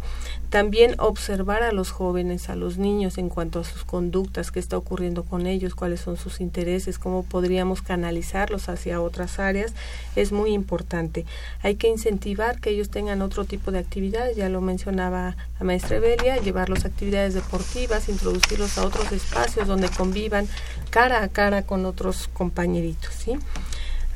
También 0.51 0.95
observar 0.99 1.65
a 1.65 1.73
los 1.73 1.91
jóvenes, 1.91 2.49
a 2.49 2.57
los 2.57 2.79
niños 2.79 3.19
en 3.19 3.29
cuanto 3.29 3.59
a 3.59 3.65
sus 3.65 3.83
conductas, 3.83 4.53
qué 4.53 4.61
está 4.61 4.79
ocurriendo 4.79 5.25
con 5.25 5.47
ellos, 5.47 5.75
cuáles 5.75 6.01
son 6.01 6.17
sus 6.17 6.41
intereses, 6.41 7.01
cómo 7.01 7.25
podríamos 7.25 7.83
canalizarlos 7.83 8.69
hacia 8.69 9.01
otras 9.01 9.41
áreas, 9.41 9.75
es 10.15 10.31
muy 10.31 10.53
importante. 10.53 11.27
Hay 11.63 11.75
que 11.75 11.89
incentivar 11.89 12.61
que 12.61 12.71
ellos 12.71 12.91
tengan 12.91 13.23
otro 13.23 13.45
tipo 13.45 13.73
de 13.73 13.81
actividades, 13.81 14.37
ya 14.37 14.49
lo 14.49 14.61
mencionaba 14.61 15.37
la 15.59 15.67
maestra 15.67 15.97
Evelia, 15.97 16.37
llevarlos 16.37 16.85
a 16.85 16.89
actividades 16.89 17.35
deportivas, 17.35 18.09
introducirlos 18.09 18.79
a 18.79 18.87
otros 18.87 19.11
espacios 19.11 19.67
donde 19.67 19.89
convivan 19.89 20.47
cara 20.91 21.25
a 21.25 21.29
cara 21.29 21.63
con 21.63 21.85
otros 21.87 22.29
compañeritos, 22.29 23.13
¿sí? 23.13 23.33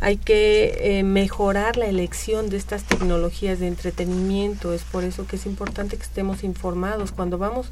Hay 0.01 0.17
que 0.17 0.99
eh, 0.99 1.03
mejorar 1.03 1.77
la 1.77 1.87
elección 1.87 2.49
de 2.49 2.57
estas 2.57 2.85
tecnologías 2.85 3.61
de 3.61 3.69
entretenimiento. 3.69 4.73
Es 4.73 4.83
por 4.83 5.05
eso 5.05 5.27
que 5.27 5.37
es 5.37 5.45
importante 5.47 5.97
que 5.97 6.03
estemos 6.03 6.43
informados 6.43 7.13
cuando 7.13 7.37
vamos 7.37 7.71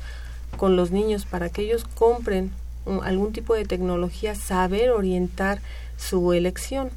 con 0.57 0.77
los 0.77 0.91
niños 0.91 1.25
para 1.25 1.49
que 1.49 1.63
ellos 1.63 1.85
compren 1.95 2.53
algún 3.03 3.33
tipo 3.33 3.55
de 3.55 3.65
tecnología, 3.65 4.35
saber 4.35 4.91
orientar 4.91 5.61
su 5.97 6.33
elección. 6.33 6.91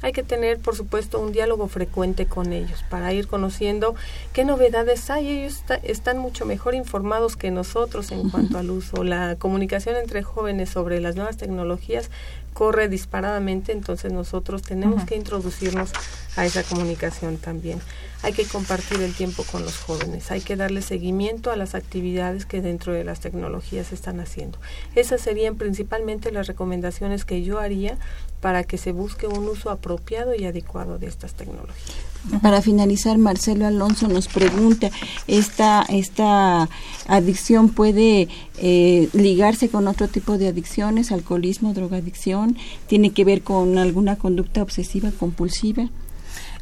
Hay 0.00 0.12
que 0.12 0.22
tener, 0.22 0.58
por 0.58 0.76
supuesto, 0.76 1.18
un 1.18 1.32
diálogo 1.32 1.66
frecuente 1.66 2.26
con 2.26 2.52
ellos 2.52 2.84
para 2.88 3.12
ir 3.12 3.26
conociendo 3.26 3.96
qué 4.32 4.44
novedades 4.44 5.10
hay. 5.10 5.28
Ellos 5.28 5.64
están 5.82 6.18
mucho 6.18 6.46
mejor 6.46 6.76
informados 6.76 7.34
que 7.34 7.50
nosotros 7.50 8.12
en 8.12 8.30
cuanto 8.30 8.58
al 8.58 8.70
uso. 8.70 9.02
La 9.02 9.34
comunicación 9.36 9.96
entre 9.96 10.22
jóvenes 10.22 10.70
sobre 10.70 11.00
las 11.00 11.16
nuevas 11.16 11.36
tecnologías 11.36 12.10
corre 12.52 12.88
disparadamente, 12.88 13.72
entonces 13.72 14.12
nosotros 14.12 14.62
tenemos 14.62 15.04
que 15.04 15.16
introducirnos 15.16 15.92
a 16.36 16.46
esa 16.46 16.62
comunicación 16.62 17.36
también. 17.36 17.80
Hay 18.22 18.32
que 18.32 18.44
compartir 18.44 19.00
el 19.00 19.14
tiempo 19.14 19.44
con 19.44 19.62
los 19.62 19.78
jóvenes, 19.78 20.30
hay 20.30 20.40
que 20.40 20.56
darle 20.56 20.82
seguimiento 20.82 21.50
a 21.50 21.56
las 21.56 21.74
actividades 21.74 22.46
que 22.46 22.60
dentro 22.60 22.92
de 22.92 23.04
las 23.04 23.20
tecnologías 23.20 23.92
están 23.92 24.18
haciendo. 24.20 24.58
Esas 24.96 25.20
serían 25.20 25.56
principalmente 25.56 26.32
las 26.32 26.48
recomendaciones 26.48 27.24
que 27.24 27.42
yo 27.42 27.60
haría 27.60 27.96
para 28.40 28.64
que 28.64 28.78
se 28.78 28.92
busque 28.92 29.26
un 29.26 29.48
uso 29.48 29.70
apropiado 29.70 30.34
y 30.34 30.44
adecuado 30.44 30.98
de 30.98 31.06
estas 31.06 31.34
tecnologías. 31.34 31.96
Para 32.42 32.60
finalizar, 32.62 33.16
Marcelo 33.18 33.66
Alonso 33.66 34.08
nos 34.08 34.28
pregunta, 34.28 34.90
¿esta, 35.26 35.84
esta 35.88 36.68
adicción 37.06 37.70
puede 37.70 38.28
eh, 38.58 39.08
ligarse 39.12 39.68
con 39.68 39.88
otro 39.88 40.08
tipo 40.08 40.38
de 40.38 40.48
adicciones, 40.48 41.10
alcoholismo, 41.12 41.72
drogadicción? 41.72 42.56
¿Tiene 42.86 43.10
que 43.10 43.24
ver 43.24 43.42
con 43.42 43.78
alguna 43.78 44.16
conducta 44.16 44.62
obsesiva 44.62 45.10
compulsiva? 45.18 45.88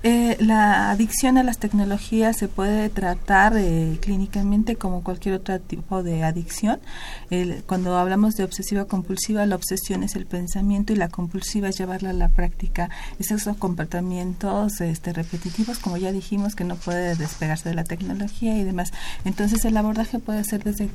Eh, 0.08 0.36
la 0.38 0.92
adicción 0.92 1.36
a 1.36 1.42
las 1.42 1.58
tecnologías 1.58 2.36
se 2.36 2.46
puede 2.46 2.88
tratar 2.90 3.56
eh, 3.56 3.98
clínicamente 4.00 4.76
como 4.76 5.02
cualquier 5.02 5.34
otro 5.34 5.58
tipo 5.58 6.04
de 6.04 6.22
adicción. 6.22 6.78
cuando 7.66 7.98
hablamos 7.98 8.36
de 8.36 8.44
obsesiva 8.44 8.84
compulsiva, 8.84 9.44
la 9.46 9.56
obsesión 9.56 10.04
es 10.04 10.14
el 10.14 10.24
pensamiento 10.26 10.92
y 10.92 10.96
la 10.96 11.08
compulsiva 11.08 11.68
es 11.68 11.76
llevarla 11.76 12.10
a 12.10 12.12
la 12.12 12.28
práctica. 12.28 12.88
Esos 13.18 13.48
comportamientos 13.56 14.80
este, 14.80 15.12
repetitivos, 15.12 15.80
como 15.80 15.96
ya 15.96 16.12
dijimos, 16.12 16.54
que 16.54 16.62
no 16.62 16.76
puede 16.76 17.16
despegarse 17.16 17.70
de 17.70 17.74
la 17.74 17.82
tecnología 17.82 18.56
y 18.56 18.62
demás. 18.62 18.92
Entonces 19.24 19.64
el 19.64 19.76
abordaje 19.76 20.20
puede 20.20 20.44
ser 20.44 20.62
desde 20.62 20.88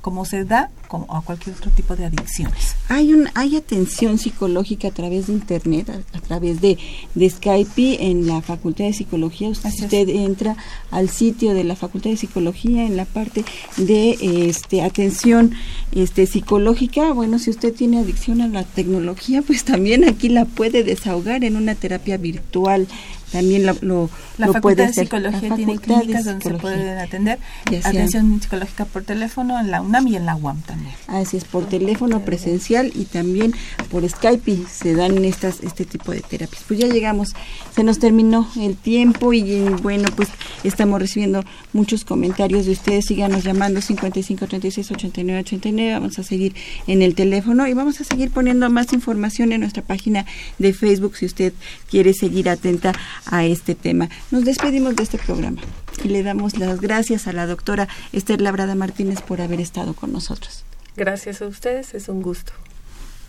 como 0.00 0.24
se 0.24 0.44
da 0.44 0.70
como 0.88 1.06
a 1.14 1.22
cualquier 1.22 1.54
otro 1.54 1.70
tipo 1.70 1.94
de 1.94 2.06
adicciones. 2.06 2.74
Hay 2.88 3.14
un 3.14 3.28
hay 3.34 3.56
atención 3.56 4.18
psicológica 4.18 4.88
a 4.88 4.90
través 4.90 5.28
de 5.28 5.34
internet, 5.34 5.90
a, 6.12 6.20
través 6.22 6.60
de, 6.60 6.76
de 7.14 7.30
Skype 7.30 8.10
en 8.10 8.26
la 8.26 8.47
Facultad 8.48 8.86
de 8.86 8.94
Psicología. 8.94 9.50
Usted 9.50 10.08
entra 10.08 10.56
al 10.90 11.10
sitio 11.10 11.52
de 11.52 11.64
la 11.64 11.76
Facultad 11.76 12.08
de 12.08 12.16
Psicología 12.16 12.86
en 12.86 12.96
la 12.96 13.04
parte 13.04 13.44
de 13.76 14.16
este 14.48 14.80
atención 14.80 15.52
este 15.92 16.24
psicológica. 16.24 17.12
Bueno, 17.12 17.38
si 17.38 17.50
usted 17.50 17.74
tiene 17.74 17.98
adicción 17.98 18.40
a 18.40 18.48
la 18.48 18.64
tecnología, 18.64 19.42
pues 19.42 19.64
también 19.64 20.02
aquí 20.04 20.30
la 20.30 20.46
puede 20.46 20.82
desahogar 20.82 21.44
en 21.44 21.56
una 21.56 21.74
terapia 21.74 22.16
virtual 22.16 22.88
también 23.32 23.66
lo, 23.66 23.76
lo, 23.80 24.10
la 24.38 24.60
puede 24.60 24.86
de 24.86 24.92
Psicología 24.92 25.54
tiene 25.54 25.78
clínicas 25.78 26.24
donde 26.24 26.44
se 26.44 26.54
pueden 26.54 26.98
atender. 26.98 27.38
Atención 27.84 28.40
psicológica 28.40 28.84
por 28.84 29.02
teléfono 29.04 29.58
en 29.60 29.70
la 29.70 29.82
UNAM 29.82 30.08
y 30.08 30.16
en 30.16 30.26
la 30.26 30.36
UAM 30.36 30.62
también. 30.62 30.94
Así 31.06 31.36
es, 31.36 31.44
por 31.44 31.66
teléfono 31.66 32.24
presencial 32.24 32.92
y 32.94 33.04
también 33.04 33.54
por 33.90 34.08
Skype 34.08 34.58
se 34.70 34.94
dan 34.94 35.24
estas 35.24 35.60
este 35.62 35.84
tipo 35.84 36.12
de 36.12 36.20
terapias. 36.20 36.62
Pues 36.66 36.80
ya 36.80 36.86
llegamos, 36.86 37.34
se 37.74 37.82
nos 37.82 37.98
terminó 37.98 38.48
el 38.58 38.76
tiempo 38.76 39.32
y 39.32 39.60
bueno, 39.82 40.08
pues 40.16 40.28
estamos 40.64 41.00
recibiendo 41.00 41.44
muchos 41.72 42.04
comentarios 42.04 42.66
de 42.66 42.72
ustedes, 42.72 43.06
síganos 43.06 43.44
llamando 43.44 43.80
55 43.80 44.46
36 44.46 44.90
89 44.90 45.40
89, 45.40 45.92
vamos 45.92 46.18
a 46.18 46.22
seguir 46.22 46.54
en 46.86 47.02
el 47.02 47.14
teléfono 47.14 47.66
y 47.66 47.74
vamos 47.74 48.00
a 48.00 48.04
seguir 48.04 48.30
poniendo 48.30 48.68
más 48.70 48.92
información 48.92 49.52
en 49.52 49.60
nuestra 49.60 49.82
página 49.82 50.24
de 50.58 50.72
Facebook 50.72 51.16
si 51.16 51.26
usted 51.26 51.52
quiere 51.90 52.14
seguir 52.14 52.48
atenta 52.48 52.92
a 53.26 53.44
este 53.44 53.74
tema. 53.74 54.08
Nos 54.30 54.44
despedimos 54.44 54.96
de 54.96 55.02
este 55.02 55.18
programa 55.18 55.60
y 56.04 56.08
le 56.08 56.22
damos 56.22 56.58
las 56.58 56.80
gracias 56.80 57.26
a 57.26 57.32
la 57.32 57.46
doctora 57.46 57.88
Esther 58.12 58.40
Labrada 58.40 58.74
Martínez 58.74 59.20
por 59.22 59.40
haber 59.40 59.60
estado 59.60 59.94
con 59.94 60.12
nosotros. 60.12 60.64
Gracias 60.96 61.42
a 61.42 61.46
ustedes, 61.46 61.94
es 61.94 62.08
un 62.08 62.22
gusto. 62.22 62.52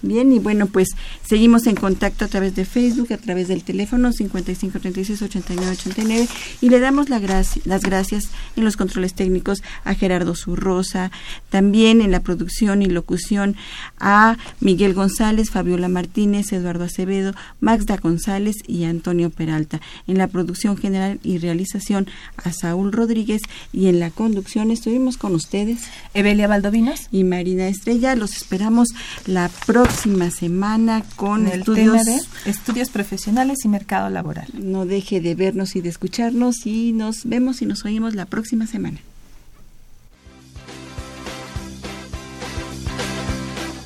Bien, 0.02 0.32
y 0.32 0.40
bueno, 0.40 0.68
pues 0.68 0.88
seguimos 1.28 1.68
en 1.68 1.76
contacto 1.76 2.24
a 2.24 2.30
través 2.30 2.56
de 2.56 2.64
Facebook, 2.64 3.12
a 3.12 3.18
través 3.18 3.50
del 3.50 3.64
teléfono 3.64 4.12
5536-8989 4.12 6.30
y 6.62 6.70
le 6.70 6.80
damos 6.80 7.10
la 7.10 7.20
las 7.66 7.82
gracias 7.82 8.30
en 8.56 8.64
los 8.64 8.78
controles 8.78 9.14
técnicos 9.14 9.62
a 9.84 9.94
Gerardo 9.94 10.36
Zurrosa, 10.36 11.12
también 11.50 12.00
en 12.00 12.12
la 12.12 12.22
producción 12.22 12.82
y 12.82 12.86
locución 12.86 13.58
a 14.00 14.38
Miguel 14.62 14.94
González, 14.94 15.50
Fabiola 15.50 15.90
Martínez, 15.90 16.54
Eduardo 16.54 16.86
Acevedo, 16.86 17.34
Magda 17.60 17.98
González 17.98 18.56
y 18.68 18.86
Antonio 18.86 19.32
Peralta. 19.32 19.82
En 20.08 20.18
la 20.18 20.28
producción 20.28 20.78
general 20.78 21.20
y 21.24 21.40
realización 21.40 22.08
a 22.38 22.54
Saúl 22.54 22.94
Rodríguez 22.94 23.42
y 23.74 23.88
en 23.88 24.00
la 24.00 24.12
conducción 24.12 24.72
estuvimos 24.72 25.18
con 25.18 25.36
ustedes 25.36 25.82
Evelia 26.14 26.48
Valdovinos 26.48 27.10
y 27.12 27.26
Marina 27.26 27.68
Estrella. 27.68 28.16
Los 28.16 28.38
esperamos 28.38 28.88
la 29.28 29.50
próxima 29.66 29.89
próxima 29.90 30.30
semana 30.30 31.04
con 31.16 31.48
el 31.48 31.62
estudios, 31.62 32.04
tema 32.04 32.04
de 32.04 32.50
estudios 32.50 32.90
profesionales 32.90 33.66
y 33.66 33.68
mercado 33.68 34.10
laboral. 34.10 34.48
No 34.54 34.86
deje 34.86 35.20
de 35.20 35.34
vernos 35.34 35.76
y 35.76 35.82
de 35.82 35.90
escucharnos 35.90 36.66
y 36.66 36.94
nos 36.94 37.26
vemos 37.26 37.64
y 37.64 37.66
nos 37.66 37.84
oímos 37.86 38.14
la 38.14 38.28
próxima 38.28 38.68
semana. 38.68 39.00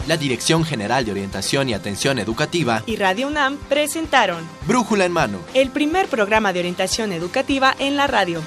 La 0.05 0.17
Dirección 0.17 0.65
General 0.65 1.05
de 1.05 1.11
Orientación 1.11 1.69
y 1.69 1.73
Atención 1.73 2.19
Educativa 2.19 2.83
y 2.85 2.97
Radio 2.97 3.27
UNAM 3.27 3.55
presentaron 3.69 4.43
Brújula 4.67 5.05
en 5.05 5.13
Mano, 5.13 5.37
el 5.53 5.69
primer 5.69 6.07
programa 6.07 6.51
de 6.51 6.59
orientación 6.59 7.13
educativa 7.13 7.73
en 7.79 7.95
la 7.95 8.07
radio. 8.07 8.41